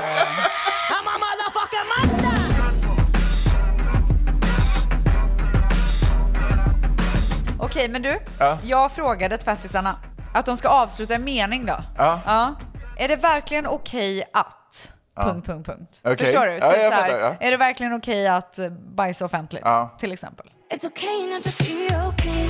Okej, 7.79 7.89
men 7.89 8.01
du. 8.01 8.19
Ja. 8.39 8.57
Jag 8.63 8.91
frågade 8.91 9.37
tvättisarna 9.37 9.95
att 10.33 10.45
de 10.45 10.57
ska 10.57 10.69
avsluta 10.69 11.15
en 11.15 11.23
mening 11.23 11.65
då. 11.65 11.83
Ja. 11.97 12.55
Är 12.97 13.07
det 13.07 13.15
verkligen 13.15 13.67
okej 13.67 14.23
att... 14.33 14.91
Ja. 15.15 15.23
Punkt, 15.23 15.45
punkt, 15.45 15.65
punkt. 15.65 15.99
Okej. 16.03 16.17
Förstår 16.17 16.47
du? 16.47 16.53
Ja, 16.53 16.71
typ 16.71 16.77
jag 16.83 16.93
så 16.93 16.99
här, 16.99 17.07
fattar, 17.07 17.19
ja. 17.19 17.35
Är 17.39 17.51
det 17.51 17.57
verkligen 17.57 17.93
okej 17.93 18.27
att 18.27 18.59
eh, 18.59 18.69
bajsa 18.69 19.25
offentligt? 19.25 19.61
Ja. 19.65 19.95
Till 19.99 20.11
exempel. 20.11 20.45
It's 20.73 20.87
okay 20.87 21.33
not 21.33 21.43
to 21.43 21.49
feel 21.49 22.07
okay. 22.07 22.45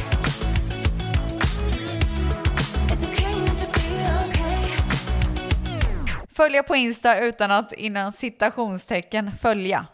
It's 2.87 3.11
okay 3.11 3.39
not 3.41 3.57
to 3.61 3.67
be 3.73 4.03
okay. 4.29 4.71
Följa 6.33 6.63
på 6.63 6.75
Insta 6.75 7.19
utan 7.19 7.51
att 7.51 7.73
innan 7.73 8.11
citationstecken 8.11 9.31
följa. 9.41 9.85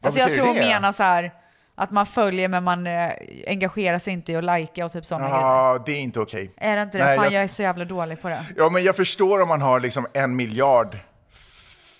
Vad 0.00 0.08
Alltså 0.08 0.20
jag 0.20 0.34
tror 0.34 0.46
hon 0.46 0.56
det? 0.56 0.60
menar 0.60 0.92
så 0.92 1.02
här 1.02 1.32
att 1.74 1.90
man 1.90 2.06
följer 2.06 2.48
men 2.48 2.64
man 2.64 2.86
eh, 2.86 3.10
engagerar 3.46 3.98
sig 3.98 4.12
inte 4.12 4.32
i 4.32 4.36
att 4.36 4.44
likea 4.44 4.86
och 4.86 4.92
typ 4.92 5.06
sådana 5.06 5.28
grejer. 5.28 5.40
Ja, 5.40 5.82
det 5.86 5.92
är 5.92 6.00
inte 6.00 6.20
okej. 6.20 6.50
Är 6.56 6.76
det 6.76 6.82
inte 6.82 6.98
det? 6.98 7.04
Nej, 7.04 7.16
Fan, 7.16 7.24
jag- 7.24 7.32
jag... 7.32 7.42
är 7.42 7.48
så 7.48 7.62
jävla 7.62 7.84
dålig 7.84 8.22
på 8.22 8.28
det. 8.28 8.44
Ja, 8.56 8.68
men 8.70 8.82
jag 8.84 8.96
förstår 8.96 9.42
om 9.42 9.48
man 9.48 9.62
har 9.62 9.80
liksom 9.80 10.06
en 10.12 10.36
miljard 10.36 10.98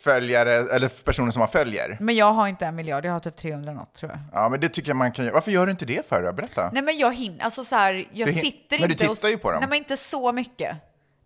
följare, 0.02 0.54
eller 0.74 0.88
personer 0.88 1.30
som 1.30 1.40
man 1.40 1.48
följer. 1.48 1.96
Men 2.00 2.14
jag 2.14 2.32
har 2.32 2.48
inte 2.48 2.66
en 2.66 2.74
miljard, 2.76 3.04
jag 3.04 3.12
har 3.12 3.20
typ 3.20 3.37
300 3.37 3.72
något 3.72 3.94
tror 3.94 4.10
jag. 4.10 4.20
Ja, 4.32 4.48
men 4.48 4.60
det 4.60 4.68
tycker 4.68 4.88
jag 4.90 4.96
man 4.96 5.12
kan 5.12 5.24
göra. 5.24 5.34
Varför 5.34 5.50
gör 5.50 5.66
du 5.66 5.72
inte 5.72 5.84
det 5.87 6.08
för 6.08 6.22
då? 6.22 6.32
Berätta. 6.32 6.70
Nej 6.72 6.82
men 6.82 6.98
jag 6.98 7.14
hinner, 7.16 7.44
alltså 7.44 7.64
så 7.64 7.76
här, 7.76 8.04
jag 8.12 8.28
Du 8.28 8.32
hin- 8.32 8.40
sitter 8.40 8.78
men 8.78 8.88
du 8.88 8.92
inte 8.92 9.06
tittar 9.08 9.28
ju 9.28 9.38
på 9.38 9.50
dem. 9.50 9.60
Nej 9.60 9.68
men 9.68 9.78
inte 9.78 9.96
så 9.96 10.32
mycket. 10.32 10.76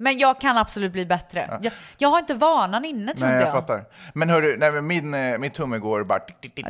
Men 0.01 0.19
jag 0.19 0.41
kan 0.41 0.57
absolut 0.59 0.93
bli 0.93 1.07
bättre. 1.07 1.59
Jag, 1.63 1.73
jag 1.99 2.09
har 2.09 2.19
inte 2.19 2.35
vanan 2.35 2.85
inne 2.85 3.15
tror 3.15 3.27
Nej, 3.27 3.35
inte 3.37 3.47
jag 3.49 3.55
jag. 3.57 3.61
fattar. 3.61 3.85
Men 4.15 4.31
hörru, 4.31 4.57
nej, 4.59 4.83
min, 4.83 5.15
eh, 5.15 5.39
min 5.39 5.51
tumme 5.51 5.79
går 5.79 6.05
bara... 6.05 6.21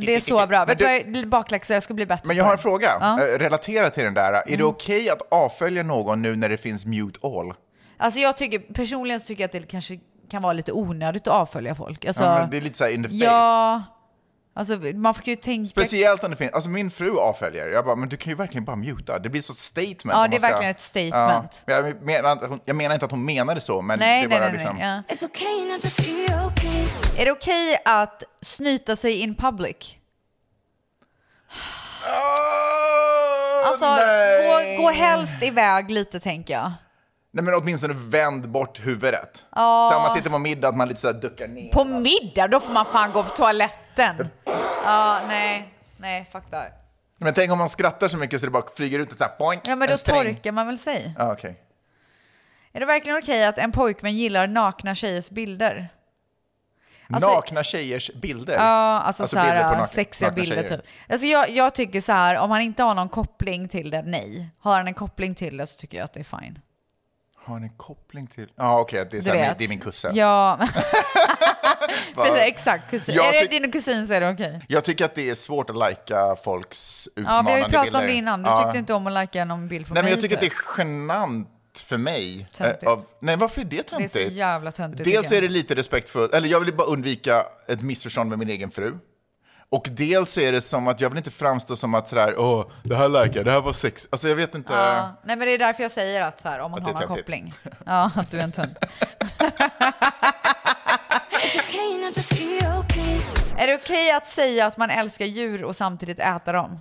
Det 0.01 0.15
är 0.15 0.19
så 0.19 0.47
bra. 0.47 0.57
Men 0.59 0.67
Vet 0.67 0.77
du 0.77 0.83
vad, 0.83 1.15
jag- 1.17 1.29
bakläxa, 1.29 1.73
jag 1.73 1.83
ska 1.83 1.93
bli 1.93 2.05
bättre 2.05 2.27
Men 2.27 2.35
jag 2.37 2.43
har 2.43 2.51
en 2.51 2.57
det. 2.57 2.61
fråga, 2.63 2.91
Ja. 2.99 3.21
eh, 3.21 3.37
relaterat 3.39 3.93
till 3.93 4.03
den 4.03 4.13
där. 4.13 4.33
Är 4.33 4.41
det 4.47 4.53
Mm. 4.53 4.67
okej 4.67 5.09
att 5.09 5.21
avfölja 5.31 5.83
någon 5.83 6.21
nu 6.21 6.35
när 6.35 6.49
det 6.49 6.57
finns 6.57 6.85
mute 6.85 7.19
all? 7.23 7.53
Alltså 7.97 8.19
jag 8.19 8.37
tycker, 8.37 8.59
personligen 8.73 9.19
så 9.19 9.25
tycker 9.25 9.43
jag 9.43 9.47
att 9.47 9.51
det 9.51 9.63
kanske 9.71 9.99
kan 10.31 10.41
vara 10.41 10.53
lite 10.53 10.71
onödigt 10.71 11.27
att 11.27 11.33
avfölja 11.33 11.75
folk. 11.75 12.05
Alltså, 12.05 12.23
ja, 12.23 12.35
men 12.39 12.49
det 12.49 12.57
är 12.57 12.61
lite 12.61 12.77
så 12.77 12.83
här 12.83 12.91
in 12.91 13.03
the 13.03 13.09
face. 13.09 13.25
Ja, 13.25 13.83
alltså 14.53 14.75
man 14.75 15.13
får 15.13 15.27
ju 15.27 15.35
tänka... 15.35 15.69
Speciellt 15.69 16.23
om 16.23 16.31
det 16.31 16.37
finns, 16.37 16.53
alltså 16.53 16.69
min 16.69 16.91
fru 16.91 17.17
avföljer, 17.17 17.67
jag 17.67 17.85
bara, 17.85 17.95
men 17.95 18.09
du 18.09 18.17
kan 18.17 18.31
ju 18.31 18.35
verkligen 18.35 18.65
bara 18.65 18.75
muta. 18.75 19.19
Det 19.19 19.29
blir 19.29 19.41
så 19.41 19.53
statement. 19.53 20.03
Ja, 20.05 20.27
det 20.27 20.35
är 20.35 20.39
ska- 20.39 20.47
verkligen 20.47 20.71
ett 20.71 20.81
statement. 20.81 21.63
Ja, 21.65 21.73
jag, 21.73 22.01
menar, 22.01 22.31
inte 22.31 22.45
att 22.45 22.49
hon- 22.49 22.59
jag 22.65 22.75
menar 22.75 22.93
inte 22.93 23.05
att 23.05 23.11
hon 23.11 23.25
menade 23.25 23.61
så, 23.61 23.81
men 23.81 23.99
nej, 23.99 24.21
det 24.21 24.27
nej, 24.27 24.37
är 24.37 24.39
bara 24.41 24.49
nej, 24.49 24.57
liksom... 24.57 24.77
nej. 24.77 25.01
Ja. 25.07 25.15
It's 25.15 25.25
okay 25.25 25.71
not 25.71 25.81
to 25.81 25.87
feel 25.89 26.45
okay. 26.45 27.21
Är 27.21 27.25
det 27.25 27.31
okej 27.31 27.81
att 27.85 28.23
snyta 28.41 28.95
sig 28.95 29.13
in 29.19 29.35
public? 29.35 29.95
Alltså, 33.65 33.85
nej. 33.85 34.77
gå, 34.77 34.83
gå 34.83 34.91
helst 34.91 35.43
iväg 35.43 35.91
lite 35.91 36.19
tänker 36.19 36.53
jag. 36.53 36.71
Nej 37.31 37.43
men 37.45 37.53
åtminstone 37.53 37.93
vänd 37.97 38.49
bort 38.49 38.79
huvudet. 38.79 39.45
Ja. 39.55 39.89
Så 39.91 39.97
om 39.97 40.03
man 40.03 40.13
sitter 40.13 40.29
på 40.29 40.37
middag, 40.39 40.67
att 40.67 40.75
man 40.75 40.87
lite 40.87 40.99
så 41.01 41.07
här 41.07 41.13
duckar 41.13 41.47
ner. 41.47 41.71
På 41.71 41.83
middag, 41.85 42.47
då 42.47 42.59
får 42.59 42.73
man 42.73 42.85
fan 42.85 43.11
gå 43.11 43.23
på 43.23 43.29
toaletten. 43.29 44.27
Ja, 44.85 45.19
nej, 45.27 45.73
nej, 45.97 46.29
fuck 46.31 46.43
that. 46.51 46.67
Men 47.17 47.33
tänk 47.33 47.51
om 47.51 47.57
man 47.57 47.69
skrattar 47.69 48.07
så 48.07 48.17
mycket 48.17 48.39
så 48.39 48.45
det 48.45 48.51
bara 48.51 48.63
flyger 48.75 48.99
ut 48.99 49.11
ett 49.11 49.17
sånt 49.17 49.31
här 49.31 49.37
poink, 49.37 49.61
Ja, 49.67 49.75
men 49.75 49.89
en 49.89 49.97
då 50.05 50.11
torkar 50.13 50.51
man 50.51 50.67
väl 50.67 50.79
sig. 50.79 51.13
Ja, 51.17 51.33
okej. 51.33 51.59
Är 52.73 52.79
det 52.79 52.85
verkligen 52.85 53.17
okej 53.17 53.45
att 53.45 53.57
en 53.57 53.71
pojkvän 53.71 54.15
gillar 54.17 54.47
nakna 54.47 54.95
tjejers 54.95 55.29
bilder? 55.29 55.87
Alltså- 57.13 57.29
nakna 57.33 57.63
tjejers 57.63 58.11
bilder? 58.15 58.53
Ja, 58.55 59.01
alltså, 59.01 59.27
så 59.27 59.35
bilder 59.35 59.51
på 59.63 59.67
här, 59.67 59.75
nakna- 59.75 59.85
sexiga 59.85 60.27
nakna 60.29 60.41
bilder 60.41 60.61
tjejer. 60.61 60.77
typ. 60.77 60.85
Alltså 61.09 61.27
jag, 61.27 61.49
jag 61.49 61.75
tycker 61.75 62.01
så 62.01 62.11
här, 62.11 62.37
om 62.37 62.51
han 62.51 62.61
inte 62.61 62.83
har 62.83 62.95
någon 62.95 63.09
koppling 63.09 63.67
till 63.67 63.89
det, 63.89 64.01
nej. 64.01 64.49
Har 64.59 64.77
han 64.77 64.87
en 64.87 64.93
koppling 64.93 65.35
till 65.35 65.57
det 65.57 65.67
så 65.67 65.79
tycker 65.79 65.97
jag 65.97 66.05
att 66.05 66.13
det 66.13 66.19
är 66.19 66.39
fine. 66.39 66.59
Har 67.49 67.55
han 67.55 67.63
en 67.63 67.77
koppling 67.77 68.27
till... 68.27 68.47
Ja, 68.55 68.79
okej, 68.79 69.07
det, 69.11 69.17
är 69.27 69.55
det 69.57 69.65
är 69.65 69.69
min 69.69 69.79
kusin. 69.79 70.11
Ja. 70.13 70.59
Exakt, 72.37 72.91
kusin. 72.91 73.15
Jag 73.15 73.35
är 73.35 73.47
det 73.49 73.59
din 73.59 73.71
kusin 73.71 74.07
så 74.07 74.13
är 74.13 74.21
det 74.21 74.29
okej. 74.29 74.61
Jag 74.67 74.83
tycker 74.83 75.05
att 75.05 75.15
det 75.15 75.29
är 75.29 75.35
svårt 75.35 75.69
att 75.69 75.75
lajka 75.75 76.35
folks 76.43 77.07
Ja, 77.15 77.21
utmanande 77.21 77.51
vi 77.55 77.61
har 77.61 77.67
ju 77.67 77.71
pratat 77.71 77.85
bilder. 77.85 77.99
om 78.01 78.07
det 78.07 78.13
innan. 78.13 78.43
Du 78.43 78.49
Ja. 78.49 78.63
tyckte 78.63 78.77
inte 78.77 78.93
om 78.93 79.07
att 79.07 79.13
lajka 79.13 79.45
någon 79.45 79.67
bild 79.67 79.87
på 79.87 79.93
Nej, 79.93 80.03
mig. 80.03 80.11
men 80.11 80.17
jag 80.17 80.21
tycker 80.21 80.35
att 80.35 80.41
det 80.41 80.49
typ. 80.49 80.57
är 80.77 80.77
genant 80.83 81.49
för 81.85 81.97
mig. 81.97 82.47
Töntigt. 82.53 82.83
eh, 82.83 82.89
Av, 82.89 83.03
nej, 83.19 83.35
varför 83.35 83.61
är 83.61 83.65
det 83.65 83.69
Det 83.69 83.79
är 83.79 83.83
töntigt? 83.83 84.11
så 84.11 84.19
jävla 84.19 84.71
töntigt. 84.71 85.09
Dels 85.09 85.31
är 85.31 85.41
det 85.41 85.47
lite 85.47 85.75
respektfullt, 85.75 86.33
eller 86.33 86.47
jag 86.47 86.59
vill 86.59 86.73
bara 86.75 86.87
undvika 86.87 87.45
ett 87.67 87.81
missförstånd 87.81 88.29
med 88.29 88.39
min 88.39 88.49
egen 88.49 88.71
fru. 88.71 88.93
Och 89.71 89.87
dels 89.91 90.37
är 90.37 90.51
det 90.51 90.61
som 90.61 90.87
att 90.87 91.01
jag 91.01 91.09
vill 91.09 91.17
inte 91.17 91.31
framstå 91.31 91.75
som 91.75 91.95
att 91.95 92.07
sådär, 92.07 92.39
åh, 92.39 92.71
det 92.83 92.95
här 92.95 93.09
likar 93.09 93.35
jag, 93.35 93.45
det 93.45 93.51
här 93.51 93.61
var 93.61 93.73
sex. 93.73 94.07
Alltså 94.11 94.29
jag 94.29 94.35
vet 94.35 94.55
inte. 94.55 94.73
Ja, 94.73 95.21
nej 95.23 95.35
men 95.35 95.47
det 95.47 95.53
är 95.53 95.57
därför 95.57 95.83
jag 95.83 95.91
säger 95.91 96.21
att 96.21 96.39
så 96.41 96.49
här, 96.49 96.59
om 96.59 96.71
man 96.71 96.79
Att 96.79 96.85
har 96.85 96.93
det 96.93 97.05
är 97.05 97.07
någon 97.07 97.17
töntigt. 97.17 97.25
koppling. 97.25 97.53
Ja, 97.85 98.11
att 98.15 98.31
du 98.31 98.39
är 98.39 98.43
en 98.43 98.49
okay 98.49 98.69
okay. 102.79 103.19
Är 103.57 103.67
det 103.67 103.75
okej 103.75 104.11
att 104.11 104.27
säga 104.27 104.65
att 104.65 104.77
man 104.77 104.89
älskar 104.89 105.25
djur 105.25 105.63
och 105.63 105.75
samtidigt 105.75 106.19
äta 106.19 106.51
dem? 106.51 106.79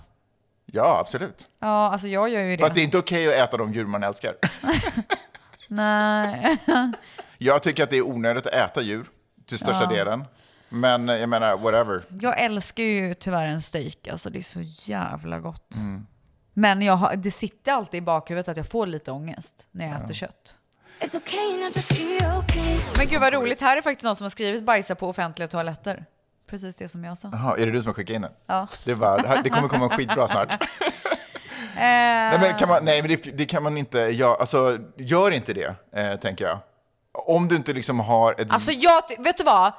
Ja, 0.67 0.99
absolut. 1.01 1.45
Ja, 1.61 1.91
alltså 1.93 2.09
jag 2.09 2.29
gör 2.29 2.41
ju 2.41 2.57
det. 2.57 2.63
Fast 2.63 2.75
det 2.75 2.81
är 2.81 2.85
inte 2.85 2.99
okej 2.99 3.29
att 3.43 3.49
äta 3.49 3.57
de 3.57 3.75
djur 3.75 3.87
man 3.87 4.03
älskar. 4.03 4.35
Nej. 5.69 6.57
Jag 7.39 7.63
tycker 7.63 7.83
att 7.83 7.91
det 7.91 7.97
är 7.97 8.07
onödigt 8.07 8.47
att 8.47 8.53
äta 8.53 8.83
djur, 8.83 9.07
till 9.49 9.59
största 9.59 9.85
Ja. 9.85 9.91
delen. 9.91 10.25
Men 10.69 11.09
eh, 11.09 11.17
jag 11.17 11.29
menar, 11.29 11.57
whatever. 11.57 12.03
Jag 12.21 12.41
älskar 12.41 12.83
ju 12.83 13.15
tyvärr 13.15 13.47
en 13.47 13.63
steak, 13.63 14.09
alltså 14.09 14.31
det 14.31 14.39
är 14.39 14.43
så 14.43 14.61
jävla 14.63 15.39
gott. 15.39 15.77
Mm. 15.77 16.07
Men 16.55 16.83
jag 16.83 16.97
har, 16.97 17.17
det 17.17 17.31
sitter 17.31 17.73
alltid 17.73 17.99
i 17.99 18.01
bakhuvudet 18.01 18.49
att 18.49 18.57
jag 18.57 18.67
får 18.67 18.87
lite 18.87 19.11
ångest 19.11 19.67
när 19.71 19.89
jag 19.89 20.05
äter 20.05 20.15
kött. 20.15 20.55
It's 21.01 21.17
okay 21.17 21.65
not 21.65 21.75
to 21.75 21.81
feel 21.81 22.39
okay. 22.39 22.79
Men 22.97 23.07
gud 23.07 23.21
vad 23.21 23.33
roligt, 23.33 23.61
här 23.61 23.77
är 23.77 23.83
faktiskt 23.83 24.05
någon 24.05 24.17
som 24.17 24.25
har 24.25 24.31
skrivit 24.31 24.65
bajsa 24.65 24.95
på 24.95 25.09
offentliga 25.09 25.49
toaletter. 25.49 26.05
Precis 26.49 26.77
det 26.77 26.89
som 26.89 27.05
jag 27.05 27.19
sa. 27.19 27.29
Jaha, 27.33 27.57
är 27.59 27.67
det 27.67 27.73
du 27.73 27.83
som 27.83 27.89
har 27.89 27.95
skickat 27.95 28.15
in 28.15 28.23
den? 28.23 28.33
Ja. 28.47 28.69
Det, 28.85 28.95
var, 28.95 29.41
det 29.45 29.51
kommer 29.51 29.69
komma 29.69 29.89
skitbra 29.89 30.29
snart. 30.29 30.53
Eh, 30.53 30.59
Nej, 31.77 32.39
men, 32.41 32.59
kan 32.59 32.69
man, 32.69 32.85
nej, 32.85 33.03
men 33.03 33.11
det, 33.11 33.37
det 33.37 33.45
kan 33.45 33.63
man 33.63 33.77
inte 33.77 33.99
göra. 33.99 34.35
Alltså, 34.35 34.79
gör 34.97 35.31
inte 35.31 35.53
det, 35.53 35.75
eh, 35.93 36.17
tänker 36.17 36.45
jag. 36.45 36.59
Om 37.13 37.49
du 37.49 37.57
inte 37.57 37.73
liksom 37.73 38.01
har 38.01 38.41
ett... 38.41 38.51
Alltså 38.51 38.73
jag, 38.73 39.03
vet 39.19 39.37
du 39.37 39.45
vad? 39.45 39.73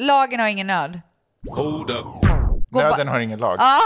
Lagen 0.00 0.40
har 0.40 0.48
ingen 0.48 0.66
nöd. 0.66 1.00
Hold 1.50 1.90
up. 1.90 2.04
Gå 2.70 2.80
Nöden 2.80 3.08
har 3.08 3.20
ingen 3.20 3.38
lag. 3.38 3.56
Ja. 3.58 3.80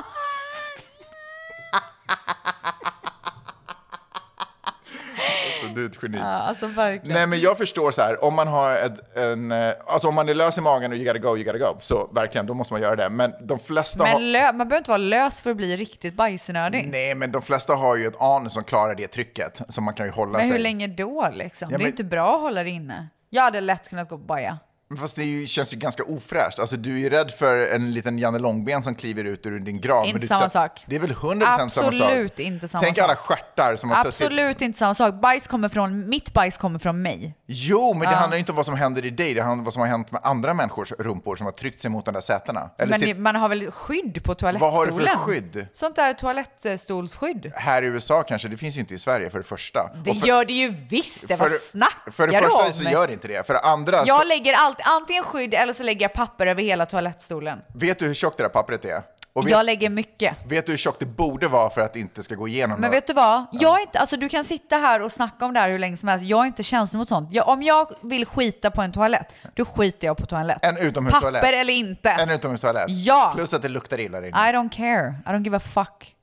Alltså, 5.53 5.67
du 5.75 5.85
är 5.85 5.89
ett 5.89 5.99
geni. 6.03 6.19
Ja, 6.19 6.25
alltså 6.25 6.67
verkligen. 6.67 7.15
Nej, 7.19 7.27
men 7.27 7.41
jag 7.41 7.59
förstår 7.59 7.91
så 7.91 8.03
här, 8.03 8.25
om 8.25 8.35
man 8.35 8.49
har 8.49 8.77
ett, 8.77 9.17
en, 9.17 9.53
eh, 9.53 9.73
alltså 9.87 10.09
om 10.09 10.15
man 10.15 10.29
är 10.29 10.35
lös 10.35 10.59
i 10.59 10.61
magen 10.61 10.93
och 10.93 10.99
you 10.99 11.07
gotta 11.07 11.19
go, 11.19 11.37
you 11.37 11.45
gotta 11.53 11.59
go, 11.73 11.79
så 11.81 12.07
verkligen, 12.13 12.47
då 12.47 12.55
måste 12.55 12.75
man 12.75 12.83
göra 12.83 12.97
det. 12.97 13.09
Men 13.11 13.35
de 13.41 13.59
flesta 13.59 14.05
har... 14.05 14.13
Men 14.21 14.23
lö- 14.33 14.53
man 14.53 14.69
behöver 14.69 14.77
inte 14.77 14.91
vara 14.91 14.99
lös 14.99 15.41
för 15.43 15.51
att 15.51 15.57
bli 15.57 15.77
riktigt 15.77 16.15
bajsnödig. 16.15 16.89
Nej, 16.93 17.15
men 17.15 17.33
de 17.33 17.43
flesta 17.43 17.75
har 17.75 17.97
ju 17.97 18.07
ett 18.07 18.21
anus 18.23 18.55
som 18.55 18.65
klarar 18.65 18.95
det 18.95 19.09
trycket, 19.09 19.61
så 19.69 19.81
man 19.81 19.95
kan 19.95 20.07
ju 20.07 20.13
hålla 20.13 20.33
Men 20.33 20.41
sig. 20.41 20.53
hur 20.53 20.59
länge 20.59 20.87
då 20.87 21.29
liksom? 21.33 21.71
Ja, 21.71 21.79
det 21.79 21.83
är 21.83 21.85
men- 21.85 21.93
inte 21.93 22.05
bra 22.05 22.35
att 22.35 22.41
hålla 22.41 22.63
det 22.63 22.71
inne. 22.71 23.09
Jag 23.31 23.43
hade 23.43 23.61
lätt 23.61 23.89
kunnat 23.89 24.09
gå 24.09 24.19
på 24.19 24.25
baja. 24.25 24.59
Men 24.89 24.99
Fast 24.99 25.17
det 25.17 25.25
ju, 25.25 25.47
känns 25.47 25.73
ju 25.73 25.77
ganska 25.77 26.03
ofräscht. 26.05 26.59
Alltså, 26.59 26.77
du 26.77 26.95
är 26.95 26.99
ju 26.99 27.11
rädd 27.11 27.31
för 27.31 27.57
en 27.67 27.93
liten 27.93 28.19
Janne 28.19 28.39
Långben 28.39 28.83
som 28.83 28.95
kliver 28.95 29.25
ut 29.25 29.47
ur 29.47 29.61
din 29.61 29.81
grav. 29.81 30.07
Inte 30.07 30.27
samma 30.27 30.45
så- 30.45 30.51
sak. 30.51 30.85
Det 30.87 30.97
är 30.97 31.01
väl 31.01 31.11
100% 31.13 31.69
samma 31.69 31.71
sak? 31.71 31.85
Absolut 31.85 32.39
inte 32.39 32.69
samma 32.69 32.83
Tänk 32.85 32.97
sak. 32.97 33.05
alla 33.05 33.17
stjärtar 33.17 33.77
som 33.77 33.91
har 33.91 33.97
suttit... 33.97 34.09
Absolut 34.27 34.61
inte 34.63 34.79
samma 34.79 34.95
sak. 34.95 35.15
Bajs 35.15 35.47
kommer 35.49 35.69
från, 35.69 36.09
mitt 36.09 36.33
bajs 36.33 36.57
kommer 36.59 36.79
från 36.79 37.03
mig. 37.03 37.35
Jo, 37.47 37.95
men 37.95 38.09
det 38.11 38.17
handlar 38.17 38.37
ju 38.37 38.41
inte 38.41 38.53
om 38.53 38.57
vad 38.57 38.67
som 38.67 38.75
händer 38.75 39.05
i 39.05 39.11
dig, 39.11 39.35
det 39.35 39.41
handlar 39.41 39.59
om 39.61 39.65
vad 39.65 39.73
som 39.75 39.81
har 39.81 39.87
hänt 39.89 40.11
med 40.13 40.21
andra 40.25 40.55
människors 40.55 40.93
rumpor 40.93 41.37
som 41.37 41.47
har 41.47 41.53
tryckt 41.53 41.81
sig 41.81 41.91
mot 41.91 42.05
de 42.05 42.15
där 42.15 42.21
sätena. 42.21 42.71
Eller 42.79 42.91
Men 42.91 43.01
sit- 43.01 43.15
det, 43.15 43.21
man 43.21 43.37
har 43.37 43.49
väl 43.49 43.71
skydd 43.71 44.25
på 44.25 44.31
Vad 44.31 44.39
toalettstolen? 44.39 44.75
har 44.75 44.87
du 44.87 44.93
för 45.09 45.17
skydd? 45.17 45.67
Sånt 45.73 45.97
där 45.97 46.13
toalettstolsskydd. 46.13 47.53
Här 47.55 47.83
i 47.83 47.87
USA 47.87 48.23
kanske, 48.23 48.49
det 48.49 48.57
finns 48.57 48.77
ju 48.77 48.81
inte 48.81 48.95
i 48.95 48.99
Sverige 48.99 49.31
för 49.31 49.39
det 49.39 49.45
första. 49.45 49.91
Det 50.05 50.15
för, 50.15 50.27
gör 50.29 50.45
det 50.45 50.53
ju 50.53 50.75
visst, 50.89 51.29
det 51.29 51.37
var 51.37 51.49
snackar 51.49 52.11
för 52.13 52.27
det 52.27 52.39
första 52.39 52.65
om? 52.67 52.73
så 52.73 52.85
gör 52.85 53.07
det 53.07 53.13
inte 53.13 53.29
det. 53.29 53.47
För 53.47 53.55
det 53.55 53.61
andra, 53.61 53.99
så, 54.01 54.09
Jag 54.09 54.27
lägger 54.27 54.53
allt, 54.57 54.74
antingen 54.85 55.23
skydd 55.25 55.55
eller 55.55 55.73
så 55.73 55.83
lägger 55.83 56.05
jag 56.05 56.13
papper 56.13 56.47
över 56.47 56.63
hela 56.63 56.87
toalettstolen. 56.87 57.59
vet 57.75 57.99
du 57.99 58.07
hur 58.07 58.15
tjockt 58.15 58.37
det 58.37 58.43
där 58.43 58.49
pappret 58.51 58.85
är? 58.85 59.03
Vet, 59.43 59.51
Jag 59.51 59.67
lägger 59.67 59.91
mycket. 59.91 60.37
vet 60.47 60.67
du 60.67 60.73
hur 60.73 60.77
tjockt 60.77 61.01
det 61.01 61.07
borde 61.07 61.49
vara 61.49 61.71
för 61.71 61.81
att 61.81 61.93
det 61.93 62.01
inte 62.01 62.23
ska 62.23 62.35
gå 62.35 62.49
igenom? 62.49 62.81
Men 62.81 62.91
något? 62.91 62.97
vet 62.97 63.07
du 63.07 63.13
vad? 63.13 63.47
Jag 63.53 63.81
inte, 63.81 63.99
alltså 63.99 64.17
du 64.17 64.29
kan 64.29 64.45
sitta 64.45 64.77
här 64.77 65.03
och 65.03 65.13
snacka 65.13 65.45
om 65.45 65.55
det 65.55 65.61
här 65.61 65.69
hur 65.71 65.79
länge 65.79 65.97
som 65.97 66.09
helst. 66.09 66.25
Jag 66.27 66.41
är 66.41 66.45
inte 66.47 66.63
känslig 66.63 66.99
mot 66.99 67.09
sånt. 67.09 67.29
Jag, 67.33 67.49
om 67.49 67.63
jag 67.63 67.89
vill 68.03 68.27
skita 68.27 68.71
på 68.71 68.83
en 68.83 68.93
toalett, 68.93 69.35
då 69.55 69.65
skiter 69.65 70.07
jag 70.07 70.17
på 70.17 70.27
toalett. 70.27 70.59
En 70.65 70.77
utomhustoalett? 70.77 71.43
Papper 71.43 71.57
eller 71.61 71.73
inte. 71.75 72.11
En 72.11 72.31
utomhustoalett? 72.31 72.85
Ja. 72.89 73.33
Plus 73.37 73.55
att 73.55 73.63
det 73.63 73.69
luktar 73.69 74.01
illa 74.01 74.21
där 74.21 74.27
I 74.27 74.29
inne. 74.29 74.39
don't 74.39 74.71
care. 74.71 75.15
I 75.27 75.29
don't 75.29 75.45
give 75.45 75.57
a 75.57 75.61
fuck. 75.61 76.15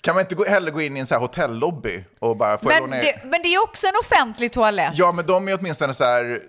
Kan 0.00 0.14
man 0.14 0.20
inte 0.22 0.34
gå, 0.34 0.44
hellre 0.44 0.70
gå 0.70 0.80
in 0.80 0.96
i 0.96 1.00
en 1.00 1.06
så 1.06 1.14
här 1.14 1.20
hotellobby 1.20 2.04
och 2.18 2.36
bara 2.36 2.58
få 2.58 2.68
Men 2.68 2.90
det, 2.90 3.20
men 3.24 3.42
det 3.42 3.48
är 3.54 3.62
också 3.62 3.86
en 3.86 3.92
offentlig 4.00 4.52
toalett. 4.52 4.90
Ja, 4.94 5.12
men 5.12 5.26
de 5.26 5.48
är 5.48 5.58
åtminstone 5.60 5.94
så 5.94 6.04
här... 6.04 6.42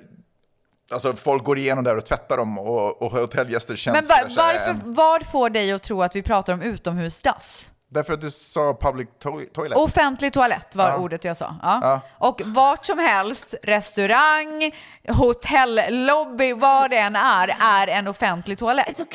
Alltså 0.92 1.14
folk 1.14 1.44
går 1.44 1.58
igenom 1.58 1.84
där 1.84 1.98
och 1.98 2.06
tvättar 2.06 2.38
dem 2.38 2.60
och, 2.60 3.02
och 3.02 3.12
hotellgäster 3.12 3.76
känns 3.76 3.96
Men 3.96 4.08
va, 4.08 4.16
fräschare 4.16 4.58
varför, 4.58 4.82
vad 4.86 5.26
får 5.32 5.50
dig 5.50 5.72
att 5.72 5.84
tro 5.84 6.04
att 6.04 6.16
vi 6.16 6.24
pratar 6.24 6.54
om 6.54 6.62
utomhusdass? 6.62 7.72
Därför 7.90 8.14
att 8.14 8.22
du 8.22 8.32
sa 8.32 8.78
public 8.82 9.08
to- 9.24 9.54
toilet. 9.54 9.78
Offentlig 9.78 10.34
toalett 10.34 10.76
var 10.76 10.90
Ja. 10.90 10.98
ordet 10.98 11.24
jag 11.24 11.38
sa. 11.38 11.56
Ja. 11.62 11.80
Ja. 11.82 12.02
Och 12.28 12.42
vart 12.46 12.86
som 12.86 13.00
helst, 13.00 13.54
restaurang, 13.64 14.72
hotellobby, 15.10 16.54
vad 16.54 16.90
det 16.90 16.98
än 16.98 17.16
är, 17.16 17.56
är 17.60 17.88
en 17.88 18.08
offentlig 18.08 18.60
toalett. 18.60 18.98
Tycker 18.98 19.12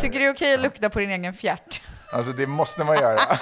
du 0.00 0.18
det 0.18 0.24
är 0.24 0.32
okej 0.32 0.54
att 0.54 0.60
lukta 0.60 0.90
på 0.90 0.98
din 0.98 1.10
egen 1.10 1.32
fjärt? 1.34 1.82
Alltså 2.12 2.32
det 2.32 2.46
måste 2.46 2.84
man 2.84 2.96
göra. 2.96 3.18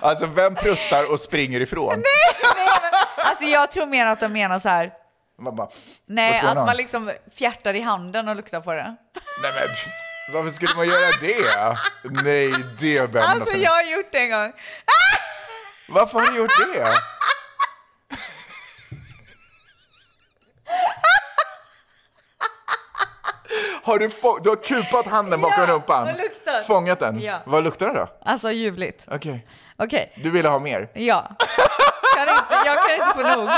alltså 0.00 0.26
vem 0.26 0.54
pruttar 0.54 1.12
och 1.12 1.20
springer 1.20 1.60
ifrån? 1.60 2.02
Alltså 3.40 3.52
jag 3.52 3.70
tror 3.70 3.86
mer 3.86 4.06
att 4.06 4.20
de 4.20 4.32
menar 4.32 4.60
så 4.60 4.68
här, 4.68 4.92
Man 5.38 5.56
bara, 5.56 5.68
nej, 6.06 6.40
att 6.40 6.56
man 6.56 6.76
liksom 6.76 7.12
fjärtar 7.34 7.74
i 7.74 7.80
handen 7.80 8.28
och 8.28 8.36
luktar 8.36 8.60
på 8.60 8.72
det. 8.72 8.96
Nej 9.42 9.52
men, 9.54 9.68
varför 10.34 10.50
skulle 10.50 10.74
man 10.76 10.86
göra 10.86 11.10
det? 11.20 11.76
Nej, 12.24 12.52
det 12.80 13.14
man 13.14 13.22
Alltså 13.22 13.56
jag 13.56 13.70
har 13.70 13.82
gjort 13.82 14.12
det 14.12 14.18
en 14.18 14.30
gång. 14.30 14.52
Varför 15.88 16.18
har 16.18 16.26
du 16.32 16.38
gjort 16.38 16.50
det? 16.74 16.86
Har 23.82 23.98
du, 23.98 24.08
du 24.42 24.48
har 24.48 24.62
kupat 24.64 25.06
handen 25.06 25.40
bakom 25.40 25.64
Ja, 25.64 25.72
rumpan? 25.74 26.08
Fångat 26.66 27.00
den? 27.00 27.20
Ja. 27.20 27.38
Vad 27.46 27.64
luktar 27.64 27.86
det 27.86 27.92
då? 27.92 28.08
Alltså 28.24 28.50
ljuvligt. 28.52 29.04
Okej. 29.10 29.46
Okej, 29.76 30.12
Du 30.22 30.30
ville 30.30 30.48
ha 30.48 30.58
mer? 30.58 30.90
ja. 30.94 31.36
Inte, 32.42 32.54
jag 32.66 32.78
kan 32.86 32.94
inte 32.94 33.14
få 33.14 33.36
nog. 33.36 33.50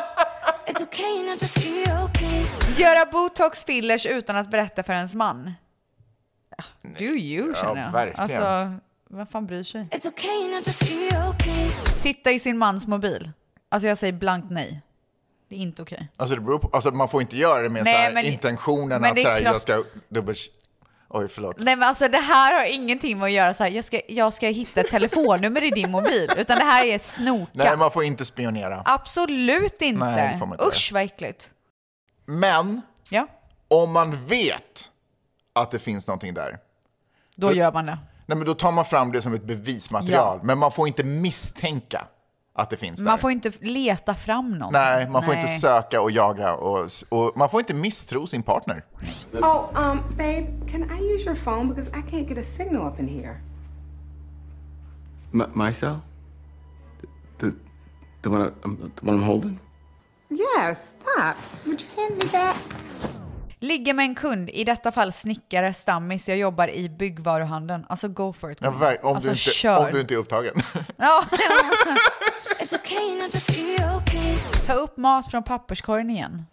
Göra 2.78 3.06
botox 3.06 3.64
fillers 3.64 4.06
utan 4.06 4.36
att 4.36 4.50
berätta 4.50 4.82
för 4.82 4.92
ens 4.92 5.14
man. 5.14 5.52
Do 6.98 7.04
you 7.04 7.54
känner 7.54 7.82
jag. 7.82 7.92
verkligen. 7.92 8.20
Alltså, 8.20 8.72
vem 9.10 9.26
fan 9.26 9.46
bryr 9.46 9.62
sig? 9.64 9.88
Titta 12.02 12.30
i 12.30 12.38
sin 12.38 12.58
mans 12.58 12.86
mobil. 12.86 13.30
Alltså 13.68 13.88
jag 13.88 13.98
säger 13.98 14.12
blankt 14.12 14.50
nej. 14.50 14.80
Det 15.48 15.54
är 15.54 15.58
inte 15.58 15.82
okej. 15.82 16.08
Alltså, 16.16 16.34
det 16.36 16.40
beror 16.40 16.58
på, 16.58 16.70
alltså 16.72 16.90
man 16.90 17.08
får 17.08 17.20
inte 17.20 17.36
göra 17.36 17.62
det 17.62 17.68
med 17.68 17.84
Nej, 17.84 17.94
så 17.94 18.00
här 18.00 18.12
men- 18.12 18.24
intentionen 18.24 19.00
men 19.00 19.10
att 19.10 19.16
det 19.16 19.22
så 19.22 19.28
är 19.28 19.32
här, 19.32 19.40
klart- 19.40 19.52
jag 19.52 19.62
ska 19.62 19.84
dubbel... 20.08 20.34
Oj, 21.14 21.28
förlåt. 21.28 21.58
Nej 21.58 21.76
men 21.76 21.88
alltså 21.88 22.08
det 22.08 22.18
här 22.18 22.58
har 22.58 22.64
ingenting 22.64 23.18
med 23.18 23.26
att 23.26 23.32
göra 23.32 23.54
så 23.54 23.64
här, 23.64 23.70
jag 23.70 23.84
ska, 23.84 24.00
jag 24.08 24.34
ska 24.34 24.46
hitta 24.46 24.80
ett 24.80 24.90
telefonnummer 24.90 25.62
i 25.62 25.70
din 25.70 25.90
mobil. 25.90 26.30
Utan 26.36 26.58
det 26.58 26.64
här 26.64 26.84
är 26.84 26.98
snoka. 26.98 27.50
Nej, 27.52 27.76
man 27.76 27.90
får 27.90 28.04
inte 28.04 28.24
spionera. 28.24 28.82
Absolut 28.84 29.82
inte. 29.82 30.04
Nej, 30.04 30.32
det 30.32 30.38
får 30.38 30.46
man 30.46 30.58
inte 30.58 30.68
Usch 30.76 30.90
vad 30.92 31.02
äckligt. 31.02 31.50
Men 32.26 32.80
Ja, 33.08 33.26
om 33.68 33.92
man 33.92 34.26
vet 34.26 34.90
att 35.52 35.70
det 35.70 35.78
finns 35.78 36.06
någonting 36.06 36.34
där, 36.34 36.58
då 37.36 37.52
gör 37.52 37.72
man 37.72 37.86
det. 37.86 37.98
nej, 38.26 38.38
men 38.38 38.46
då 38.46 38.54
tar 38.54 38.72
man 38.72 38.84
fram 38.84 39.12
det 39.12 39.22
som 39.22 39.34
ett 39.34 39.44
bevismaterial. 39.44 40.40
Men 40.42 40.58
man 40.58 40.72
får 40.72 40.88
inte 40.88 41.04
misstänka 41.04 42.06
att 42.54 42.70
det 42.70 42.76
finns 42.76 42.98
där. 42.98 43.06
Man 43.06 43.18
får 43.18 43.30
inte 43.30 43.52
leta 43.60 44.14
fram 44.14 44.50
någonting. 44.50 44.80
Nej, 44.80 45.08
man 45.08 45.22
får 45.22 45.34
inte 45.34 45.46
söka 45.46 46.00
och 46.00 46.10
jaga 46.10 46.54
och, 46.54 46.88
och 47.08 47.36
man 47.36 47.50
får 47.50 47.60
inte 47.60 47.74
misstro 47.74 48.26
sin 48.26 48.42
partner. 48.42 48.84
Oh, 49.32 49.68
um, 49.74 50.00
babe, 50.16 50.46
can 50.70 50.82
I 50.82 51.14
use 51.14 51.24
your 51.24 51.36
phone 51.36 51.74
because 51.74 51.90
I 51.90 52.02
can't 52.10 52.28
get 52.28 52.38
a 52.38 52.42
signal 52.42 52.92
up 52.92 53.00
in 53.00 53.08
here? 53.08 53.40
M- 55.34 55.50
my 55.54 55.72
cell? 55.72 55.96
The, 57.00 57.06
the, 57.46 57.56
the, 58.22 58.28
one 58.28 58.42
I, 58.42 58.50
um, 58.64 58.92
the 58.96 59.06
one 59.06 59.18
I'm 59.18 59.24
holding? 59.24 59.58
Yes, 60.30 60.94
stop. 61.00 61.36
Would 61.66 61.82
you 61.82 62.02
hand 62.02 62.22
me 62.22 62.28
that? 62.28 62.56
Ligger 63.58 63.94
med 63.94 64.04
en 64.04 64.14
kund, 64.14 64.50
i 64.50 64.64
detta 64.64 64.92
fall 64.92 65.12
snickare, 65.12 65.74
stammis, 65.74 66.28
jag 66.28 66.38
jobbar 66.38 66.70
i 66.70 66.88
byggvaruhandeln. 66.88 67.84
Alltså 67.88 68.08
go 68.08 68.32
for 68.32 68.50
it. 68.50 68.58
Ja, 68.60 68.68
om, 69.02 69.16
alltså 69.16 69.28
du 69.28 69.30
inte, 69.30 69.40
kör. 69.40 69.86
om 69.86 69.92
du 69.92 70.00
inte 70.00 70.14
är 70.14 70.18
upptagen. 70.18 70.54
Ja. 70.96 71.24
Ta 74.66 74.72
upp 74.72 74.96
mat 74.96 75.30
från 75.30 75.42
papperskorgen 75.42 76.10
igen. 76.10 76.46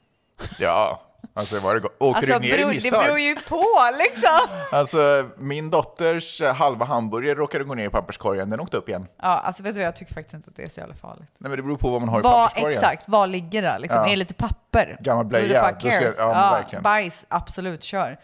ja, 0.60 1.02
alltså 1.34 1.60
var 1.60 1.76
det 1.76 1.88
Åker 2.00 2.18
Alltså, 2.18 2.40
du 2.40 2.40
ner 2.40 2.48
i 2.48 2.58
beror, 2.58 2.68
det 2.68 2.74
misstag? 2.74 3.04
beror 3.06 3.20
ju 3.20 3.36
på 3.36 3.66
liksom. 3.98 4.48
Alltså, 4.72 5.30
min 5.38 5.70
dotters 5.70 6.42
eh, 6.42 6.54
halva 6.56 6.86
hamburgare 6.86 7.36
råkade 7.36 7.64
gå 7.64 7.74
ner 7.74 7.86
i 7.86 7.90
papperskorgen, 7.90 8.50
den 8.50 8.60
åkte 8.60 8.78
upp 8.78 8.90
igen. 8.90 9.08
Ja, 9.22 9.28
alltså 9.28 9.64
vet 9.64 9.74
du 9.74 9.80
vad, 9.80 9.88
jag 9.88 9.96
tycker 9.96 10.14
faktiskt 10.14 10.34
inte 10.34 10.50
att 10.50 10.56
det 10.56 10.64
är 10.64 10.70
så 10.70 10.80
jävla 10.80 10.96
farligt. 10.96 11.32
Nej, 11.38 11.50
men 11.50 11.58
det 11.58 11.64
beror 11.64 11.78
på 11.78 11.90
vad 11.90 12.02
man 12.02 12.10
har 12.10 12.20
i 12.20 12.22
Vad, 12.24 12.48
papperskorgen. 12.50 12.70
exakt, 12.78 13.04
vad 13.08 13.30
ligger 13.30 13.62
där 13.62 13.80
liksom? 13.80 14.00
Ja. 14.02 14.06
Är 14.06 14.10
det 14.10 14.16
lite 14.16 14.34
papper? 14.34 14.98
Gammal 15.00 15.26
blöja, 15.26 15.76
ska 15.80 15.90
ja, 15.90 16.12
ja, 16.18 16.52
verkligen. 16.52 16.84
Bajs, 16.84 17.26
absolut, 17.30 17.84
kör. 17.84 18.18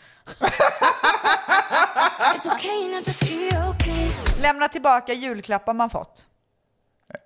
Lämna 4.40 4.68
tillbaka 4.68 5.14
julklappar 5.14 5.74
man 5.74 5.90
fått. 5.90 6.26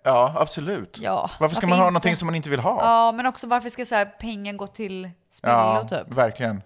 Ja, 0.03 0.33
absolut. 0.37 0.97
Ja, 1.01 1.31
varför 1.39 1.55
ska 1.55 1.67
varför 1.67 1.67
man 1.67 1.79
ha 1.79 1.85
inte? 1.85 1.93
någonting 1.93 2.15
som 2.15 2.25
man 2.25 2.35
inte 2.35 2.49
vill 2.49 2.59
ha? 2.59 2.79
Ja, 2.83 3.11
men 3.11 3.25
också 3.25 3.47
varför 3.47 3.69
ska 3.69 3.85
så 3.85 3.95
här, 3.95 4.05
pengen 4.05 4.57
gå 4.57 4.67
till 4.67 5.09
spillo 5.31 5.53
Ja, 5.53 5.83
typ? 5.89 6.13
verkligen. 6.13 6.61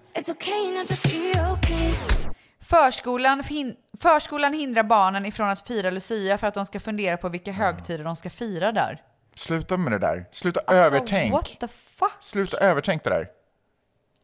Förskolan, 2.59 3.41
hin- 3.41 3.75
förskolan 3.97 4.53
hindrar 4.53 4.83
barnen 4.83 5.25
ifrån 5.25 5.49
att 5.49 5.67
fira 5.67 5.89
Lucia 5.89 6.37
för 6.37 6.47
att 6.47 6.53
de 6.53 6.65
ska 6.65 6.79
fundera 6.79 7.17
på 7.17 7.29
vilka 7.29 7.51
högtider 7.51 8.03
de 8.03 8.15
ska 8.15 8.29
fira 8.29 8.71
där. 8.71 9.01
Sluta 9.35 9.77
med 9.77 9.91
det 9.93 9.99
där. 9.99 10.25
Sluta 10.31 10.59
Alltså, 10.59 10.75
övertänk. 10.75 11.33
what 11.33 11.59
the 11.59 11.67
fuck? 11.67 12.11
Sluta 12.19 12.57
övertänk 12.57 13.03
det 13.03 13.09
där. 13.09 13.27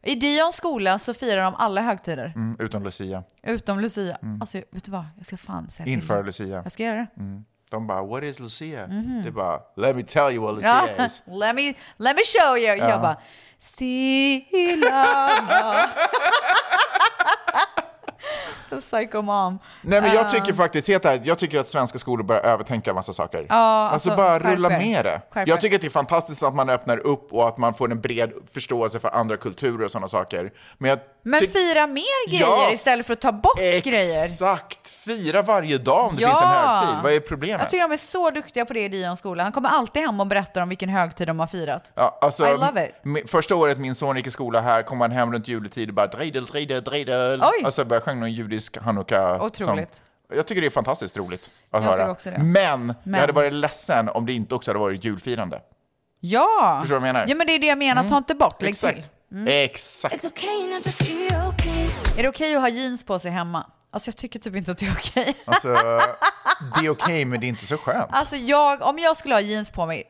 I 0.02 0.14
Dions 0.14 0.54
skola 0.56 0.98
så 0.98 1.14
firar 1.14 1.42
de 1.42 1.54
alla 1.54 1.80
högtider. 1.80 2.32
Mm, 2.36 2.56
utom 2.60 2.82
Lucia. 2.84 3.22
Utom 3.42 3.80
Lucia. 3.80 4.18
Alltså, 4.40 4.56
vet 4.70 4.84
du 4.84 4.90
vad? 4.90 5.04
Jag 5.16 5.26
ska 5.26 5.36
fan 5.36 5.70
säga 5.70 5.84
till 5.84 5.92
Inför. 5.92 6.24
Lucia. 6.24 6.46
Jag 6.64 6.72
ska 6.72 6.82
göra 6.82 6.96
det. 6.96 7.06
Mm. 7.20 7.44
De 7.70 7.86
bara, 7.86 8.02
what 8.02 8.22
is 8.24 8.40
Lucia? 8.40 8.86
Mhm. 8.86 9.22
Det 9.24 9.30
bara, 9.30 9.60
let 9.76 9.96
me 9.96 10.02
tell 10.02 10.30
you 10.34 10.42
what 10.42 10.54
Lucia 10.54 10.94
Ja, 10.98 11.04
is. 11.04 11.22
let, 11.26 11.54
me, 11.54 11.74
let 11.98 12.16
me 12.16 12.22
show 12.24 12.56
you. 12.56 12.76
Ja. 12.76 12.88
Jag 12.88 13.00
bara, 13.02 13.16
stilla 13.58 15.06
Psycho 18.90 19.22
mom. 19.22 19.58
Nej 19.82 20.00
men 20.00 20.14
jag 20.14 20.24
Eh, 20.24 20.30
tycker 20.30 20.52
faktiskt, 20.52 20.88
helt 20.88 21.04
ärligt, 21.04 21.26
jag 21.26 21.38
tycker 21.38 21.58
att 21.58 21.68
svenska 21.68 21.98
skolor 21.98 22.24
börjar 22.24 22.42
övertänka 22.42 22.94
massa 22.94 23.12
saker. 23.12 23.46
Ja, 23.48 23.54
alltså, 23.54 24.10
alltså, 24.10 24.22
bara 24.22 24.40
skärp 24.40 24.52
rulla 24.56 24.68
med 24.68 25.04
det. 25.04 25.20
Skärp 25.30 25.48
Jag 25.48 25.56
er. 25.56 25.60
tycker 25.60 25.76
att 25.76 25.80
det 25.82 25.88
är 25.88 25.90
fantastiskt 25.90 26.42
att 26.42 26.54
man 26.54 26.68
öppnar 26.70 26.98
upp 26.98 27.32
och 27.32 27.48
att 27.48 27.58
man 27.58 27.74
får 27.74 27.90
en 27.90 28.00
bred 28.00 28.32
förståelse 28.54 29.00
för 29.00 29.08
andra 29.14 29.36
kulturer 29.36 29.84
och 29.84 29.90
sådana 29.90 30.08
saker. 30.08 30.50
Men, 30.78 30.90
jag 30.90 30.98
Men 31.22 31.40
fira 31.40 31.86
mer 31.86 32.28
grejer 32.30 32.46
Ja. 32.46 32.70
istället 32.72 33.06
för 33.06 33.12
att 33.12 33.20
ta 33.20 33.32
bort 33.32 33.58
grejer. 33.82 34.24
Exakt! 34.24 34.90
Fira 34.90 35.42
varje 35.42 35.78
dag 35.78 36.06
om 36.08 36.16
det 36.16 36.22
Ja. 36.22 36.28
finns 36.28 36.42
en 36.42 36.48
högtid. 36.48 37.02
Vad 37.02 37.12
är 37.12 37.20
problemet? 37.20 37.60
Jag 37.60 37.70
tycker 37.70 37.88
de 37.88 37.92
är 37.92 37.96
så 37.96 38.30
duktiga 38.30 38.64
på 38.64 38.72
det 38.72 38.80
i 38.84 38.88
Dions 38.88 39.18
skola. 39.18 39.42
Han 39.42 39.52
kommer 39.52 39.68
alltid 39.68 40.02
hem 40.02 40.20
och 40.20 40.26
berättar 40.26 40.60
om 40.62 40.68
vilken 40.68 40.88
högtid 40.88 41.26
de 41.26 41.40
har 41.40 41.46
firat. 41.46 41.92
Ja, 41.94 42.18
alltså, 42.20 42.46
I 42.48 42.52
love 42.52 42.88
it. 43.14 43.30
Första 43.30 43.54
året 43.56 43.78
min 43.78 43.94
son 43.94 44.16
gick 44.16 44.26
i 44.26 44.30
skola 44.30 44.60
här 44.60 44.82
kom 44.82 45.00
han 45.00 45.10
hem 45.10 45.32
runt 45.32 45.48
juletid 45.48 45.88
och 45.88 45.94
bara 45.94 46.06
dreidel, 46.06 46.44
dreidel, 46.44 46.82
dreidel. 46.84 47.42
Oj. 47.42 47.64
Alltså 47.64 47.84
började 47.84 48.04
sjunga 48.04 48.20
någon 48.20 48.32
judisk 48.32 48.59
hanukka. 48.80 49.42
Otroligt. 49.42 49.94
Som, 49.94 50.36
jag 50.36 50.46
tycker 50.46 50.60
det 50.60 50.66
är 50.66 50.70
fantastiskt 50.70 51.16
roligt 51.16 51.42
att 51.44 51.50
Jag 51.70 51.80
höra. 51.80 51.96
tycker 51.96 52.10
också 52.10 52.30
det. 52.30 52.38
Men, 52.38 52.86
Men. 52.86 52.94
jag 53.14 53.20
hade 53.20 53.32
varit 53.32 53.52
ledsen 53.52 54.08
om 54.08 54.26
det 54.26 54.32
inte 54.32 54.54
också 54.54 54.70
hade 54.70 54.78
varit 54.80 55.04
julfirande. 55.04 55.60
Ja! 56.20 56.78
Förstår 56.80 56.96
du 56.96 57.00
vad 57.00 57.08
jag 57.08 57.12
menar? 57.14 57.26
Ja, 57.28 57.34
men 57.34 57.46
det 57.46 57.52
är 57.54 57.58
det 57.58 57.66
jag 57.66 57.78
menar. 57.78 58.08
Ta 58.08 58.16
inte 58.16 58.34
bort, 58.34 58.62
lägg 58.62 58.70
Exakt. 58.70 58.94
till. 59.28 59.38
Mm. 59.38 59.46
Exakt. 59.64 60.24
Är 62.16 62.22
det 62.22 62.28
okej 62.28 62.54
att 62.54 62.60
ha 62.60 62.68
jeans 62.68 63.04
på 63.04 63.18
sig 63.18 63.30
hemma? 63.30 63.66
Alltså 63.90 64.08
jag 64.08 64.16
tycker 64.16 64.38
typ 64.38 64.56
inte 64.56 64.70
att 64.72 64.78
det 64.78 64.86
är 64.86 64.92
okej. 64.92 65.34
Alltså, 65.44 65.68
det 66.80 66.86
är 66.86 66.90
okej, 66.90 67.24
men 67.24 67.40
det 67.40 67.46
är 67.46 67.48
inte 67.48 67.66
så 67.66 67.76
skönt. 67.76 68.08
Alltså 68.10 68.36
jag, 68.36 68.82
om 68.82 68.98
jag 68.98 69.16
skulle 69.16 69.34
ha 69.34 69.40
jeans 69.40 69.70
på 69.70 69.86
mig, 69.86 70.04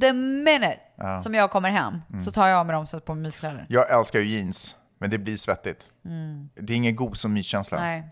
the 0.00 0.12
minute 0.12 0.78
Ja. 0.96 1.20
som 1.20 1.34
jag 1.34 1.50
kommer 1.50 1.70
hem 1.70 2.02
Mm. 2.10 2.20
så 2.20 2.30
tar 2.30 2.46
jag 2.48 2.58
av 2.58 2.66
mig 2.66 2.72
dem 2.74 2.82
och 2.82 2.88
sätter 2.88 3.06
på 3.06 3.14
mig 3.14 3.22
myskläder. 3.22 3.66
Jag 3.68 3.90
älskar 3.98 4.18
ju 4.18 4.24
jeans, 4.36 4.76
men 5.00 5.10
det 5.10 5.18
blir 5.18 5.36
svettigt. 5.36 5.88
Mm. 6.04 6.48
Det 6.54 6.72
är 6.72 6.76
ingen 6.76 6.96
god 6.96 7.16
som 7.18 7.32
myskänsla. 7.32 7.78
Nej. 7.78 8.08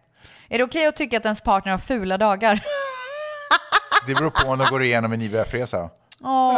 Är 0.49 0.59
det 0.59 0.65
okej 0.65 0.87
att 0.87 0.97
tycka 0.97 1.17
att 1.17 1.25
ens 1.25 1.41
partner 1.41 1.73
har 1.73 1.79
fula 1.79 2.19
dagar? 2.19 2.65
Det 4.07 4.15
beror 4.15 4.31
på 4.31 4.49
om 4.49 4.59
de 4.59 4.65
går 4.71 4.83
igenom 4.83 5.13
en 5.13 5.23
IVF-resa. 5.23 5.91
Åh. 6.21 6.57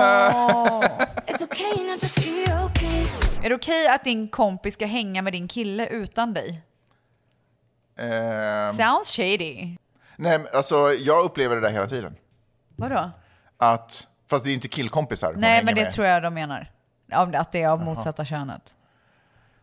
Är 3.43 3.49
det 3.49 3.55
okej 3.55 3.89
att 3.89 4.05
din 4.05 4.29
kompis 4.29 4.75
ska 4.75 4.87
hänga 4.87 5.23
med 5.23 5.33
din 5.33 5.49
kille 5.49 5.87
utan 5.87 6.35
dig? 6.35 6.63
Ehm, 7.99 8.73
Sounds 8.73 9.17
shady. 9.17 9.77
nej, 10.17 10.41
alltså, 10.53 10.93
jag 10.93 11.25
upplever 11.25 11.57
det 11.57 11.63
där 11.63 11.71
hela 11.71 11.87
tiden. 11.87 12.17
Vadå? 12.77 13.11
Att, 13.57 14.09
fast 14.31 14.45
det 14.45 14.49
är 14.49 14.51
ju 14.51 14.55
inte 14.55 14.69
killkompisar 14.69 15.35
Nej, 15.37 15.65
men 15.65 15.75
det 15.75 15.83
med. 15.83 15.93
tror 15.93 16.07
jag 16.07 16.23
de 16.23 16.35
menar. 16.35 16.71
Att 17.13 17.53
det 17.53 17.63
är 17.63 17.69
av 17.69 17.79
Jaha. 17.79 17.85
motsatta 17.85 18.25
könet. 18.25 18.75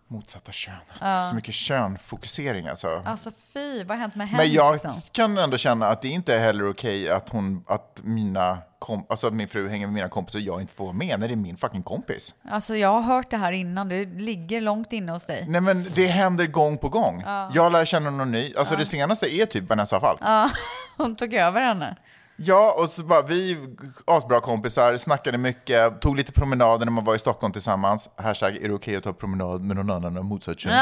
Motsatta 0.10 0.52
könet. 0.52 0.82
Ja. 1.02 1.24
Så 1.24 1.36
mycket 1.36 1.54
könfokusering 1.54 2.68
alltså. 2.68 3.02
Alltså 3.06 3.32
fy, 3.54 3.84
vad 3.84 3.98
har 3.98 4.02
hänt 4.02 4.16
med 4.16 4.30
henne? 4.30 4.44
Men 4.44 4.52
jag 4.54 4.74
liksom? 4.74 4.92
kan 5.12 5.38
ändå 5.38 5.58
känna 5.58 5.88
att 5.88 6.02
det 6.02 6.08
inte 6.08 6.36
är 6.36 6.40
heller 6.40 6.70
okej 6.70 7.10
att, 7.10 7.30
hon, 7.30 7.64
att, 7.68 8.00
mina 8.04 8.58
kom, 8.80 9.06
alltså 9.10 9.28
att 9.28 9.34
min 9.34 9.48
fru 9.48 9.70
hänger 9.70 9.88
med 9.88 9.94
mina 9.94 10.10
kompisar 10.10 10.40
och 10.40 10.46
jag 10.46 10.62
inte 10.62 10.74
får 10.74 10.84
vara 10.86 10.94
med 10.94 11.20
när 11.20 11.28
det 11.28 11.34
är 11.34 11.36
min 11.36 11.58
fucking 11.58 11.84
kompis. 11.84 12.36
Alltså 12.50 12.76
jag 12.76 12.90
har 12.90 13.02
hört 13.02 13.30
det 13.30 13.38
här 13.38 13.52
innan, 13.52 13.90
det 13.90 14.06
ligger 14.06 14.62
långt 14.62 14.94
inne 14.94 15.12
hos 15.12 15.26
dig. 15.26 15.46
Nej 15.48 15.62
men 15.62 15.86
det 15.96 16.08
händer 16.08 16.46
gång 16.48 16.78
på 16.78 16.90
gång. 16.90 17.24
Ja. 17.26 17.52
Jag 17.54 17.72
lär 17.72 17.86
känna 17.86 18.10
någon 18.10 18.32
ny. 18.32 18.54
Alltså 18.58 18.74
Ja. 18.74 18.80
det 18.80 18.86
senaste 18.86 19.36
är 19.36 19.46
typ 19.46 19.70
Vanessa 19.70 20.00
Falk. 20.00 20.20
Ja, 20.22 20.50
hon 20.98 21.16
tog 21.16 21.34
över 21.34 21.62
henne. 21.62 21.96
Ja, 22.40 22.76
och 22.78 22.90
så 22.90 23.04
bara 23.04 23.22
vi 23.22 23.58
asbra 24.06 24.40
kompisar, 24.40 24.98
snackade 24.98 25.38
mycket, 25.38 26.02
tog 26.02 26.18
lite 26.18 26.32
promenader 26.32 26.86
när 26.86 26.92
man 26.92 27.04
var 27.04 27.16
i 27.16 27.20
Stockholm 27.20 27.54
tillsammans. 27.54 28.10
Hashtag, 28.16 28.56
är 28.56 28.68
det 28.68 28.74
okej 28.74 28.96
att 28.96 29.04
ta 29.04 29.14
promenad 29.14 29.62
med 29.62 29.76
någon 29.76 29.92
annan 29.92 30.18
av 30.18 30.26
motsatt 30.26 30.60
kön? 30.60 30.74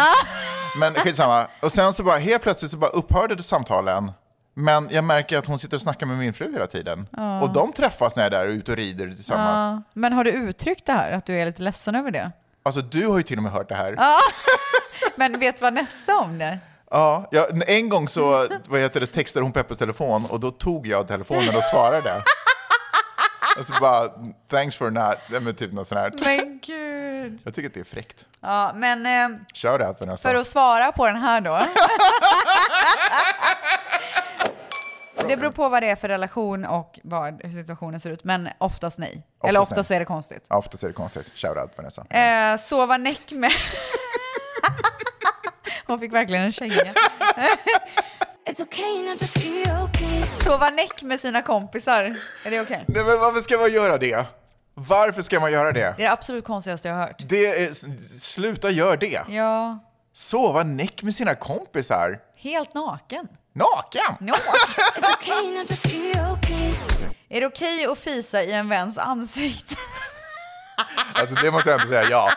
Men 0.80 0.94
skitsamma. 0.94 1.48
Och 1.62 1.72
sen 1.72 1.94
så 1.94 2.04
bara 2.04 2.18
helt 2.18 2.44
plötsligt 2.44 2.72
så 2.72 2.78
bara 2.78 2.92
upphörde 2.92 3.36
det 3.36 3.44
samtalen. 3.44 4.12
Men 4.54 4.88
jag 4.92 5.04
märker 5.04 5.38
att 5.38 5.48
hon 5.48 5.60
sitter 5.60 5.78
och 5.78 5.82
snackar 5.82 6.06
med 6.06 6.18
min 6.18 6.34
fru 6.34 6.54
hela 6.54 6.68
tiden. 6.68 7.08
Ja. 7.12 7.42
Och 7.42 7.54
de 7.54 7.74
träffas 7.74 8.16
när 8.16 8.24
jag 8.24 8.34
är 8.34 8.38
där 8.40 8.48
och 8.48 8.54
ute 8.54 8.72
och 8.72 8.78
rider 8.78 9.08
tillsammans. 9.08 9.84
Ja. 9.86 10.00
Men 10.00 10.14
har 10.14 10.24
du 10.24 10.32
uttryckt 10.32 10.86
det 10.86 10.94
här, 10.94 11.12
att 11.12 11.26
du 11.26 11.42
är 11.42 11.46
lite 11.46 11.62
ledsen 11.62 11.96
över 11.96 12.12
det? 12.12 12.32
Alltså 12.64 12.82
du 12.82 13.08
har 13.08 13.18
ju 13.18 13.24
till 13.24 13.38
och 13.38 13.44
med 13.44 13.52
hört 13.52 13.70
det 13.70 13.76
här. 13.76 13.96
Ja. 13.98 14.18
Men 15.16 15.40
vet 15.40 15.62
Vanessa 15.62 16.20
om 16.20 16.38
det? 16.38 16.60
Ja, 16.96 17.28
ja, 17.32 17.48
en 17.68 17.90
gång 17.90 18.08
så 18.10 18.48
vad 18.68 18.80
heter 18.82 19.00
det, 19.00 19.08
textade 19.08 19.44
hon 19.46 19.52
Peppes 19.52 19.78
telefon 19.78 20.26
och 20.30 20.40
då 20.40 20.52
tog 20.52 20.88
jag 20.88 21.08
telefonen 21.08 21.56
och 21.56 21.64
svarade. 21.64 22.24
Alltså 23.58 23.74
bara, 23.82 24.10
thanks 24.52 24.76
for 24.76 24.90
not, 24.92 25.16
men 25.42 25.56
typ 25.56 25.72
något 25.74 25.88
sånt 25.88 26.00
här. 26.00 26.12
Men 26.38 26.60
gud. 26.66 27.40
Jag 27.44 27.54
tycker 27.56 27.70
att 27.70 27.74
det 27.74 27.80
är 27.80 27.84
fräckt. 27.84 28.26
Ja, 28.42 28.72
men 28.76 29.06
eh, 29.06 29.38
Shout 29.54 29.82
out 29.82 30.00
Vanessa. 30.00 30.30
för 30.30 30.36
att 30.36 30.48
svara 30.48 30.92
på 30.92 31.08
den 31.08 31.16
här 31.18 31.42
då. 31.42 31.62
Det 35.28 35.38
beror 35.38 35.52
på 35.52 35.70
vad 35.70 35.84
det 35.84 35.90
är 35.90 35.96
för 35.96 36.08
relation 36.08 36.66
och 36.66 37.00
vad, 37.04 37.42
hur 37.44 37.54
situationen 37.54 38.00
ser 38.00 38.10
ut, 38.10 38.24
men 38.24 38.50
oftast 38.58 38.98
nej. 38.98 39.24
Eller 39.44 39.60
Oftast 39.60 39.72
oftast 39.72 39.90
nej. 39.90 39.96
är 39.96 40.00
det 40.00 40.06
konstigt. 40.06 40.46
Ja, 40.50 40.58
oftast 40.58 40.84
är 40.84 40.88
det 40.88 40.94
konstigt. 40.94 41.32
Shout 41.36 41.58
out 41.58 41.72
Vanessa. 41.78 42.06
Eh, 42.10 42.58
sova 42.58 42.98
näck 42.98 43.32
med... 43.32 43.52
Hon 45.88 46.00
fick 46.00 46.14
verkligen 46.14 46.44
en 46.44 46.52
känga. 46.52 46.94
Sova 50.44 50.70
näck 50.70 51.02
med 51.04 51.20
sina 51.20 51.42
kompisar. 51.42 52.16
Är 52.44 52.52
det 52.52 52.62
okej? 52.62 52.84
Nej 52.88 53.04
men 53.04 53.20
varför 53.20 53.42
ska 53.42 53.58
man 53.58 53.72
göra 53.74 53.98
det? 53.98 54.26
Varför 54.74 55.22
ska 55.22 55.40
man 55.40 55.52
göra 55.52 55.72
det? 55.72 55.80
Det 55.80 55.86
är 55.88 55.96
det 55.98 56.12
absolut 56.12 56.46
konstigaste 56.46 56.88
jag 56.88 56.96
har 56.96 57.02
hört. 57.04 57.16
Det 57.20 57.46
är, 57.64 57.74
sluta 58.20 58.70
gör 58.70 58.98
det. 58.98 59.22
Ja, 59.30 59.80
Sova 60.14 60.64
näck 60.64 61.04
med 61.04 61.16
sina 61.16 61.36
kompisar. 61.36 62.20
helt 62.38 62.74
naken. 62.74 63.28
Naken? 63.54 64.18
Är 67.30 67.42
det 67.42 67.48
okej 67.48 67.86
att 67.86 68.00
fisa 68.00 68.42
i 68.44 68.52
en 68.52 68.70
väns 68.70 68.98
ansikte? 68.98 69.76
Alltså 71.14 71.36
det 71.36 71.52
måste 71.52 71.70
jag 71.70 71.82
ändå 71.82 71.90
säga 71.90 72.10
ja. 72.10 72.30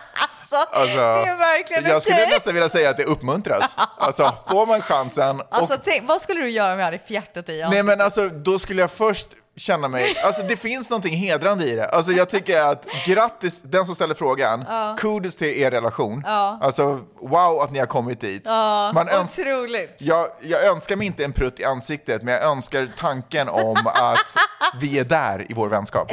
Alltså, 0.52 0.78
Alltså, 0.80 0.96
det 0.96 1.02
är 1.30 1.36
verkligen 1.36 1.84
jag 1.84 2.02
skulle 2.02 2.16
okej. 2.16 2.28
nästan 2.30 2.54
vilja 2.54 2.68
säga 2.68 2.90
att 2.90 2.96
det 2.96 3.04
uppmuntras. 3.04 3.76
Alltså 3.98 4.34
får 4.48 4.66
man 4.66 4.82
chansen 4.82 5.40
och 5.40 5.46
Alltså, 5.50 5.78
tänk, 5.84 6.08
vad 6.08 6.20
skulle 6.22 6.40
du 6.40 6.48
göra 6.50 6.72
om 6.72 6.78
jag 6.78 6.84
hade 6.84 6.98
fjärtat 6.98 7.48
i 7.48 7.66
Nej 7.70 7.82
men 7.82 8.00
alltså, 8.00 8.28
då 8.28 8.58
skulle 8.58 8.80
jag 8.80 8.90
först 8.90 9.26
känna 9.56 9.88
mig, 9.88 10.14
alltså 10.24 10.42
det 10.42 10.56
finns 10.56 10.90
någonting 10.90 11.14
hedrande 11.14 11.64
i 11.66 11.74
det. 11.74 11.88
Alltså 11.88 12.12
jag 12.12 12.28
tycker 12.28 12.62
att 12.62 12.84
grattis, 13.06 13.60
den 13.64 13.86
som 13.86 13.94
ställer 13.94 14.14
frågan, 14.14 14.64
Ja. 14.68 14.96
kudos 14.98 15.36
till 15.36 15.48
er 15.48 15.70
relation. 15.70 16.22
Ja. 16.26 16.58
Alltså 16.62 17.00
wow 17.20 17.60
att 17.60 17.70
ni 17.72 17.78
har 17.78 17.86
kommit 17.86 18.20
dit. 18.20 18.42
Ja, 18.44 18.90
Man 18.94 19.08
öns- 19.08 19.38
otroligt. 19.38 19.96
jag, 19.98 20.28
jag 20.42 20.64
önskar 20.66 20.96
mig 20.96 21.06
inte 21.06 21.24
en 21.24 21.32
prutt 21.32 21.60
i 21.60 21.64
ansiktet, 21.64 22.22
men 22.22 22.34
jag 22.34 22.42
önskar 22.42 22.88
tanken 22.98 23.48
om 23.48 23.76
att 23.86 24.36
vi 24.80 24.98
är 24.98 25.04
där 25.04 25.46
i 25.50 25.54
vår 25.54 25.68
vänskap. 25.68 26.12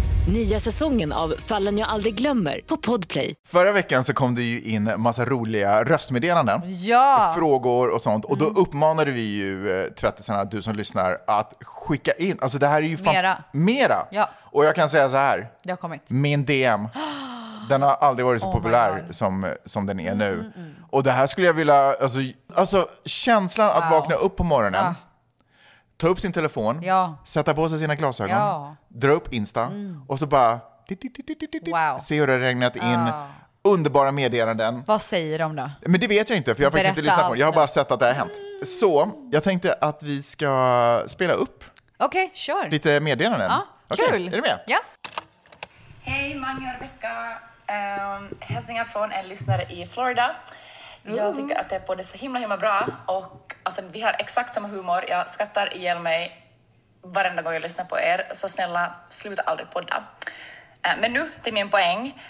Nya 0.27 0.59
säsongen 0.59 1.11
av 1.13 1.33
Fallen 1.39 1.77
jag 1.77 1.89
aldrig 1.89 2.15
glömmer 2.15 2.61
på 2.67 2.77
Podplay. 2.77 3.35
Förra 3.47 3.71
veckan 3.71 4.03
så 4.03 4.13
kom 4.13 4.35
det 4.35 4.41
ju 4.41 4.61
in 4.61 4.91
massa 4.97 5.25
roliga 5.25 5.83
röstmeddelanden. 5.83 6.61
Ja! 6.65 7.33
Frågor 7.37 7.89
och 7.89 8.01
sånt. 8.01 8.25
Och 8.25 8.37
då 8.37 8.45
uppmanade 8.45 9.11
vi 9.11 9.21
ju 9.21 9.81
eh, 9.83 9.87
tvättisarna, 9.91 10.45
du 10.45 10.61
som 10.61 10.75
lyssnar, 10.75 11.17
att 11.27 11.53
skicka 11.61 12.11
in. 12.11 12.37
Alltså 12.41 12.57
det 12.57 12.67
här 12.67 12.77
är 12.77 12.87
ju 12.87 12.97
fan... 12.97 13.13
Mera. 13.13 13.37
Mera! 13.51 13.97
Ja. 14.11 14.29
Och 14.51 14.65
jag 14.65 14.75
kan 14.75 14.89
säga 14.89 15.09
så 15.09 15.15
här, 15.17 15.49
Det 15.63 15.69
har 15.69 15.77
kommit. 15.77 16.01
min 16.07 16.45
DM, 16.45 16.87
den 17.69 17.81
har 17.81 17.93
aldrig 17.93 18.25
varit 18.25 18.41
så 18.41 18.47
Oh 18.51 18.53
populär. 18.53 18.91
Mm, 18.99 19.13
som, 19.13 19.53
som 19.65 19.85
den 19.85 19.99
är 19.99 20.15
nu. 20.15 20.51
Och 20.91 21.03
det 21.03 21.11
här 21.11 21.27
skulle 21.27 21.47
jag 21.47 21.53
vilja, 21.53 21.75
alltså, 22.01 22.19
alltså 22.55 22.87
känslan 23.05 23.69
att 23.69 23.83
Wow. 23.91 23.99
vakna 23.99 24.15
upp 24.15 24.35
på 24.37 24.43
morgonen, 24.43 24.85
Ja. 24.85 24.95
Ta 26.01 26.07
upp 26.07 26.19
sin 26.19 26.33
telefon, 26.33 26.83
Ja. 26.83 27.15
sätta 27.25 27.53
på 27.53 27.69
sig 27.69 27.79
sina 27.79 27.95
glasögon, 27.95 28.37
Ja. 28.37 28.75
dra 28.87 29.11
upp 29.11 29.33
Insta 29.33 29.69
och 30.07 30.19
så 30.19 30.27
bara 30.27 30.59
Wow. 31.65 31.99
se 31.99 32.19
hur 32.19 32.27
det 32.27 32.33
har 32.33 32.39
regnat 32.39 32.75
in 32.75 32.81
Ja. 32.83 33.27
underbara 33.63 34.11
meddelanden. 34.11 34.83
Vad 34.87 35.01
säger 35.01 35.39
de 35.39 35.55
då? 35.55 35.69
Men 35.85 35.99
det 36.01 36.07
vet 36.07 36.29
jag 36.29 36.37
inte, 36.37 36.55
för 36.55 36.61
jag 36.63 36.67
har 36.67 36.71
faktiskt 36.71 36.89
inte 36.89 37.01
Berätta 37.01 37.15
lyssnat 37.15 37.27
på 37.29 37.33
det. 37.33 37.39
Jag 37.39 37.47
har 37.47 37.53
bara 37.53 37.67
sett 37.67 37.91
att 37.91 37.99
det 37.99 38.05
har 38.05 38.13
hänt. 38.13 38.31
Så, 38.79 39.09
jag 39.31 39.43
tänkte 39.43 39.73
att 39.81 40.03
vi 40.03 40.23
ska 40.23 41.03
spela 41.07 41.33
upp 41.33 41.63
Okej, 41.99 42.31
kör. 42.33 42.69
lite 42.69 42.99
meddelanden. 42.99 43.49
Ja, 43.51 43.65
Okej, 43.87 44.05
kul. 44.09 44.27
Är 44.27 44.31
du 44.31 44.41
med? 44.41 44.59
Ja. 44.67 44.77
Hej, 46.01 46.35
Mange 46.35 46.67
och 46.75 46.81
Rebecka. 46.81 47.37
Um, 48.17 48.37
hälsningar 48.39 48.83
från 48.83 49.11
en 49.11 49.27
lyssnare 49.27 49.61
i 49.69 49.87
Florida. 49.87 50.35
Jag 51.03 51.35
tycker 51.35 51.55
att 51.55 51.69
det 51.69 51.75
är 51.75 51.79
både 51.79 52.03
så 52.03 52.17
himla, 52.17 52.39
himla 52.39 52.57
bra 52.57 52.87
och 53.05 53.55
alltså, 53.63 53.81
vi 53.91 54.01
har 54.01 54.15
exakt 54.19 54.53
samma 54.53 54.67
humor. 54.67 55.05
Jag 55.07 55.29
skrattar 55.29 55.73
ihjäl 55.77 55.99
mig 55.99 56.45
varenda 57.01 57.41
gång 57.41 57.53
jag 57.53 57.61
lyssnar 57.61 57.85
på 57.85 57.99
er. 57.99 58.31
Så 58.33 58.49
snälla, 58.49 58.95
sluta 59.09 59.41
aldrig 59.41 59.69
podda. 59.71 60.03
Eh, 60.83 60.91
Men 61.01 61.13
nu 61.13 61.31
till 61.43 61.53
min 61.53 61.69
poäng. 61.69 62.23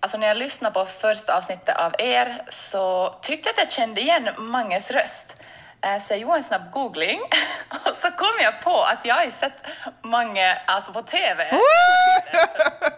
Alltså 0.00 0.18
när 0.18 0.26
jag 0.26 0.36
lyssnade 0.36 0.74
på 0.74 0.86
första 0.86 1.36
avsnittet 1.38 1.76
av 1.76 1.94
er 1.98 2.42
så 2.50 3.14
tyckte 3.22 3.48
jag 3.48 3.52
att 3.54 3.58
jag 3.64 3.72
kände 3.72 4.00
igen 4.00 4.28
Manges 4.38 4.90
röst. 4.90 5.36
Eh, 5.82 6.00
Så 6.00 6.12
jag 6.12 6.20
gjorde 6.20 6.36
en 6.36 6.42
snabb 6.42 6.70
googling 6.70 7.20
och 7.84 7.96
så 7.96 8.10
kom 8.10 8.34
jag 8.42 8.60
på 8.60 8.82
att 8.82 9.04
jag 9.04 9.14
har 9.14 9.30
sett 9.30 9.66
Mange 10.02 10.58
alltså 10.66 10.92
på 10.92 11.02
TV. 11.02 11.46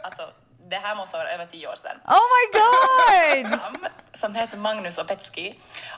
Alltså, 0.03 0.31
det 0.71 0.77
här 0.77 0.95
måste 0.95 1.17
vara 1.17 1.29
över 1.29 1.47
tio 1.47 1.69
år 1.69 1.77
sedan. 1.83 1.97
Oh 2.05 2.27
my 2.35 2.45
god! 2.59 3.61
som 4.15 4.35
heter 4.35 4.57
Magnus 4.57 4.99
och 4.99 5.07
Petski. 5.07 5.55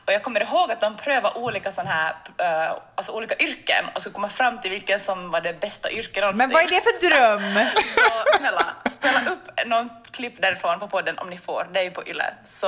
Och 0.07 0.13
jag 0.13 0.23
kommer 0.23 0.43
ihåg 0.43 0.71
att 0.71 0.81
de 0.81 0.97
prövade 0.97 1.39
olika 1.39 1.73
sån 1.73 1.87
här, 1.87 2.15
eh, 2.39 2.77
alltså 2.95 3.13
olika 3.13 3.37
yrken 3.37 3.85
och 3.95 4.03
så 4.03 4.11
komma 4.11 4.29
fram 4.29 4.61
till 4.61 4.71
vilken 4.71 5.01
som 5.01 5.31
var 5.31 5.41
det 5.41 5.61
bästa 5.61 5.91
yrket 5.91 6.21
någonsin. 6.21 6.39
Men 6.39 6.51
vad 6.51 6.63
är 6.63 6.67
det 6.69 6.81
för 6.81 7.09
dröm? 7.09 7.67
Så 7.95 8.39
snälla, 8.39 8.67
spela 8.91 9.31
upp 9.31 9.67
någon 9.67 9.91
klipp 10.11 10.43
därifrån 10.43 10.79
på 10.79 10.89
podden 10.89 11.19
om 11.19 11.31
ni 11.31 11.39
får. 11.39 11.69
Det 11.73 11.81
är 11.81 11.85
ju 11.85 11.91
på 11.91 12.07
Yle. 12.07 12.35
Så 12.47 12.67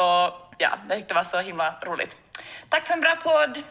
ja, 0.58 0.68
jag 0.88 0.98
tyckte 0.98 1.14
det 1.14 1.18
var 1.18 1.24
så 1.24 1.38
himla 1.40 1.74
roligt. 1.82 2.16
Tack 2.68 2.86
för 2.86 2.94
en 2.94 3.00
bra 3.00 3.16
podd! 3.16 3.62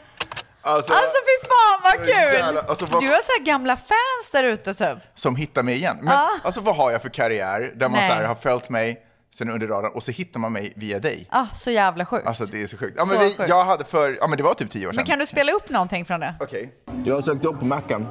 Alltså, 0.62 0.94
Alltså 0.94 1.18
fy 1.18 1.48
fan 1.48 1.80
vad 1.84 2.06
kul! 2.06 2.58
Alltså, 2.70 2.86
vad- 2.86 3.02
Du 3.04 3.08
har 3.08 3.16
så 3.22 3.32
här 3.40 3.46
gamla 3.46 3.76
fans 3.76 4.32
där 4.32 4.44
ute 4.44 4.74
typ. 4.74 4.98
som 5.16 5.36
hittar 5.36 5.64
mig 5.64 5.76
igen. 5.76 5.98
Men 6.02 6.14
Ja. 6.14 6.30
alltså 6.44 6.62
vad 6.62 6.76
har 6.76 6.92
jag 6.92 7.02
för 7.02 7.10
karriär 7.10 7.74
där 7.76 7.90
man 7.90 8.00
Nej. 8.00 8.10
så 8.10 8.16
här, 8.16 8.24
har 8.26 8.36
följt 8.36 8.70
mig 8.70 9.02
sen 9.36 9.50
under 9.50 9.68
radarn 9.68 9.92
och 9.96 10.04
så 10.04 10.12
hittar 10.12 10.40
man 10.40 10.54
mig 10.54 10.74
via 10.76 11.00
dig? 11.00 11.28
Ah, 11.32 11.46
så 11.56 11.72
jävla 11.72 12.06
sjukt. 12.06 12.28
Alltså 12.28 12.46
det 12.46 12.62
är 12.64 12.68
så 12.68 12.78
sjukt. 12.78 12.94
Ja, 12.98 13.06
men 13.06 13.16
Så 13.16 13.22
vi, 13.24 13.30
sjukt. 13.36 13.50
jag 13.50 13.66
hade 13.66 13.86
för, 13.86 14.18
ja 14.22 14.28
men 14.28 14.38
det 14.38 14.44
var 14.44 14.54
typ 14.54 14.70
tio 14.72 14.88
år 14.88 14.92
sedan. 14.92 14.96
Men 14.96 15.06
kan 15.06 15.20
du 15.20 15.26
spela 15.26 15.52
upp 15.52 15.70
någonting 15.70 16.06
från 16.06 16.20
det? 16.20 16.36
Okej. 16.40 16.70
Jag 17.06 17.16
har 17.16 17.22
sökt 17.22 17.46
upp 17.46 17.60
på 17.60 17.66
macken 17.66 18.08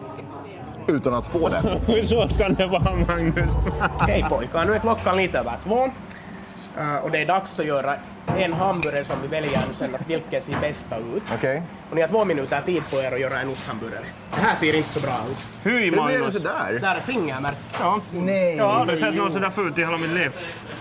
utan 0.88 1.14
att 1.14 1.26
få 1.26 1.48
det. 1.48 1.62
Så 2.08 2.28
kan 2.38 2.54
det 2.54 2.66
vara, 2.66 2.94
Magnus. 2.94 3.50
Hej 4.00 4.26
pojkar, 4.28 4.64
nu 4.64 4.74
är 4.74 4.78
klockan 4.78 5.16
lite 5.16 5.38
över 5.38 5.58
två. 5.64 5.90
Eh, 6.78 6.96
och 6.96 7.10
det 7.10 7.18
är 7.18 7.26
dags 7.26 7.60
att 7.60 7.66
göra 7.66 7.96
en 8.38 8.52
hamburgare 8.52 9.04
som 9.04 9.16
vi 9.22 9.28
väljer 9.28 9.60
sen 9.78 9.94
att 9.94 10.06
vilken 10.10 10.42
ser 10.42 10.60
bästa 10.60 10.96
ut. 10.98 11.22
Okej. 11.34 11.62
Och 11.90 11.96
ni 11.96 12.00
har 12.02 12.08
två 12.08 12.24
minuter 12.24 12.60
tid 12.60 12.82
på 12.90 12.96
er 12.96 13.12
att 13.12 13.20
göra 13.20 13.40
en 13.40 13.48
osthamburgare. 13.48 14.04
Det 14.34 14.40
här 14.40 14.54
ser 14.54 14.76
inte 14.76 14.88
så 14.88 15.00
bra 15.00 15.16
ut. 15.30 15.36
Fy 15.62 15.70
Hur 15.70 15.78
blev 15.80 15.92
det 15.92 15.96
Magnus! 16.18 16.32
sådär? 16.32 16.78
Där 16.80 16.94
är 16.96 17.00
fingermärke. 17.00 17.56
Ja. 17.80 18.00
Nej. 18.12 18.58
Har 18.58 18.68
aldrig 18.72 19.00
sett 19.00 19.14
någon 19.14 19.32
sådär 19.32 19.50
förut 19.50 19.78
i 19.78 19.80
hela 19.80 19.98
mitt 19.98 20.10
liv. 20.10 20.32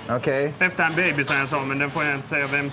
Okej. 0.09 0.53
Efter 0.59 0.83
en 0.83 0.95
baby 0.95 1.23
säger 1.25 1.39
jag 1.39 1.49
så, 1.49 1.59
men 1.59 1.79
den 1.79 1.89
får 1.89 2.03
jag 2.03 2.15
inte 2.15 2.27
säga 2.29 2.47
vem. 2.47 2.71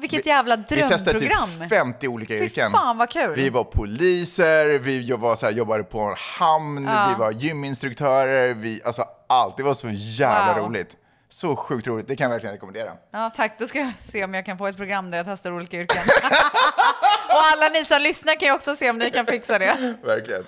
Vilket 0.00 0.26
jävla 0.26 0.56
Vi 0.56 0.62
testade 0.64 1.18
drömprogram. 1.18 1.48
typ 1.60 1.68
50 1.68 2.08
olika 2.08 2.34
Fy 2.34 2.44
yrken. 2.44 2.70
fan 2.70 2.98
vad 2.98 3.10
kul. 3.10 3.34
Vi 3.36 3.50
var 3.50 3.64
poliser, 3.64 4.78
vi 4.78 5.12
var 5.12 5.36
så 5.36 5.46
här, 5.46 5.52
jobbade 5.52 5.82
på 5.84 6.00
en 6.00 6.14
hamn, 6.38 6.84
Ja. 6.84 7.06
vi 7.08 7.14
var 7.20 7.30
gyminstruktörer, 7.30 8.54
vi, 8.54 8.80
alltså 8.84 9.04
allt. 9.28 9.56
Det 9.56 9.62
var 9.62 9.74
så 9.74 9.88
jävla 9.90 10.54
Wow. 10.60 10.66
roligt. 10.68 10.96
Så 11.28 11.56
sjukt 11.56 11.86
roligt, 11.86 12.08
det 12.08 12.16
kan 12.16 12.24
jag 12.24 12.30
verkligen 12.30 12.52
rekommendera. 12.54 12.92
Ja, 13.10 13.30
tack. 13.34 13.58
Då 13.58 13.66
ska 13.66 13.78
jag 13.78 13.92
se 14.04 14.24
om 14.24 14.34
jag 14.34 14.46
kan 14.46 14.58
få 14.58 14.66
ett 14.66 14.76
program 14.76 15.10
där 15.10 15.18
jag 15.18 15.26
testar 15.26 15.52
olika 15.52 15.76
yrken. 15.76 16.02
Och 17.28 17.42
alla 17.52 17.68
ni 17.68 17.84
som 17.84 18.00
lyssnar 18.02 18.34
kan 18.40 18.48
ju 18.48 18.54
också 18.54 18.76
se 18.76 18.90
om 18.90 18.98
ni 18.98 19.10
kan 19.10 19.26
fixa 19.26 19.58
det. 19.58 19.94
Verkligen. 20.04 20.46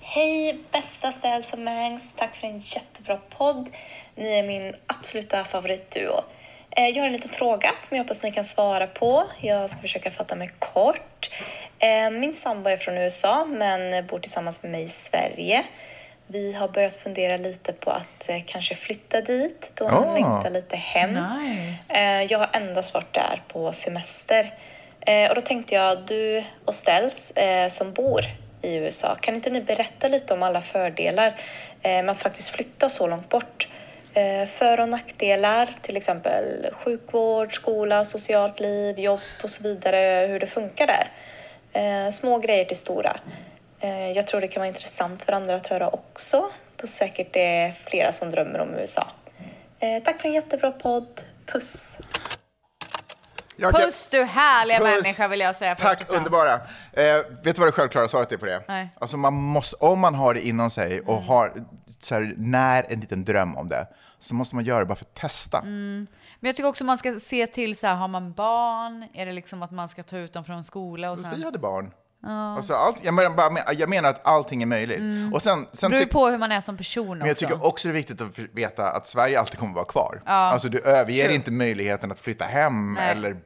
Hej 0.00 0.58
bästa 0.72 1.12
Ställs 1.12 1.52
och 1.52 1.58
Mangs, 1.58 2.14
tack 2.16 2.36
för 2.36 2.46
en 2.46 2.58
jättebra 2.60 3.16
podd. 3.36 3.68
Ni 4.14 4.38
är 4.38 4.42
min 4.42 4.74
absoluta 4.86 5.44
favoritduo. 5.44 6.24
Eh, 6.70 6.86
Jag 6.86 7.02
har 7.02 7.06
en 7.06 7.12
liten 7.12 7.30
fråga 7.30 7.72
som 7.80 7.96
jag 7.96 8.04
hoppas 8.04 8.22
ni 8.22 8.32
kan 8.32 8.44
svara 8.44 8.86
på. 8.86 9.24
Jag 9.40 9.70
ska 9.70 9.80
försöka 9.80 10.10
fatta 10.10 10.34
mig 10.36 10.50
kort. 10.58 11.30
Eh, 11.78 12.10
Min 12.10 12.34
sambo 12.34 12.70
är 12.70 12.76
från 12.76 12.96
USA 12.98 13.44
men 13.44 14.06
bor 14.06 14.18
tillsammans 14.18 14.62
med 14.62 14.72
mig 14.72 14.82
i 14.84 14.88
Sverige. 14.88 15.64
Vi 16.26 16.52
har 16.52 16.68
börjat 16.68 16.96
fundera 16.96 17.36
lite 17.36 17.72
på 17.72 17.90
att 17.90 18.28
eh, 18.28 18.42
kanske 18.46 18.74
flytta 18.74 19.20
dit 19.20 19.70
då 19.74 19.88
han 19.88 20.08
Ah. 20.08 20.14
längtar 20.14 20.50
lite 20.50 20.76
hem. 20.76 21.10
Nice. 21.14 21.94
Eh, 21.94 22.22
Jag 22.22 22.38
har 22.38 22.48
endast 22.52 22.94
varit 22.94 23.12
där 23.14 23.42
på 23.48 23.72
semester. 23.72 24.54
Eh, 25.00 25.28
Och 25.28 25.34
då 25.34 25.40
tänkte 25.40 25.74
jag, 25.74 25.98
du 26.06 26.44
och 26.64 26.74
Ställs 26.74 27.30
eh, 27.30 27.68
som 27.68 27.92
bor 27.92 28.24
i 28.62 28.74
USA, 28.74 29.14
kan 29.20 29.34
inte 29.34 29.50
ni 29.50 29.60
berätta 29.60 30.08
lite 30.08 30.34
om 30.34 30.42
alla 30.42 30.60
fördelar 30.60 31.34
med 31.82 32.10
att 32.10 32.18
faktiskt 32.18 32.48
flytta 32.48 32.88
så 32.88 33.06
långt 33.06 33.28
bort? 33.28 33.68
För 34.48 34.80
och 34.80 34.88
nackdelar, 34.88 35.68
till 35.82 35.96
exempel 35.96 36.66
sjukvård, 36.72 37.54
skola, 37.54 38.04
socialt 38.04 38.60
liv, 38.60 38.98
jobb 38.98 39.20
och 39.42 39.50
så 39.50 39.62
vidare, 39.62 40.26
hur 40.26 40.40
det 40.40 40.46
funkar 40.46 40.86
där. 40.86 42.10
Små 42.10 42.38
grejer 42.38 42.64
till 42.64 42.76
stora. 42.76 43.20
Eh, 43.80 44.10
Jag 44.10 44.26
tror 44.28 44.40
det 44.40 44.48
kan 44.48 44.60
vara 44.60 44.68
intressant 44.68 45.22
för 45.22 45.32
andra 45.32 45.54
att 45.56 45.66
höra 45.66 45.88
också, 45.88 46.50
då 46.80 46.86
säkert 46.86 47.32
det 47.32 47.40
är 47.62 47.72
flera 47.72 48.12
som 48.12 48.30
drömmer 48.30 48.58
om 48.58 48.74
USA. 48.74 49.06
Eh, 49.80 50.02
Tack 50.02 50.20
för 50.20 50.28
en 50.28 50.34
jättebra 50.34 50.70
podd. 50.72 51.20
Puss! 51.46 51.98
Jag 53.56 53.72
kan- 53.74 53.82
Puss 53.82 54.08
du 54.10 54.24
härliga 54.24 54.78
Puss. 54.78 54.88
människa 55.02 55.28
vill 55.28 55.40
jag 55.40 55.56
säga. 55.56 55.74
Tack, 55.74 56.02
underbara. 56.08 56.54
Eh, 56.92 57.16
vet 57.16 57.44
du 57.44 57.52
vad 57.52 57.68
det 57.68 57.72
självklara 57.72 58.08
svaret 58.08 58.32
är 58.32 58.36
på 58.36 58.46
det? 58.46 58.62
Nej. 58.68 58.88
Alltså 58.98 59.16
man 59.16 59.34
måste, 59.34 59.76
om 59.76 59.98
man 60.00 60.14
har 60.14 60.34
det 60.34 60.46
inom 60.46 60.70
sig 60.70 61.00
och 61.00 61.22
har 61.22 61.64
så 62.00 62.14
här, 62.14 62.34
när 62.36 62.92
en 62.92 63.00
liten 63.00 63.24
dröm 63.24 63.56
om 63.56 63.68
det, 63.68 63.86
så 64.18 64.34
måste 64.34 64.54
man 64.54 64.64
göra 64.64 64.78
det 64.78 64.86
bara 64.86 64.94
för 64.96 65.04
att 65.04 65.14
testa. 65.14 65.58
Mm. 65.58 66.06
Men 66.40 66.48
jag 66.48 66.56
tycker 66.56 66.68
också 66.68 66.84
man 66.84 66.98
ska 66.98 67.20
se 67.20 67.46
till 67.46 67.76
så 67.78 67.86
här, 67.86 67.94
har 67.94 68.08
man 68.08 68.32
barn? 68.32 69.08
Är 69.14 69.26
det 69.26 69.32
liksom 69.32 69.62
att 69.62 69.70
man 69.70 69.88
ska 69.88 70.02
ta 70.02 70.16
ut 70.18 70.32
dem 70.32 70.44
från 70.44 70.64
skola 70.64 71.10
och 71.10 71.18
Fast 71.18 71.30
sen... 71.30 71.38
vi 71.38 71.44
hade 71.44 71.58
barn. 71.58 71.90
Ja. 72.26 72.56
Alltså, 72.56 72.74
allt, 72.74 72.96
jag, 73.02 73.14
menar, 73.14 73.74
jag 73.78 73.88
menar 73.88 74.08
att 74.08 74.26
allting 74.26 74.62
är 74.62 74.66
möjligt. 74.66 74.98
Mm. 74.98 75.34
Och 75.34 75.42
sen, 75.42 75.66
sen 75.72 75.90
beror 75.90 76.04
på 76.04 76.28
hur 76.28 76.38
man 76.38 76.52
är 76.52 76.60
som 76.60 76.76
person 76.76 77.18
men 77.18 77.26
jag 77.26 77.34
också. 77.34 77.46
tycker 77.46 77.66
också 77.66 77.88
det 77.88 77.92
är 77.92 77.94
viktigt 77.94 78.20
att 78.20 78.38
veta 78.52 78.90
att 78.90 79.06
Sverige 79.06 79.40
alltid 79.40 79.58
kommer 79.58 79.72
att 79.72 79.76
vara 79.76 79.86
kvar. 79.86 80.22
Ja. 80.26 80.32
Alltså 80.32 80.68
du 80.68 80.80
överger 80.80 81.24
True. 81.24 81.34
inte 81.34 81.50
möjligheten 81.50 82.12
att 82.12 82.18
flytta 82.18 82.44
hem 82.44 82.94
Nej. 82.94 83.10
eller 83.10 83.36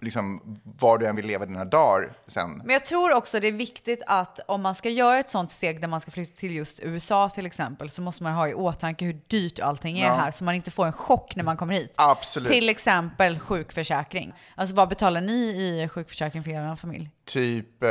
liksom, 0.00 0.42
var 0.64 0.98
du 0.98 1.06
än 1.06 1.16
vill 1.16 1.26
leva 1.26 1.46
dina 1.46 1.64
dagar 1.64 2.12
sen. 2.26 2.50
Men 2.64 2.70
jag 2.72 2.86
tror 2.86 3.16
också 3.16 3.40
det 3.40 3.48
är 3.48 3.52
viktigt 3.52 4.02
att 4.06 4.40
om 4.48 4.62
man 4.62 4.74
ska 4.74 4.88
göra 4.88 5.18
ett 5.18 5.30
sånt 5.30 5.50
steg 5.50 5.80
där 5.80 5.88
man 5.88 6.00
ska 6.00 6.10
flytta 6.10 6.36
till 6.36 6.52
just 6.56 6.80
USA 6.82 7.28
till 7.30 7.46
exempel 7.46 7.90
så 7.90 8.02
måste 8.02 8.22
man 8.22 8.32
ha 8.32 8.48
i 8.48 8.54
åtanke 8.54 9.04
hur 9.04 9.20
dyrt 9.26 9.60
allting 9.60 9.98
är 9.98 10.06
Ja. 10.06 10.14
här 10.14 10.30
så 10.30 10.44
man 10.44 10.54
inte 10.54 10.70
får 10.70 10.86
en 10.86 10.92
chock 10.92 11.36
när 11.36 11.44
man 11.44 11.56
kommer 11.56 11.74
hit. 11.74 11.94
Absolut. 11.96 12.52
Till 12.52 12.68
exempel 12.68 13.38
sjukförsäkring. 13.38 14.34
Alltså 14.54 14.74
vad 14.74 14.88
betalar 14.88 15.20
ni 15.20 15.32
i 15.32 15.88
sjukförsäkring 15.88 16.44
för 16.44 16.50
er 16.50 16.76
familj? 16.76 17.10
Typ 17.24 17.82
eh, 17.82 17.88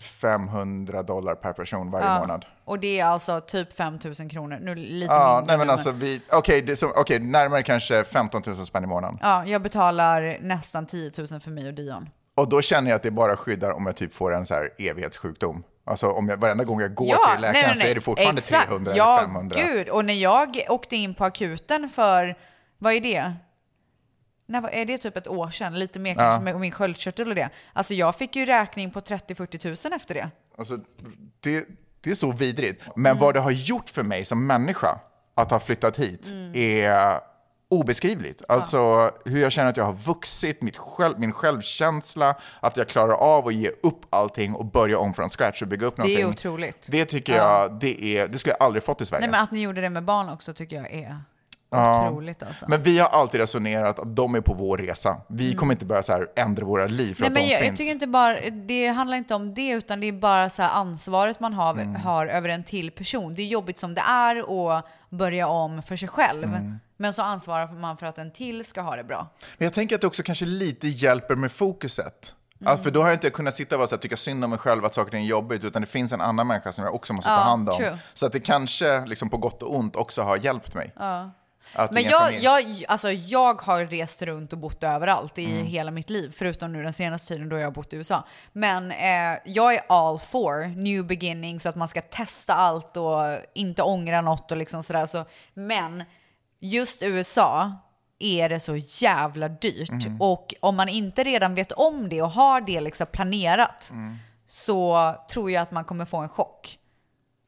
500 0.00 1.02
dollar 1.02 1.34
per 1.34 1.52
person 1.52 1.90
varje 1.90 2.06
Ja. 2.06 2.18
månad. 2.20 2.44
Och 2.64 2.78
det 2.78 3.00
är 3.00 3.04
alltså 3.04 3.40
typ 3.40 3.72
5 3.72 3.98
000 4.20 4.30
kronor. 4.30 4.58
Nu 4.62 4.74
lite 4.74 5.14
Ja, 5.14 5.36
mindre. 5.36 5.56
nej 5.56 5.58
men 5.66 5.70
alltså 5.70 5.90
vi, 5.90 6.20
det 6.66 6.76
så- 6.76 6.92
okej, 6.96 7.18
närmare 7.18 7.62
kanske 7.62 8.04
15 8.04 8.42
000 8.46 8.56
spänn 8.56 8.84
i 8.84 8.86
månaden. 8.86 9.18
Ja, 9.22 9.46
jag 9.46 9.62
betalar 9.62 10.38
nästan 10.40 10.86
10 10.86 11.10
000 11.18 11.40
för 11.40 11.50
mig 11.50 11.66
och 11.68 11.74
Dion. 11.74 12.08
Och 12.34 12.48
då 12.48 12.62
känner 12.62 12.90
jag 12.90 12.96
att 12.96 13.02
det 13.02 13.10
bara 13.10 13.36
skyddar 13.36 13.70
om 13.70 13.86
jag 13.86 13.96
typ 13.96 14.14
får 14.14 14.34
en 14.34 14.46
så 14.46 14.54
här 14.54 14.70
evighetssjukdom. 14.78 15.64
Alltså 15.84 16.06
om 16.10 16.28
jag, 16.28 16.36
varenda 16.36 16.64
gång 16.64 16.80
jag 16.80 16.94
går 16.94 17.32
till 17.32 17.40
läkaren 17.42 17.76
så 17.76 17.86
är 17.86 17.94
det 17.94 18.00
fortfarande 18.00 18.38
Exakt. 18.38 18.66
300 18.68 18.92
ja, 18.96 19.18
eller 19.18 19.26
500. 19.26 19.56
gud. 19.62 19.88
Och 19.88 20.04
när 20.04 20.14
jag 20.14 20.56
åkte 20.68 20.96
in 20.96 21.14
på 21.14 21.24
akuten 21.24 21.88
för, 21.88 22.38
vad 22.78 22.92
är 22.92 23.00
det? 23.00 23.32
När, 24.46 24.68
är 24.70 24.84
det 24.84 24.98
typ 24.98 25.16
ett 25.16 25.28
år 25.28 25.50
sedan? 25.50 25.78
Lite 25.78 25.98
mer 25.98 26.10
Ja. 26.10 26.16
kanske 26.16 26.44
med 26.44 26.60
min 26.60 26.72
sköldkörtel 26.72 27.28
och 27.28 27.34
det. 27.34 27.50
Alltså 27.72 27.94
jag 27.94 28.14
fick 28.16 28.36
ju 28.36 28.46
räkning 28.46 28.90
på 28.90 29.00
30-40 29.00 29.88
000 29.90 29.96
efter 29.96 30.14
det. 30.14 30.30
Alltså, 30.58 30.78
det, 31.40 31.64
det 32.02 32.10
är 32.10 32.14
så 32.14 32.32
vidrigt. 32.32 32.82
Men 32.96 33.18
vad 33.18 33.34
det 33.34 33.40
har 33.40 33.50
gjort 33.50 33.90
för 33.90 34.02
mig 34.02 34.24
som 34.24 34.46
människa 34.46 34.98
att 35.34 35.50
ha 35.50 35.60
flyttat 35.60 35.98
hit 35.98 36.26
Mm. 36.30 36.52
är 36.54 37.20
obeskrivligt. 37.70 38.42
Alltså 38.48 39.10
hur 39.24 39.42
jag 39.42 39.52
känner 39.52 39.70
att 39.70 39.76
jag 39.76 39.84
har 39.84 39.92
vuxit, 39.92 40.62
mitt 40.62 40.76
själv, 40.78 41.18
min 41.20 41.32
självkänsla, 41.32 42.34
att 42.60 42.76
jag 42.76 42.88
klarar 42.88 43.14
av 43.14 43.46
att 43.46 43.54
ge 43.54 43.68
upp 43.82 44.00
allting 44.10 44.54
och 44.54 44.64
börja 44.66 44.98
om 44.98 45.14
från 45.14 45.28
scratch 45.30 45.62
och 45.62 45.68
bygga 45.68 45.86
upp 45.86 45.96
Det 45.96 46.02
någonting. 46.02 46.24
är 46.24 46.28
otroligt. 46.30 46.86
Det 46.90 47.04
tycker 47.04 47.32
Ja. 47.36 47.62
jag, 47.62 47.80
det, 47.80 48.04
är, 48.18 48.28
det 48.28 48.38
skulle 48.38 48.54
jag 48.58 48.66
aldrig 48.66 48.82
fått 48.84 49.00
i 49.00 49.06
Sverige. 49.06 49.20
Nej 49.20 49.30
men 49.30 49.40
att 49.42 49.50
ni 49.50 49.60
gjorde 49.62 49.80
det 49.80 49.90
med 49.90 50.02
barn 50.04 50.28
också 50.28 50.52
tycker 50.52 50.76
jag 50.76 50.92
är 50.92 51.16
Ja. 51.72 52.08
otroligt 52.10 52.42
alltså. 52.42 52.64
Men 52.68 52.82
vi 52.82 52.98
har 52.98 53.08
alltid 53.08 53.40
resonerat 53.40 53.98
att 53.98 54.16
de 54.16 54.34
är 54.34 54.40
på 54.40 54.54
vår 54.54 54.78
resa. 54.78 55.16
Vi 55.28 55.54
kommer 55.54 55.72
inte 55.74 55.84
börja 55.84 56.02
så 56.02 56.12
här 56.12 56.28
ändra 56.36 56.64
våra 56.64 56.86
liv 56.86 57.14
för 57.14 57.20
Nej, 57.22 57.26
att 57.28 57.32
men 57.34 57.42
de 57.42 57.48
jag, 57.48 57.60
jag 57.60 57.66
finns. 57.66 57.78
tycker 57.78 57.92
inte 57.92 58.06
bara, 58.06 58.36
det 58.50 58.86
handlar 58.86 59.16
inte 59.16 59.34
om 59.34 59.54
det, 59.54 59.68
utan 59.70 60.00
det 60.00 60.06
är 60.08 60.12
bara 60.12 60.50
så 60.50 60.62
ansvaret 60.62 61.40
man 61.40 61.52
har, 61.54 61.72
Mm. 61.72 61.94
har 61.94 62.26
över 62.26 62.48
en 62.48 62.64
till 62.64 62.90
person. 62.90 63.34
Det 63.34 63.42
är 63.42 63.46
jobbigt 63.46 63.78
som 63.78 63.94
det 63.94 64.00
är 64.00 64.36
att 64.78 64.84
börja 65.10 65.46
om 65.48 65.82
för 65.82 65.96
sig 65.96 66.08
själv. 66.08 66.44
Mm. 66.44 66.78
Men 66.96 67.12
så 67.12 67.22
ansvarar 67.22 67.72
man 67.72 67.96
för 67.96 68.06
att 68.06 68.18
en 68.18 68.30
till 68.32 68.64
ska 68.64 68.80
ha 68.80 68.96
det 68.96 69.04
bra. 69.04 69.26
Men 69.58 69.66
jag 69.66 69.72
tänker 69.74 69.94
att 69.94 70.00
det 70.00 70.06
också 70.06 70.22
kanske 70.22 70.44
lite 70.44 70.88
hjälper 70.88 71.34
med 71.34 71.52
fokuset. 71.52 72.34
Mm. 72.60 72.70
Alltså, 72.70 72.84
för 72.84 72.90
då 72.90 73.00
har 73.00 73.08
jag 73.08 73.16
inte 73.16 73.30
kunnat 73.30 73.54
sitta 73.54 73.74
och 73.74 73.78
vara 73.78 73.88
så 73.88 73.94
här, 73.94 74.00
tycka 74.00 74.16
synd 74.16 74.44
om 74.44 74.50
mig 74.50 74.58
själv 74.58 74.84
att 74.84 74.94
saker 74.94 75.16
är 75.16 75.20
jobbigt, 75.20 75.64
utan 75.64 75.82
det 75.82 75.88
finns 75.88 76.12
en 76.12 76.20
annan 76.20 76.46
människa 76.46 76.72
som 76.72 76.84
jag 76.84 76.94
också 76.94 77.12
måste 77.12 77.28
ta 77.28 77.34
Ja, 77.34 77.40
hand 77.40 77.68
om. 77.70 77.76
true. 77.76 77.98
Så 78.14 78.26
att 78.26 78.32
det 78.32 78.40
kanske, 78.40 79.04
liksom 79.06 79.30
på 79.30 79.36
gott 79.36 79.62
och 79.62 79.76
ont, 79.76 79.96
också 79.96 80.22
har 80.22 80.36
hjälpt 80.36 80.74
mig. 80.74 80.92
Ja. 80.98 81.30
Men 81.92 82.02
jag, 82.02 82.34
jag, 82.38 82.84
alltså 82.88 83.10
jag 83.12 83.62
har 83.62 83.84
rest 83.84 84.22
runt 84.22 84.52
och 84.52 84.58
bott 84.58 84.82
överallt 84.84 85.38
i 85.38 85.44
Mm. 85.44 85.66
hela 85.66 85.90
mitt 85.90 86.10
liv, 86.10 86.34
förutom 86.36 86.72
nu 86.72 86.82
den 86.82 86.92
senaste 86.92 87.28
tiden 87.28 87.48
då 87.48 87.58
jag 87.58 87.64
har 87.66 87.70
bott 87.70 87.92
i 87.92 87.96
USA. 87.96 88.24
Men 88.52 88.90
eh, 88.90 89.38
jag 89.44 89.74
är 89.74 89.80
all 89.88 90.18
for 90.18 90.66
new 90.76 91.04
beginning, 91.06 91.60
så 91.60 91.68
att 91.68 91.76
man 91.76 91.88
ska 91.88 92.00
testa 92.02 92.54
allt 92.54 92.96
och 92.96 93.20
inte 93.54 93.82
ångra 93.82 94.20
något 94.20 94.50
och 94.50 94.56
liksom 94.56 94.82
sådär. 94.82 95.06
Så, 95.06 95.24
men 95.54 96.04
just 96.60 97.02
USA 97.02 97.72
är 98.18 98.48
det 98.48 98.60
så 98.60 98.76
jävla 98.76 99.48
dyrt. 99.48 99.90
Mm. 99.90 100.20
Och 100.22 100.54
om 100.60 100.76
man 100.76 100.88
inte 100.88 101.24
redan 101.24 101.54
vet 101.54 101.72
om 101.72 102.08
det 102.08 102.22
och 102.22 102.30
har 102.30 102.60
det 102.60 102.80
liksom 102.80 103.06
planerat 103.06 103.88
Mm. 103.90 104.16
så 104.46 105.14
tror 105.30 105.50
jag 105.50 105.62
att 105.62 105.70
man 105.70 105.84
kommer 105.84 106.04
få 106.04 106.16
en 106.16 106.28
chock. 106.28 106.78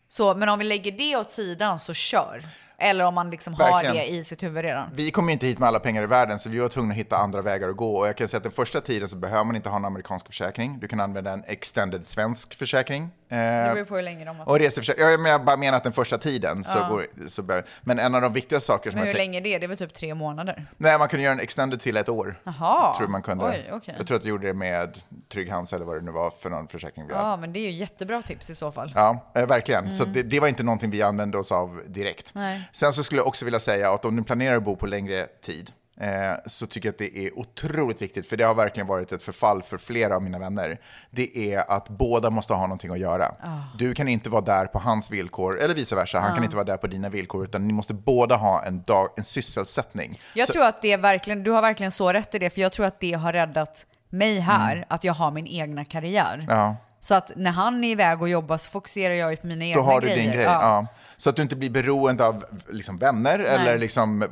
Så, 0.09 0.35
men 0.35 0.49
om 0.49 0.59
vi 0.59 0.65
lägger 0.65 0.93
det 0.93 1.17
åt 1.17 1.31
sidan 1.31 1.79
så 1.81 1.95
kör. 1.95 2.45
Eller 2.79 3.05
om 3.05 3.15
man 3.15 3.31
liksom 3.31 3.55
har 3.55 3.71
Verkligen. 3.71 3.95
det 3.97 4.07
i 4.09 4.25
sitt 4.25 4.43
huvud 4.43 4.65
redan. 4.65 4.87
Vi 4.95 5.11
kom 5.11 5.29
ju 5.29 5.33
inte 5.33 5.47
hit 5.47 5.59
med 5.59 5.67
alla 5.69 5.79
pengar 5.81 6.03
i 6.03 6.07
världen, 6.07 6.39
så 6.39 6.49
vi 6.49 6.59
var 6.59 6.69
tvungna 6.69 6.93
att 6.93 6.99
hitta 6.99 7.17
andra 7.17 7.43
vägar 7.43 7.69
att 7.69 7.77
gå. 7.77 7.97
Och 7.97 8.09
jag 8.09 8.17
kan 8.17 8.29
säga 8.29 8.37
att 8.39 8.43
den 8.43 8.53
första 8.53 8.81
tiden 8.81 9.09
så 9.09 9.17
behöver 9.17 9.45
man 9.45 9.57
inte 9.57 9.69
ha 9.69 9.77
en 9.77 9.85
amerikansk 9.85 10.27
försäkring. 10.27 10.79
Du 10.81 10.89
kan 10.89 11.01
använda 11.01 11.33
en 11.33 11.45
extended 11.47 12.07
svensk 12.07 12.55
försäkring. 12.55 13.11
Det 13.29 13.37
Eh, 13.37 13.75
beror 13.75 13.85
på 13.85 13.97
hur 13.97 14.03
länge 14.03 14.25
de 14.25 14.37
har 14.39 14.49
och 14.49 14.59
reseförsäkring. 14.59 15.07
Ja, 15.07 15.19
men 15.19 15.31
jag 15.33 15.45
bara 15.45 15.57
menar 15.57 15.77
att 15.77 15.83
den 15.85 15.93
första 15.93 16.19
tiden 16.19 16.65
så 16.65 16.79
Ja. 16.79 16.89
går, 16.89 17.07
så 17.29 17.43
bör, 17.43 17.65
Men 17.83 17.99
en 17.99 18.15
av 18.15 18.21
de 18.21 18.33
viktigaste 18.33 18.67
saker 18.67 18.91
som 18.91 18.99
Men 19.01 19.09
hur 19.09 19.15
länge 19.15 19.39
är 19.39 19.43
det? 19.43 19.59
Det 19.59 19.67
är 19.67 19.69
väl 19.69 19.77
typ 19.77 19.93
tre 19.95 20.15
månader? 20.15 20.67
Nej, 20.77 20.99
man 20.99 21.09
kunde 21.09 21.25
göra 21.25 21.33
en 21.35 21.41
extended 21.41 21.81
till 21.81 21.97
ett 21.97 22.09
år. 22.09 22.41
Jaha. 22.45 22.95
Tror 22.99 23.09
man 23.09 23.23
kunde. 23.23 23.45
Oj, 23.45 23.69
okej. 23.73 23.95
Jag 23.99 24.07
tror 24.07 24.17
att 24.17 24.25
jag 24.25 24.29
gjorde 24.31 24.47
det 24.47 24.55
med 24.55 24.99
Trygg 25.33 25.51
Hans 25.51 25.73
eller 25.73 25.85
vad 25.85 25.97
det 25.97 26.01
nu 26.01 26.11
var 26.11 26.31
för 26.31 26.51
någon 26.51 26.69
försäkring 26.69 27.07
vi 27.07 27.15
hade. 27.15 27.29
Ja, 27.29 27.37
men 27.37 27.53
det 27.53 27.59
är 27.59 27.71
ju 27.71 27.71
jättebra 27.71 28.23
tips 28.23 28.51
i 28.51 28.55
så 28.55 28.73
fall. 28.73 28.93
Ja, 28.97 29.33
eh, 29.35 29.47
verkligen. 29.47 29.93
Så 29.95 30.03
Mm. 30.03 30.15
det, 30.15 30.23
det 30.23 30.41
var 30.41 30.49
inte 30.49 30.63
någonting 30.63 30.91
vi 30.91 31.03
använde 31.03 31.39
oss 31.39 31.53
av 31.53 31.83
direkt. 31.87 32.35
Nej. 32.35 32.64
Sen 32.73 32.93
så 32.93 33.03
skulle 33.05 33.21
jag 33.21 33.27
också 33.29 33.45
vilja 33.45 33.61
säga 33.61 33.91
att 33.93 34.05
om 34.05 34.17
du 34.17 34.23
planerar 34.25 34.57
att 34.57 34.63
bo 34.63 34.77
på 34.77 34.87
längre 34.87 35.27
tid 35.43 35.73
eh, 36.01 36.33
så 36.47 36.67
tycker 36.67 36.89
jag 36.89 36.93
att 36.93 36.99
det 36.99 37.19
är 37.19 37.39
otroligt 37.39 38.03
viktigt, 38.03 38.27
för 38.29 38.37
det 38.37 38.45
har 38.45 38.55
verkligen 38.55 38.87
varit 38.87 39.13
ett 39.13 39.23
förfall 39.23 39.63
för 39.63 39.79
flera 39.79 40.17
av 40.17 40.23
mina 40.23 40.39
vänner. 40.39 40.81
Det 41.11 41.53
är 41.55 41.71
att 41.71 41.89
båda 41.89 42.31
måste 42.31 42.55
ha 42.55 42.61
någonting 42.63 42.91
att 42.91 42.99
göra. 42.99 43.27
Ah. 43.27 43.59
Du 43.79 43.95
kan 43.95 44.09
inte 44.09 44.31
vara 44.31 44.43
där 44.43 44.67
på 44.67 44.79
hans 44.79 45.11
villkor, 45.11 45.61
eller 45.61 45.75
vice 45.75 45.97
versa. 45.97 46.19
Han 46.19 46.29
Ja. 46.31 46.35
kan 46.35 46.45
inte 46.45 46.57
vara 46.57 46.65
där 46.67 46.77
på 46.77 46.87
dina 46.87 47.09
villkor, 47.09 47.45
utan 47.45 47.67
ni 47.67 47.73
måste 47.73 47.95
båda 47.95 48.37
ha 48.37 48.63
en, 48.65 48.83
dag, 48.83 49.09
en 49.17 49.25
sysselsättning. 49.25 50.21
Jag 50.35 50.47
Så- 50.47 50.53
tror 50.53 50.65
att 50.65 50.83
det 50.83 50.93
är 50.93 50.99
verkligen, 50.99 51.43
du 51.43 51.51
har 51.51 51.63
verkligen 51.63 51.93
så 51.93 52.13
rätt 52.13 52.35
i 52.35 52.39
det, 52.39 52.51
för 52.51 52.61
jag 52.61 52.73
tror 52.73 52.87
att 52.87 53.01
det 53.01 53.13
har 53.13 53.33
räddat 53.33 53.87
mig 54.11 54.39
här, 54.39 54.85
att 54.89 55.05
jag 55.05 55.15
har 55.15 55.31
min 55.31 55.47
egna 55.47 55.85
karriär. 55.85 56.35
Mm. 56.35 56.47
Ja. 56.57 56.77
Så 57.01 57.15
att 57.15 57.33
när 57.37 57.51
han 57.51 57.85
är 57.85 57.89
iväg 57.89 58.23
och 58.23 58.29
jobbar 58.29 58.57
så 58.59 58.71
fokuserar 58.71 59.15
jag 59.15 59.31
ju 59.31 59.37
på 59.37 59.47
mina 59.47 59.65
egna 59.65 59.81
Då 59.83 59.87
har 59.87 60.01
du 60.01 60.07
grejer. 60.07 60.23
din 60.23 60.33
grej. 60.33 60.45
Ja. 60.45 60.87
Så 61.17 61.31
att 61.31 61.37
du 61.37 61.43
inte 61.43 61.57
blir 61.57 61.71
beroende 61.71 62.27
av 62.27 62.45
liksom, 62.71 62.99
vänner 62.99 63.39
eller 63.39 63.79
liksom, 63.79 64.25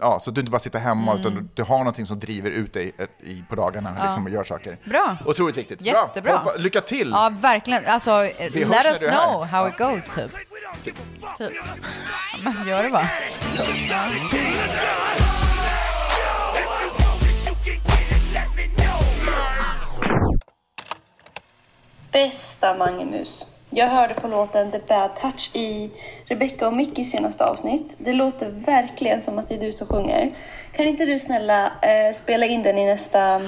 ja, 0.00 0.20
så 0.20 0.30
att 0.30 0.34
du 0.34 0.40
inte 0.40 0.50
bara 0.50 0.58
sitter 0.58 0.78
hemma 0.78 1.12
Mm. 1.12 1.20
utan 1.22 1.34
du, 1.34 1.48
du 1.54 1.62
har 1.62 1.78
någonting 1.78 2.06
som 2.06 2.18
driver 2.18 2.50
ut 2.50 2.72
dig 2.72 2.92
eh, 2.98 3.06
i, 3.30 3.44
på 3.48 3.56
dagarna 3.56 3.94
Ja. 3.98 4.04
liksom, 4.04 4.24
och 4.24 4.30
gör 4.30 4.44
saker. 4.44 4.78
Bra. 4.84 5.16
Otroligt 5.26 5.56
viktigt. 5.56 5.80
Jättebra. 5.80 6.32
Bra. 6.44 6.52
Lycka 6.58 6.80
till! 6.80 7.10
Ja, 7.10 7.32
verkligen. 7.40 7.86
Alltså, 7.86 8.10
hörs 8.10 8.54
let 8.54 8.86
us 8.86 9.00
du 9.00 9.06
är 9.06 9.10
här. 9.10 9.26
know 9.26 9.44
how 9.44 9.68
it 9.68 9.78
goes, 9.78 10.04
typ. 10.08 10.30
typ. 11.38 11.52
Men 12.44 12.68
gör 12.68 12.82
det 12.82 12.90
bara. 12.90 13.08
Bästa 22.12 22.74
Mangemus. 22.78 23.55
Jag 23.78 23.86
hörde 23.86 24.14
på 24.14 24.28
låten 24.28 24.70
The 24.70 24.78
Bad 24.88 25.16
Touch 25.16 25.50
i 25.54 25.90
Rebecca 26.26 26.66
och 26.66 26.76
Mickys 26.76 27.10
senaste 27.10 27.44
avsnitt. 27.44 27.96
Det 27.98 28.12
låter 28.12 28.66
verkligen 28.66 29.22
som 29.22 29.38
att 29.38 29.48
det 29.48 29.54
är 29.54 29.60
du 29.60 29.72
som 29.72 29.86
sjunger. 29.86 30.36
Kan 30.72 30.86
inte 30.86 31.06
du 31.06 31.18
snälla 31.18 31.66
eh, 31.66 32.12
spela 32.14 32.46
in 32.46 32.62
den 32.62 32.78
i 32.78 32.86
nästa 32.86 33.40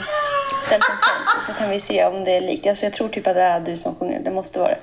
Ställ 0.66 0.80
som 0.80 0.96
Friends 0.96 1.46
så 1.46 1.52
kan 1.52 1.70
vi 1.70 1.80
se 1.80 2.06
om 2.06 2.24
det 2.24 2.36
är 2.36 2.40
likt. 2.40 2.66
Alltså 2.66 2.86
jag 2.86 2.92
tror 2.92 3.08
typ 3.08 3.26
att 3.26 3.34
det 3.34 3.42
är 3.42 3.60
du 3.60 3.76
som 3.76 3.94
sjunger. 3.94 4.20
Det 4.20 4.30
måste 4.30 4.58
vara 4.58 4.68
det. 4.68 4.78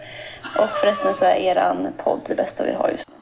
Och 0.61 0.69
förresten 0.69 1.13
så 1.13 1.25
är 1.25 1.35
eran 1.35 1.87
podd 2.03 2.19
det 2.27 2.35
bästa 2.35 2.63
vi 2.63 2.73
har 2.73 2.89
just 2.89 3.09
nu. 3.09 3.15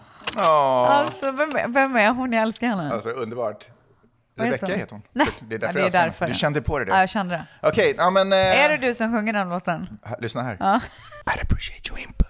Alltså, 0.43 1.31
vem 1.31 1.55
är, 1.55 1.67
vem 1.67 1.95
är 1.95 2.09
hon? 2.09 2.33
Jag 2.33 2.43
älskar 2.43 2.67
henne. 2.67 2.93
Alltså 2.93 3.09
underbart. 3.09 3.67
Vad 4.35 4.47
heter 4.47 4.57
Rebecca 4.57 4.65
hon? 4.73 4.79
heter 4.79 4.91
hon. 4.95 5.01
Nej. 5.13 5.27
Det 5.49 5.55
är 5.55 5.59
därför 5.59 5.79
Ja, 5.79 5.85
det 5.89 5.97
är 5.97 6.05
därför. 6.05 6.27
Du 6.27 6.33
kände 6.33 6.61
på 6.61 6.79
det? 6.79 6.85
Ja, 6.91 6.99
jag 6.99 7.09
kände 7.09 7.35
det. 7.61 7.67
Okej, 7.67 7.95
ja 7.97 8.09
men... 8.09 8.33
eh, 8.33 8.37
Är 8.37 8.69
det 8.69 8.77
du 8.87 8.93
som 8.93 9.13
sjunger 9.17 9.33
den 9.33 9.49
låten? 9.49 9.99
Lyssna 10.19 10.41
här. 10.41 10.57
Ja. 10.59 10.79
I'd 11.25 11.41
appreciate 11.41 11.89
your 11.89 11.99
input. 11.99 12.27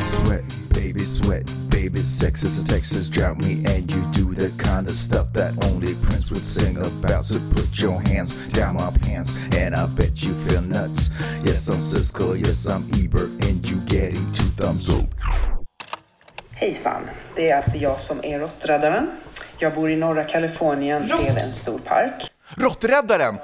Sweat, 0.00 0.44
baby, 0.74 1.04
sweat, 1.04 1.46
baby, 1.88 2.02
sex 2.02 2.42
is 2.42 2.58
a 2.58 2.66
Texas 2.66 3.08
drought 3.08 3.38
me, 3.38 3.64
and 3.66 3.90
you 3.92 4.02
do 4.12 4.34
the 4.34 4.50
kind 4.58 4.88
of 4.88 4.96
stuff 4.96 5.32
that 5.32 5.52
only 5.66 5.94
Prince 5.94 6.32
would 6.32 6.42
sing 6.42 6.76
about. 6.78 7.24
So 7.24 7.38
put 7.54 7.68
your 7.78 8.00
hands 8.08 8.34
down 8.48 8.74
my 8.74 8.90
pants, 9.02 9.38
and 9.56 9.74
I 9.74 9.86
bet 9.86 10.22
you 10.22 10.34
feel 10.46 10.62
nuts. 10.62 11.10
Yes, 11.44 11.68
I'm 11.68 11.82
Cisco, 11.82 12.34
yes, 12.34 12.66
I'm 12.66 12.84
Ebert, 12.94 13.30
and 13.46 13.68
you 13.68 13.76
getting 13.86 14.24
two 14.32 14.50
thumbs 14.56 14.88
up. 14.88 15.06
Hejsan, 16.54 17.02
det 17.36 17.50
är 17.50 17.56
alltså 17.56 17.76
jag 17.76 18.00
som 18.00 18.24
är 18.24 18.38
råtträddaren. 18.38 19.10
Jag 19.58 19.74
bor 19.74 19.90
i 19.90 19.96
norra 19.96 20.24
Kalifornien 20.24 21.06
bredvid 21.06 21.28
en 21.28 21.40
stor 21.40 21.78
park. 21.78 22.30
Råtträddaren! 22.56 23.38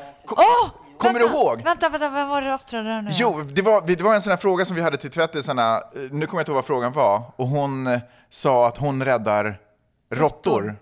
Kommer 1.03 1.21
du 1.21 1.27
ihåg? 1.27 1.63
Vänta, 1.65 1.89
vänta, 1.89 2.09
vem 2.11 2.29
var 2.29 2.43
det 2.43 2.49
råtträddaren 2.53 3.05
nu? 3.05 3.11
Jo, 3.15 3.43
det 3.43 3.63
var, 3.63 3.83
det 3.87 4.03
var 4.03 4.15
en 4.15 4.23
sån 4.23 4.31
här 4.31 4.37
fråga 4.37 4.65
som 4.65 4.77
vi 4.77 4.83
hade 4.83 4.97
till 4.97 5.11
tvättisarna. 5.11 5.77
Eh, 5.77 5.81
Nu 5.95 6.27
kommer 6.27 6.41
jag 6.41 6.41
inte 6.41 6.51
ihåg 6.51 6.55
vad 6.57 6.65
frågan 6.65 6.93
var. 6.93 7.23
Och 7.37 7.47
hon 7.47 7.87
eh, 7.87 8.01
sa 8.31 8.69
att 8.69 8.79
hon 8.79 9.05
räddar 9.05 9.59
råttor 10.11 10.77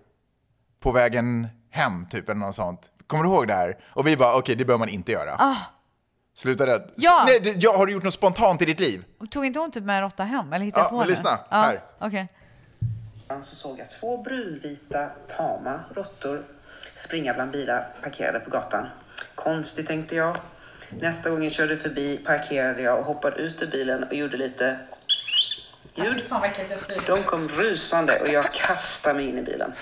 på 0.81 0.93
vägen 0.93 1.49
hem, 1.71 2.07
typ, 2.11 2.29
eller 2.29 2.41
något 2.41 2.55
sånt. 2.55 2.91
Kommer 3.07 3.25
du 3.25 3.31
ihåg 3.31 3.49
det 3.49 3.55
här? 3.55 3.79
Och 3.95 4.07
vi 4.07 4.17
bara, 4.17 4.37
okej, 4.37 4.57
det 4.57 4.65
bör 4.65 4.79
man 4.79 4.89
inte 4.89 5.13
göra. 5.13 5.35
Ah, 5.39 5.57
Sluta 6.35 6.67
rädd. 6.67 6.91
Ja! 6.97 7.25
Nej, 7.27 7.41
det, 7.41 7.51
ja, 7.63 7.77
har 7.77 7.87
du 7.87 7.93
gjort 7.93 8.03
något 8.03 8.15
spontant 8.15 8.63
i 8.63 8.65
ditt 8.65 8.81
liv? 8.81 9.05
tog 9.31 9.45
inte 9.47 9.59
hon 9.59 9.71
typ 9.71 9.85
med 9.85 9.97
en 9.97 10.03
råtta 10.03 10.25
hem? 10.25 10.53
Eller 10.53 10.65
hittade 10.65 10.85
Ja, 10.85 10.89
på 10.89 10.95
men 10.95 11.01
henne? 11.01 11.11
lyssna. 11.11 11.39
Ja, 11.51 11.57
Här. 11.57 11.83
Okej. 11.99 12.29
Så 13.43 13.55
såg 13.57 13.79
jag 13.79 13.91
två 13.91 14.23
brunvita 14.23 15.07
tama 15.37 15.81
råttor 15.95 16.43
springa 16.95 17.35
bland 17.35 17.51
bilar 17.51 17.89
parkerade 18.03 18.41
på 18.41 18.51
gatan. 18.51 18.87
Konstigt 19.45 19.87
tänkte 19.87 20.17
jag. 20.17 20.37
Nästa 21.01 21.31
gång 21.31 21.43
jag 21.43 21.53
körde 21.53 21.77
förbi 21.77 22.17
parkerade 22.17 22.83
jag 22.83 22.99
och 22.99 23.05
hoppade 23.05 23.37
ut 23.37 23.63
ur 23.63 23.67
bilen 23.67 24.05
och 24.05 24.15
gjorde 24.15 24.37
lite 24.37 24.79
ljud. 25.95 26.25
De 27.07 27.23
kom 27.23 27.49
rusande 27.49 28.21
och 28.21 28.29
jag 28.29 28.53
kastade 28.53 29.15
mig 29.15 29.29
in 29.29 29.39
i 29.39 29.43
bilen. 29.43 29.73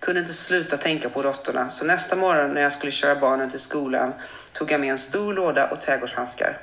Kunde 0.00 0.20
inte 0.20 0.32
sluta 0.32 0.76
tänka 0.76 1.10
på 1.10 1.22
råttorna 1.22 1.70
så 1.70 1.84
nästa 1.84 2.16
morgon 2.16 2.54
när 2.54 2.60
jag 2.60 2.72
skulle 2.72 2.92
köra 2.92 3.16
barnen 3.20 3.50
till 3.50 3.60
skolan 3.60 4.12
tog 4.52 4.72
jag 4.72 4.80
med 4.80 4.90
en 4.90 4.98
stor 4.98 5.34
låda 5.34 5.70
och 5.70 5.80
trädgårdshandskar. 5.80 6.58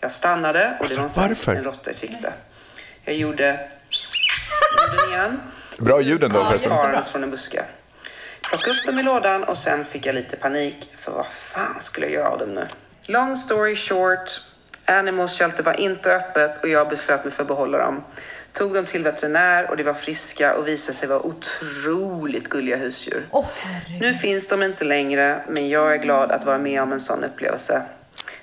Jag 0.00 0.12
stannade 0.12 0.76
och 0.80 0.88
det 0.88 0.98
var 0.98 1.28
inte 1.28 1.52
en 1.52 1.64
råtta 1.64 1.90
i 1.90 1.94
sikte. 1.94 2.32
Jag 3.04 3.16
gjorde 3.16 3.44
ljuden 4.92 5.10
igen. 5.10 5.40
Bra 5.78 6.00
ljuden 6.00 6.32
då 6.32 6.38
Ja, 6.38 6.58
förresten. 6.58 7.12
Från 7.12 7.22
en 7.22 7.30
buske. 7.30 7.64
Plockade 8.54 8.78
upp 8.78 8.86
dem 8.86 8.98
i 8.98 9.02
lådan 9.02 9.44
och 9.44 9.58
sen 9.58 9.84
fick 9.84 10.06
jag 10.06 10.14
lite 10.14 10.36
panik. 10.36 10.88
För 10.96 11.12
vad 11.12 11.26
fan 11.26 11.80
skulle 11.80 12.06
jag 12.06 12.12
göra 12.12 12.28
av 12.28 12.38
dem 12.38 12.54
nu? 12.54 12.66
Long 13.02 13.36
story 13.36 13.76
short. 13.76 14.40
Animals 14.84 15.38
Shelter 15.38 15.62
var 15.62 15.80
inte 15.80 16.14
öppet 16.14 16.62
och 16.62 16.68
jag 16.68 16.88
beslöt 16.88 17.24
mig 17.24 17.32
för 17.32 17.42
att 17.42 17.48
behålla 17.48 17.78
dem. 17.78 18.04
Tog 18.52 18.74
dem 18.74 18.86
till 18.86 19.04
veterinär 19.04 19.70
och 19.70 19.76
de 19.76 19.82
var 19.82 19.94
friska 19.94 20.54
och 20.54 20.68
visade 20.68 20.98
sig 20.98 21.08
vara 21.08 21.26
otroligt 21.26 22.48
gulliga 22.48 22.76
husdjur. 22.76 23.26
nu 24.00 24.14
finns 24.14 24.48
de 24.48 24.62
inte 24.62 24.84
längre, 24.84 25.44
men 25.48 25.68
jag 25.68 25.92
är 25.92 25.96
glad 25.96 26.32
att 26.32 26.44
vara 26.44 26.58
med 26.58 26.82
om 26.82 26.92
en 26.92 27.00
sån 27.00 27.24
upplevelse. 27.24 27.82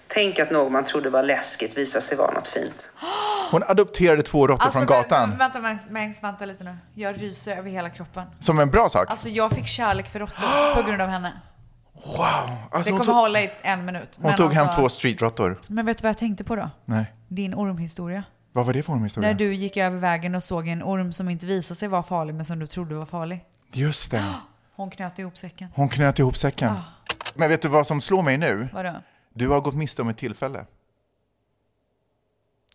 Tänk 0.08 0.40
att 0.40 0.52
något 0.52 0.72
man 0.72 0.84
trodde 0.84 1.10
var 1.10 1.24
läskigt 1.24 1.78
visar 1.78 2.00
sig 2.00 2.18
vara 2.18 2.32
något 2.32 2.48
fint. 2.48 2.90
Hon 3.52 3.64
adopterade 3.68 4.22
två 4.22 4.48
råttor 4.48 4.64
Alltså, 4.66 4.80
från 4.80 4.88
gatan. 4.88 5.32
vä- 5.32 5.38
Vänta, 5.38 5.60
Mangs, 5.60 5.90
Mangs, 5.90 6.24
vänta 6.24 6.46
lite 6.46 6.64
nu. 6.64 6.78
Jag 6.94 7.22
ryser 7.22 7.58
över 7.58 7.70
hela 7.70 7.90
kroppen. 7.90 8.24
Som 8.40 8.60
en 8.60 8.70
bra 8.70 8.90
sak. 8.90 9.10
Alltså 9.12 9.30
jag 9.30 9.52
fick 9.52 9.68
kärlek 9.68 10.10
för 10.10 10.20
råttor 10.20 10.76
på 10.82 10.88
grund 10.90 11.02
av 11.02 11.10
henne. 11.10 11.42
Wow! 11.94 12.24
Alltså, 12.72 12.80
det 12.84 12.92
kommer 12.92 13.06
tog, 13.06 13.16
hålla 13.16 13.42
i 13.42 13.52
en 13.62 13.86
minut. 13.86 14.20
hon 14.22 14.36
tog 14.36 14.54
hem 14.54 14.64
alltså- 14.66 14.82
två 14.82 14.90
streetråttor. 14.90 15.60
Men 15.68 15.86
vet 15.86 15.98
du 15.98 16.02
vad 16.02 16.10
jag 16.10 16.18
tänkte 16.18 16.44
på 16.44 16.56
då? 16.56 16.70
Nej. 16.86 17.06
Din 17.28 17.54
ormhistoria. 17.56 18.24
Vad 18.54 18.66
var 18.66 18.74
det 18.74 18.84
för 18.84 18.94
historia? 18.96 19.30
När 19.30 19.38
du 19.38 19.54
gick 19.54 19.78
över 19.78 19.98
vägen 19.98 20.36
och 20.36 20.44
såg 20.44 20.68
en 20.68 20.84
orm 20.84 21.14
som 21.14 21.30
inte 21.30 21.46
visade 21.46 21.76
sig 21.76 21.88
vara 21.88 22.04
farlig 22.04 22.36
men 22.36 22.46
som 22.46 22.60
du 22.60 22.68
trodde 22.68 22.96
var 22.96 23.06
farlig. 23.06 23.46
Just 23.74 24.12
det. 24.12 24.24
Hon 24.76 24.90
knöt 24.90 25.20
ihop 25.20 25.38
säcken. 25.38 25.68
Hon 25.76 25.90
knöt 25.90 26.20
ihop 26.20 26.38
säcken. 26.38 26.70
Ah. 26.72 26.82
Men 27.36 27.50
vet 27.50 27.62
du 27.62 27.68
vad 27.68 27.88
som 27.88 28.02
slår 28.02 28.22
mig 28.22 28.38
nu? 28.38 28.70
Vadå? 28.74 28.94
Du 29.34 29.50
har 29.50 29.62
gått 29.62 29.76
miste 29.76 30.02
om 30.02 30.10
ett 30.10 30.18
tillfälle. 30.18 30.66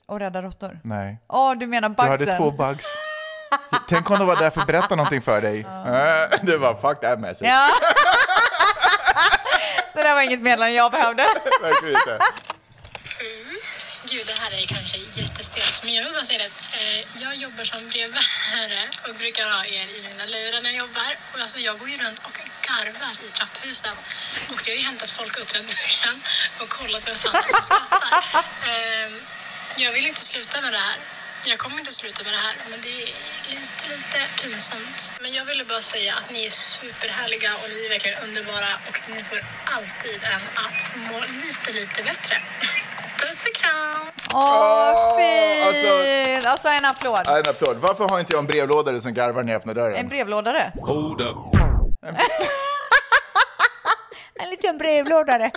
Och 0.08 0.18
rädda 0.18 0.42
råttor? 0.42 0.80
Nej. 0.84 1.18
Åh, 1.28 1.54
du 1.54 1.66
menar 1.66 1.88
Du 1.88 1.94
bugsen? 1.94 2.10
hade 2.28 2.36
två 2.36 2.50
bugs. 2.50 2.86
Tänk 3.88 4.10
om 4.10 4.18
de 4.18 4.26
var 4.26 4.36
där 4.36 4.50
för 4.50 4.60
att 4.60 4.66
berätta 4.66 4.94
någonting 4.96 5.22
för 5.22 5.40
dig. 5.40 5.60
Eh, 5.60 6.38
Det 6.42 6.56
var 6.56 6.74
fuck 6.74 7.00
that 7.00 7.18
message. 7.20 7.48
Ja. 7.48 7.70
det 9.94 10.02
där 10.02 10.14
var 10.14 10.22
inget 10.22 10.40
meddelande 10.40 10.74
jag 10.74 10.92
behövde. 10.92 11.22
Verkligen 11.62 11.94
inte. 11.96 12.18
Gud, 14.10 14.26
det 14.26 14.36
här 14.42 14.50
är 14.60 14.64
kanske 14.74 14.96
jättestelt, 15.20 15.84
men 15.84 15.94
jag 15.94 16.04
vill 16.04 16.12
bara 16.12 16.24
säga 16.30 16.38
det 16.38 16.46
att 16.46 16.62
eh, 16.82 17.22
jag 17.24 17.34
jobbar 17.44 17.64
som 17.72 17.80
brevbärare 17.88 18.82
och 19.08 19.14
brukar 19.22 19.44
ha 19.56 19.62
er 19.78 19.86
i 19.96 19.98
mina 20.08 20.24
lurar 20.34 20.60
när 20.62 20.70
jag 20.70 20.78
jobbar. 20.84 21.10
Och 21.32 21.40
alltså, 21.44 21.58
jag 21.68 21.74
går 21.78 21.88
ju 21.88 21.96
runt 22.04 22.18
och 22.28 22.34
garvar 22.68 23.12
i 23.26 23.28
trapphusen. 23.36 23.96
Och 24.52 24.58
det 24.64 24.70
har 24.70 24.76
ju 24.80 24.84
hänt 24.90 25.02
att 25.02 25.10
folk 25.20 25.32
har 25.36 25.42
öppnat 25.44 25.66
dörren 25.74 26.16
och 26.60 26.68
kollat 26.78 27.02
vem 27.08 27.14
fan 27.22 27.42
som 27.52 27.62
skrattar. 27.62 28.44
Eh, 28.72 29.10
jag 29.76 29.92
vill 29.92 30.06
inte 30.06 30.20
sluta 30.20 30.60
med 30.60 30.72
det 30.72 30.78
här. 30.78 30.96
Jag 31.50 31.58
kommer 31.58 31.78
inte 31.78 31.92
sluta 31.92 32.24
med 32.24 32.32
det 32.32 32.42
här, 32.46 32.54
men 32.70 32.80
det 32.80 32.88
är 32.88 33.06
lite, 33.54 33.84
lite 33.94 34.18
pinsamt. 34.42 35.12
Men 35.22 35.34
jag 35.34 35.44
ville 35.44 35.64
bara 35.64 35.82
säga 35.82 36.14
att 36.20 36.30
ni 36.30 36.46
är 36.46 36.50
superhärliga 36.50 37.50
och 37.62 37.68
ni 37.70 37.84
är 37.86 37.88
verkligen 37.88 38.22
underbara 38.22 38.70
och 38.88 38.96
ni 39.10 39.24
får 39.24 39.40
alltid 39.76 40.20
en 40.34 40.44
att 40.64 40.80
må 41.10 41.20
lite, 41.20 41.72
lite 41.80 42.02
bättre. 42.02 42.34
Puss 43.20 43.44
och 43.48 43.54
kram! 43.62 44.06
Åh, 44.34 45.16
fint! 45.18 45.66
alltså- 45.66 46.16
Alltså, 46.50 46.68
en 46.68 46.84
applåd. 46.84 47.26
En 47.26 47.48
applåd. 47.50 47.76
Varför 47.76 48.08
har 48.08 48.20
inte 48.20 48.32
jag 48.32 48.38
en 48.40 48.46
brevlådare 48.46 49.00
som 49.00 49.14
garvar 49.14 49.42
när 49.42 49.52
jag 49.52 49.58
öppnar 49.60 49.74
dörren? 49.74 49.96
En 49.96 50.08
brevlådare. 50.08 50.72
Hold 50.82 51.20
up. 51.20 51.36
En 54.42 54.50
liten 54.50 54.78
brevlådare. 54.78 55.50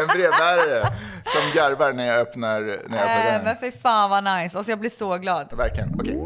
En 0.00 0.06
brevbärare 0.06 0.92
som 1.32 1.42
garvar 1.54 1.92
när 1.92 2.06
jag 2.06 2.18
öppnar, 2.20 2.60
när 2.60 2.68
jag 2.68 2.76
öppnar 2.76 3.18
Äh, 3.18 3.24
dörren. 3.24 3.44
men 3.44 3.56
fy 3.60 3.72
fan 3.82 4.10
vad 4.10 4.24
nice. 4.24 4.56
Alltså 4.58 4.72
jag 4.72 4.78
blir 4.78 4.90
så 4.90 5.18
glad. 5.18 5.52
Verkligen. 5.52 5.94
Okej. 6.00 6.18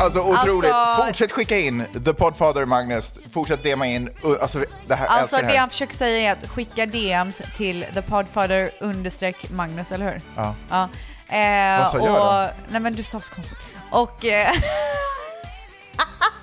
Alltså 0.00 0.20
otroligt. 0.20 0.72
Alltså- 0.72 1.06
Fortsätt 1.06 1.32
skicka 1.32 1.58
in 1.58 1.84
The 2.04 2.12
Podfather 2.14 2.64
Magnus. 2.64 3.14
Fortsätt 3.32 3.62
DMa 3.62 3.86
in. 3.86 4.08
Uh, 4.24 4.36
Alltså 4.42 4.64
det 4.86 4.94
här, 4.94 5.06
Alltså 5.06 5.36
det 5.36 5.56
han 5.56 5.70
försöker 5.70 5.94
säga 5.94 6.30
är 6.30 6.32
att 6.32 6.48
skicka 6.50 6.86
DMs 6.86 7.42
till 7.56 7.86
the 7.94 8.02
podfather 8.02 8.70
understreck 8.80 9.50
Magnus, 9.50 9.92
eller 9.92 10.12
hur? 10.12 10.20
Ja. 10.36 10.54
Ja. 10.70 10.82
Eh, 11.36 11.78
Vad 11.80 11.88
sa 11.90 11.98
jag 11.98 12.10
och, 12.10 12.16
då? 12.16 12.48
Nej 12.68 12.80
men 12.80 12.94
du 12.94 13.02
sa 13.02 13.20
så 13.20 13.34
konstigt. 13.34 13.58
Och, 13.90 14.24
eh, 14.24 14.48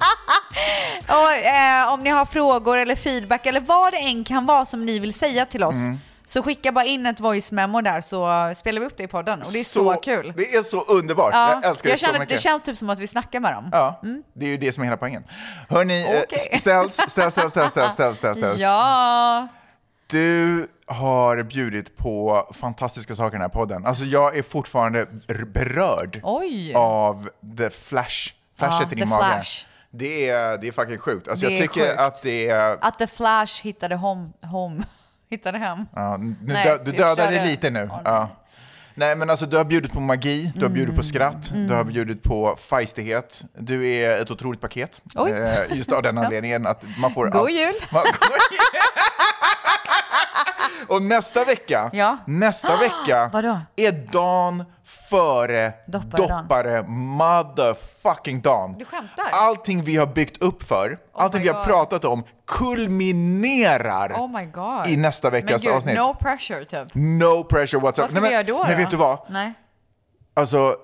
och 1.07 1.31
eh, 1.31 1.93
om 1.93 2.03
ni 2.03 2.09
har 2.09 2.25
frågor 2.25 2.77
eller 2.77 2.95
feedback 2.95 3.45
eller 3.45 3.61
vad 3.61 3.93
det 3.93 3.97
än 3.97 4.23
kan 4.23 4.45
vara 4.45 4.65
som 4.65 4.85
ni 4.85 4.99
vill 4.99 5.13
säga 5.13 5.45
till 5.45 5.63
oss 5.63 5.75
Mm. 5.75 5.99
så 6.25 6.43
skicka 6.43 6.71
bara 6.71 6.85
in 6.85 7.05
ett 7.05 7.19
voice 7.19 7.51
memo 7.51 7.81
där 7.81 8.01
så 8.01 8.53
spelar 8.55 8.79
vi 8.79 8.85
upp 8.85 8.97
det 8.97 9.03
i 9.03 9.07
podden 9.07 9.39
och 9.39 9.47
det 9.53 9.59
är 9.59 9.63
så, 9.63 9.93
kul. 9.93 10.33
Det 10.37 10.55
är 10.55 10.63
så 10.63 10.81
underbart. 10.81 11.29
Ja, 11.33 11.51
Jag 11.61 11.65
älskar 11.71 11.89
jag 11.89 11.99
det 11.99 12.05
så 12.05 12.11
mycket. 12.11 12.29
det 12.29 12.37
känns 12.37 12.63
typ 12.63 12.77
som 12.77 12.89
att 12.89 12.99
vi 12.99 13.07
snackar 13.07 13.39
med 13.39 13.53
dem. 13.53 13.69
Ja, 13.71 14.01
det 14.33 14.45
är 14.45 14.49
ju 14.49 14.57
det 14.57 14.71
som 14.71 14.83
är 14.83 14.85
hela 14.85 14.97
poängen. 14.97 15.23
Hörni, 15.69 16.01
eh, 16.01 16.21
Okej. 16.23 16.59
ställs, 16.59 16.93
ställs, 17.07 17.33
ställs, 17.33 17.51
ställs, 17.51 17.71
ställs, 17.71 17.93
ställs, 17.93 18.17
ställs. 18.17 18.57
Ja. 18.57 19.47
Du 20.07 20.67
har 20.87 21.43
bjudit 21.43 21.97
på 21.97 22.47
fantastiska 22.53 23.15
saker 23.15 23.29
i 23.29 23.31
den 23.31 23.41
här 23.41 23.49
podden. 23.49 23.85
Alltså 23.85 24.03
jag 24.05 24.37
är 24.37 24.43
fortfarande 24.43 25.07
berörd 25.53 26.19
Oj. 26.23 26.73
av 26.75 27.29
the 27.57 27.69
flash, 27.69 28.33
flashet 28.57 28.87
Ja, 28.91 28.97
i 28.97 28.99
din 28.99 29.09
mage. 29.09 29.23
flash. 29.33 29.65
Det 29.91 30.29
är, 30.29 30.57
det 30.57 30.67
är 30.67 30.71
fucking 30.71 30.97
sjukt. 30.97 31.27
Alltså 31.27 31.45
Det 31.45 31.51
jag 31.51 31.61
tycker 31.61 31.87
sjukt. 31.87 31.99
att 31.99 32.23
det 32.23 32.49
är... 32.49 32.77
Att 32.81 32.97
The 32.99 33.07
Flash 33.07 33.63
hittade 33.63 33.95
home, 33.95 34.29
home. 34.41 34.83
hittade 35.29 35.57
hem. 35.57 35.85
Ja, 35.95 36.17
nu 36.17 36.35
Nej, 36.41 36.65
dö, 36.65 36.77
du 36.83 36.91
förstörde. 36.91 37.31
det 37.31 37.45
lite 37.45 37.69
nu. 37.69 37.89
ja. 38.05 38.29
Nej 38.95 39.15
men 39.15 39.29
alltså 39.29 39.45
du 39.45 39.57
har 39.57 39.63
bjudit 39.65 39.93
på 39.93 39.99
magi, 39.99 40.51
du 40.55 40.61
har 40.61 40.69
bjudit 40.69 40.95
på 40.95 41.03
skratt, 41.03 41.51
du 41.67 41.73
har 41.73 41.83
bjudit 41.83 42.23
på 42.23 42.55
feistighet. 42.69 43.43
Du 43.57 43.87
är 43.87 44.21
ett 44.21 44.31
otroligt 44.31 44.61
paket. 44.61 45.01
Oj. 45.15 45.31
Eh, 45.31 45.77
just 45.77 45.91
av 45.91 46.01
den 46.03 46.17
anledningen 46.23 46.67
att 46.67 46.83
man 46.97 47.13
får... 47.13 47.29
God 47.29 47.49
jul! 47.51 47.73
Man, 47.91 48.03
och 50.87 51.01
nästa 51.01 51.45
vecka, 51.45 51.89
Ja. 51.93 52.17
nästa 52.27 52.77
vecka 52.79 53.29
Vadå? 53.33 53.59
är 53.75 53.91
dagen 53.91 54.63
före 55.09 55.73
Dopparedagen. 55.87 56.43
doppare 56.43 56.83
motherfucking 56.87 58.41
dagen. 58.41 58.75
Du 58.79 58.85
skämtar? 58.85 59.25
Allting 59.31 59.83
vi 59.83 59.95
har 59.97 60.07
byggt 60.07 60.41
upp 60.41 60.63
för, 60.63 60.97
allting 61.13 61.39
my 61.39 61.43
vi 61.43 61.49
har 61.49 61.55
God. 61.59 61.65
pratat 61.67 62.05
om 62.05 62.23
kulminerar 62.51 64.11
Oh 64.13 64.31
i 64.91 64.97
nästa 64.97 65.29
veckas 65.29 65.63
Men 65.63 65.69
gud, 65.71 65.77
avsnitt. 65.77 65.95
no 65.97 66.13
pressure 66.13 66.65
typ. 66.65 66.87
No 66.95 67.43
pressure 67.43 67.81
whatsoever. 67.81 68.01
Vad 68.03 68.09
ska 68.09 68.19
Nej, 68.21 68.29
vi 68.29 68.33
göra 68.33 68.43
då? 68.43 68.63
Men 68.63 68.71
då? 68.71 68.77
vet 68.77 68.89
du 68.91 68.97
vad? 68.97 69.19
Nej. 69.29 69.53
Alltså, 70.33 70.75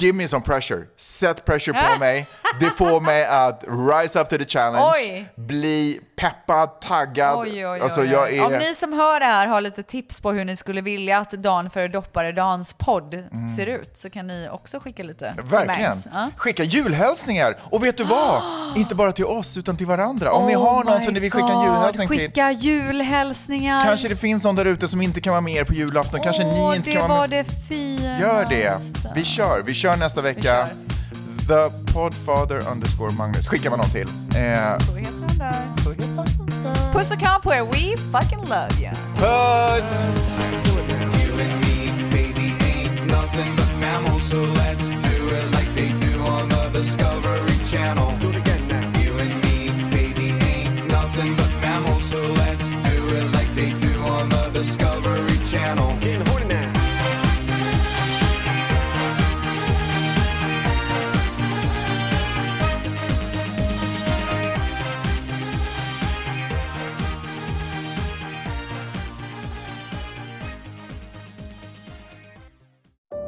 give 0.00 0.12
me 0.16 0.28
some 0.28 0.44
pressure. 0.44 0.84
Sätt 0.96 1.44
pressure 1.44 1.82
på 1.92 1.98
mig. 2.00 2.26
Det 2.60 2.70
får 2.70 3.00
mig 3.00 3.24
att 3.26 3.64
rise 3.68 4.20
up 4.20 4.28
to 4.28 4.38
the 4.38 4.44
challenge. 4.44 4.86
Oj. 4.94 5.32
Bli 5.36 6.00
peppad, 6.16 6.80
taggad. 6.80 7.38
Oj, 7.38 7.48
oj, 7.50 7.66
oj, 7.66 7.80
alltså, 7.80 8.00
oj. 8.00 8.06
jag 8.06 8.32
är... 8.34 8.44
Om 8.46 8.52
ni 8.52 8.74
som 8.74 8.92
hör 8.92 9.20
det 9.20 9.26
här 9.26 9.46
har 9.46 9.60
lite 9.60 9.82
tips 9.82 10.20
på 10.20 10.32
hur 10.32 10.44
ni 10.44 10.56
skulle 10.56 10.80
vilja 10.80 11.18
att 11.18 11.30
Dan 11.30 11.70
före 11.70 11.88
doppare-dans 11.88 12.72
podd 12.72 13.24
ser 13.56 13.66
ut 13.66 13.96
så 13.96 14.10
kan 14.10 14.26
ni 14.26 14.48
också 14.52 14.80
skicka 14.80 15.02
lite 15.02 15.26
Mm. 15.26 15.46
Verkligen. 15.48 15.96
Ja. 16.12 16.30
Skicka 16.36 16.62
julhälsningar. 16.62 17.56
Och 17.62 17.84
vet 17.84 17.96
du 17.96 18.04
vad? 18.04 18.42
Inte 18.76 18.94
bara 18.94 19.12
till 19.12 19.24
oss, 19.24 19.56
utan 19.56 19.76
till 19.76 19.86
varandra. 19.86 20.32
Om 20.32 20.46
ni 20.46 20.56
Oh 20.56 20.66
har 20.66 20.84
någon 20.84 21.00
som 21.00 21.14
ni 21.14 21.20
vill 21.20 21.32
skicka 21.32 21.46
en 21.48 21.64
julhälsning 21.64 22.08
till. 22.08 22.18
Skicka 22.18 22.50
julhälsningar. 22.52 23.84
Kanske 23.84 24.08
det 24.08 24.16
finns 24.16 24.44
någon 24.44 24.56
där 24.56 24.64
ute 24.64 24.88
som 24.88 25.00
inte 25.00 25.20
kan 25.20 25.30
vara 25.30 25.40
med 25.40 25.54
er 25.54 25.64
på 25.64 25.74
julafton. 25.74 26.20
Kanske 26.20 26.44
Åh, 26.44 26.70
ni 26.70 26.76
inte 26.76 26.90
det 26.90 26.96
kan 26.96 27.08
vara 27.08 27.20
var 27.20 27.28
med. 27.28 27.44
det 27.46 27.68
finaste. 27.68 28.22
Gör 28.26 28.46
det. 28.48 28.78
Vi 29.14 29.24
kör. 29.24 29.62
Vi 29.62 29.74
kör 29.74 29.96
nästa 29.96 30.20
vecka. 30.20 30.68
The 31.48 31.92
Podfather 31.92 32.62
underscore 32.72 33.12
Magnus. 33.12 33.48
Skickar 33.48 33.70
man 33.70 33.78
någon 33.78 33.90
till. 33.90 34.08
Eh, 34.36 34.78
Så 35.36 35.42
heter 35.42 35.54
han 35.54 35.76
där. 35.76 35.82
Så 35.82 35.90
heter 35.90 36.16
han 36.16 36.74
där. 36.74 36.92
Puss 36.92 37.10
och 37.10 37.18
kram 37.18 37.40
på 37.40 37.52
er. 37.52 37.62
We 37.62 37.96
fucking 37.96 38.40
love 38.48 38.72
you. 38.80 38.90
Puss! 39.16 40.06
nothing 43.06 43.56
but 43.56 43.70
mammals, 43.80 44.22
so 44.22 44.40
let's 44.42 44.90
do 44.90 45.16
it 45.36 45.50
like 45.52 45.74
they 45.74 45.90
do 46.06 46.20
on 46.24 46.48
the 46.48 46.70
Discovery 46.72 47.58
Channel. 47.66 48.18
Do 48.20 48.30
it 48.30 48.36
again 48.36 48.68
now. 48.68 49.00
You 49.00 49.12
and 49.18 49.34
me, 49.44 49.56
baby, 49.90 50.28
ain't 50.52 50.88
nothing 50.88 51.34
but 51.36 51.50
mammals, 51.60 52.04
so 52.04 52.20
let's 52.20 52.70
do 52.70 52.96
it 53.18 53.26
like 53.32 53.50
they 53.54 53.70
do 53.86 53.92
on 54.14 54.28
the 54.28 54.50
Discovery 54.52 55.05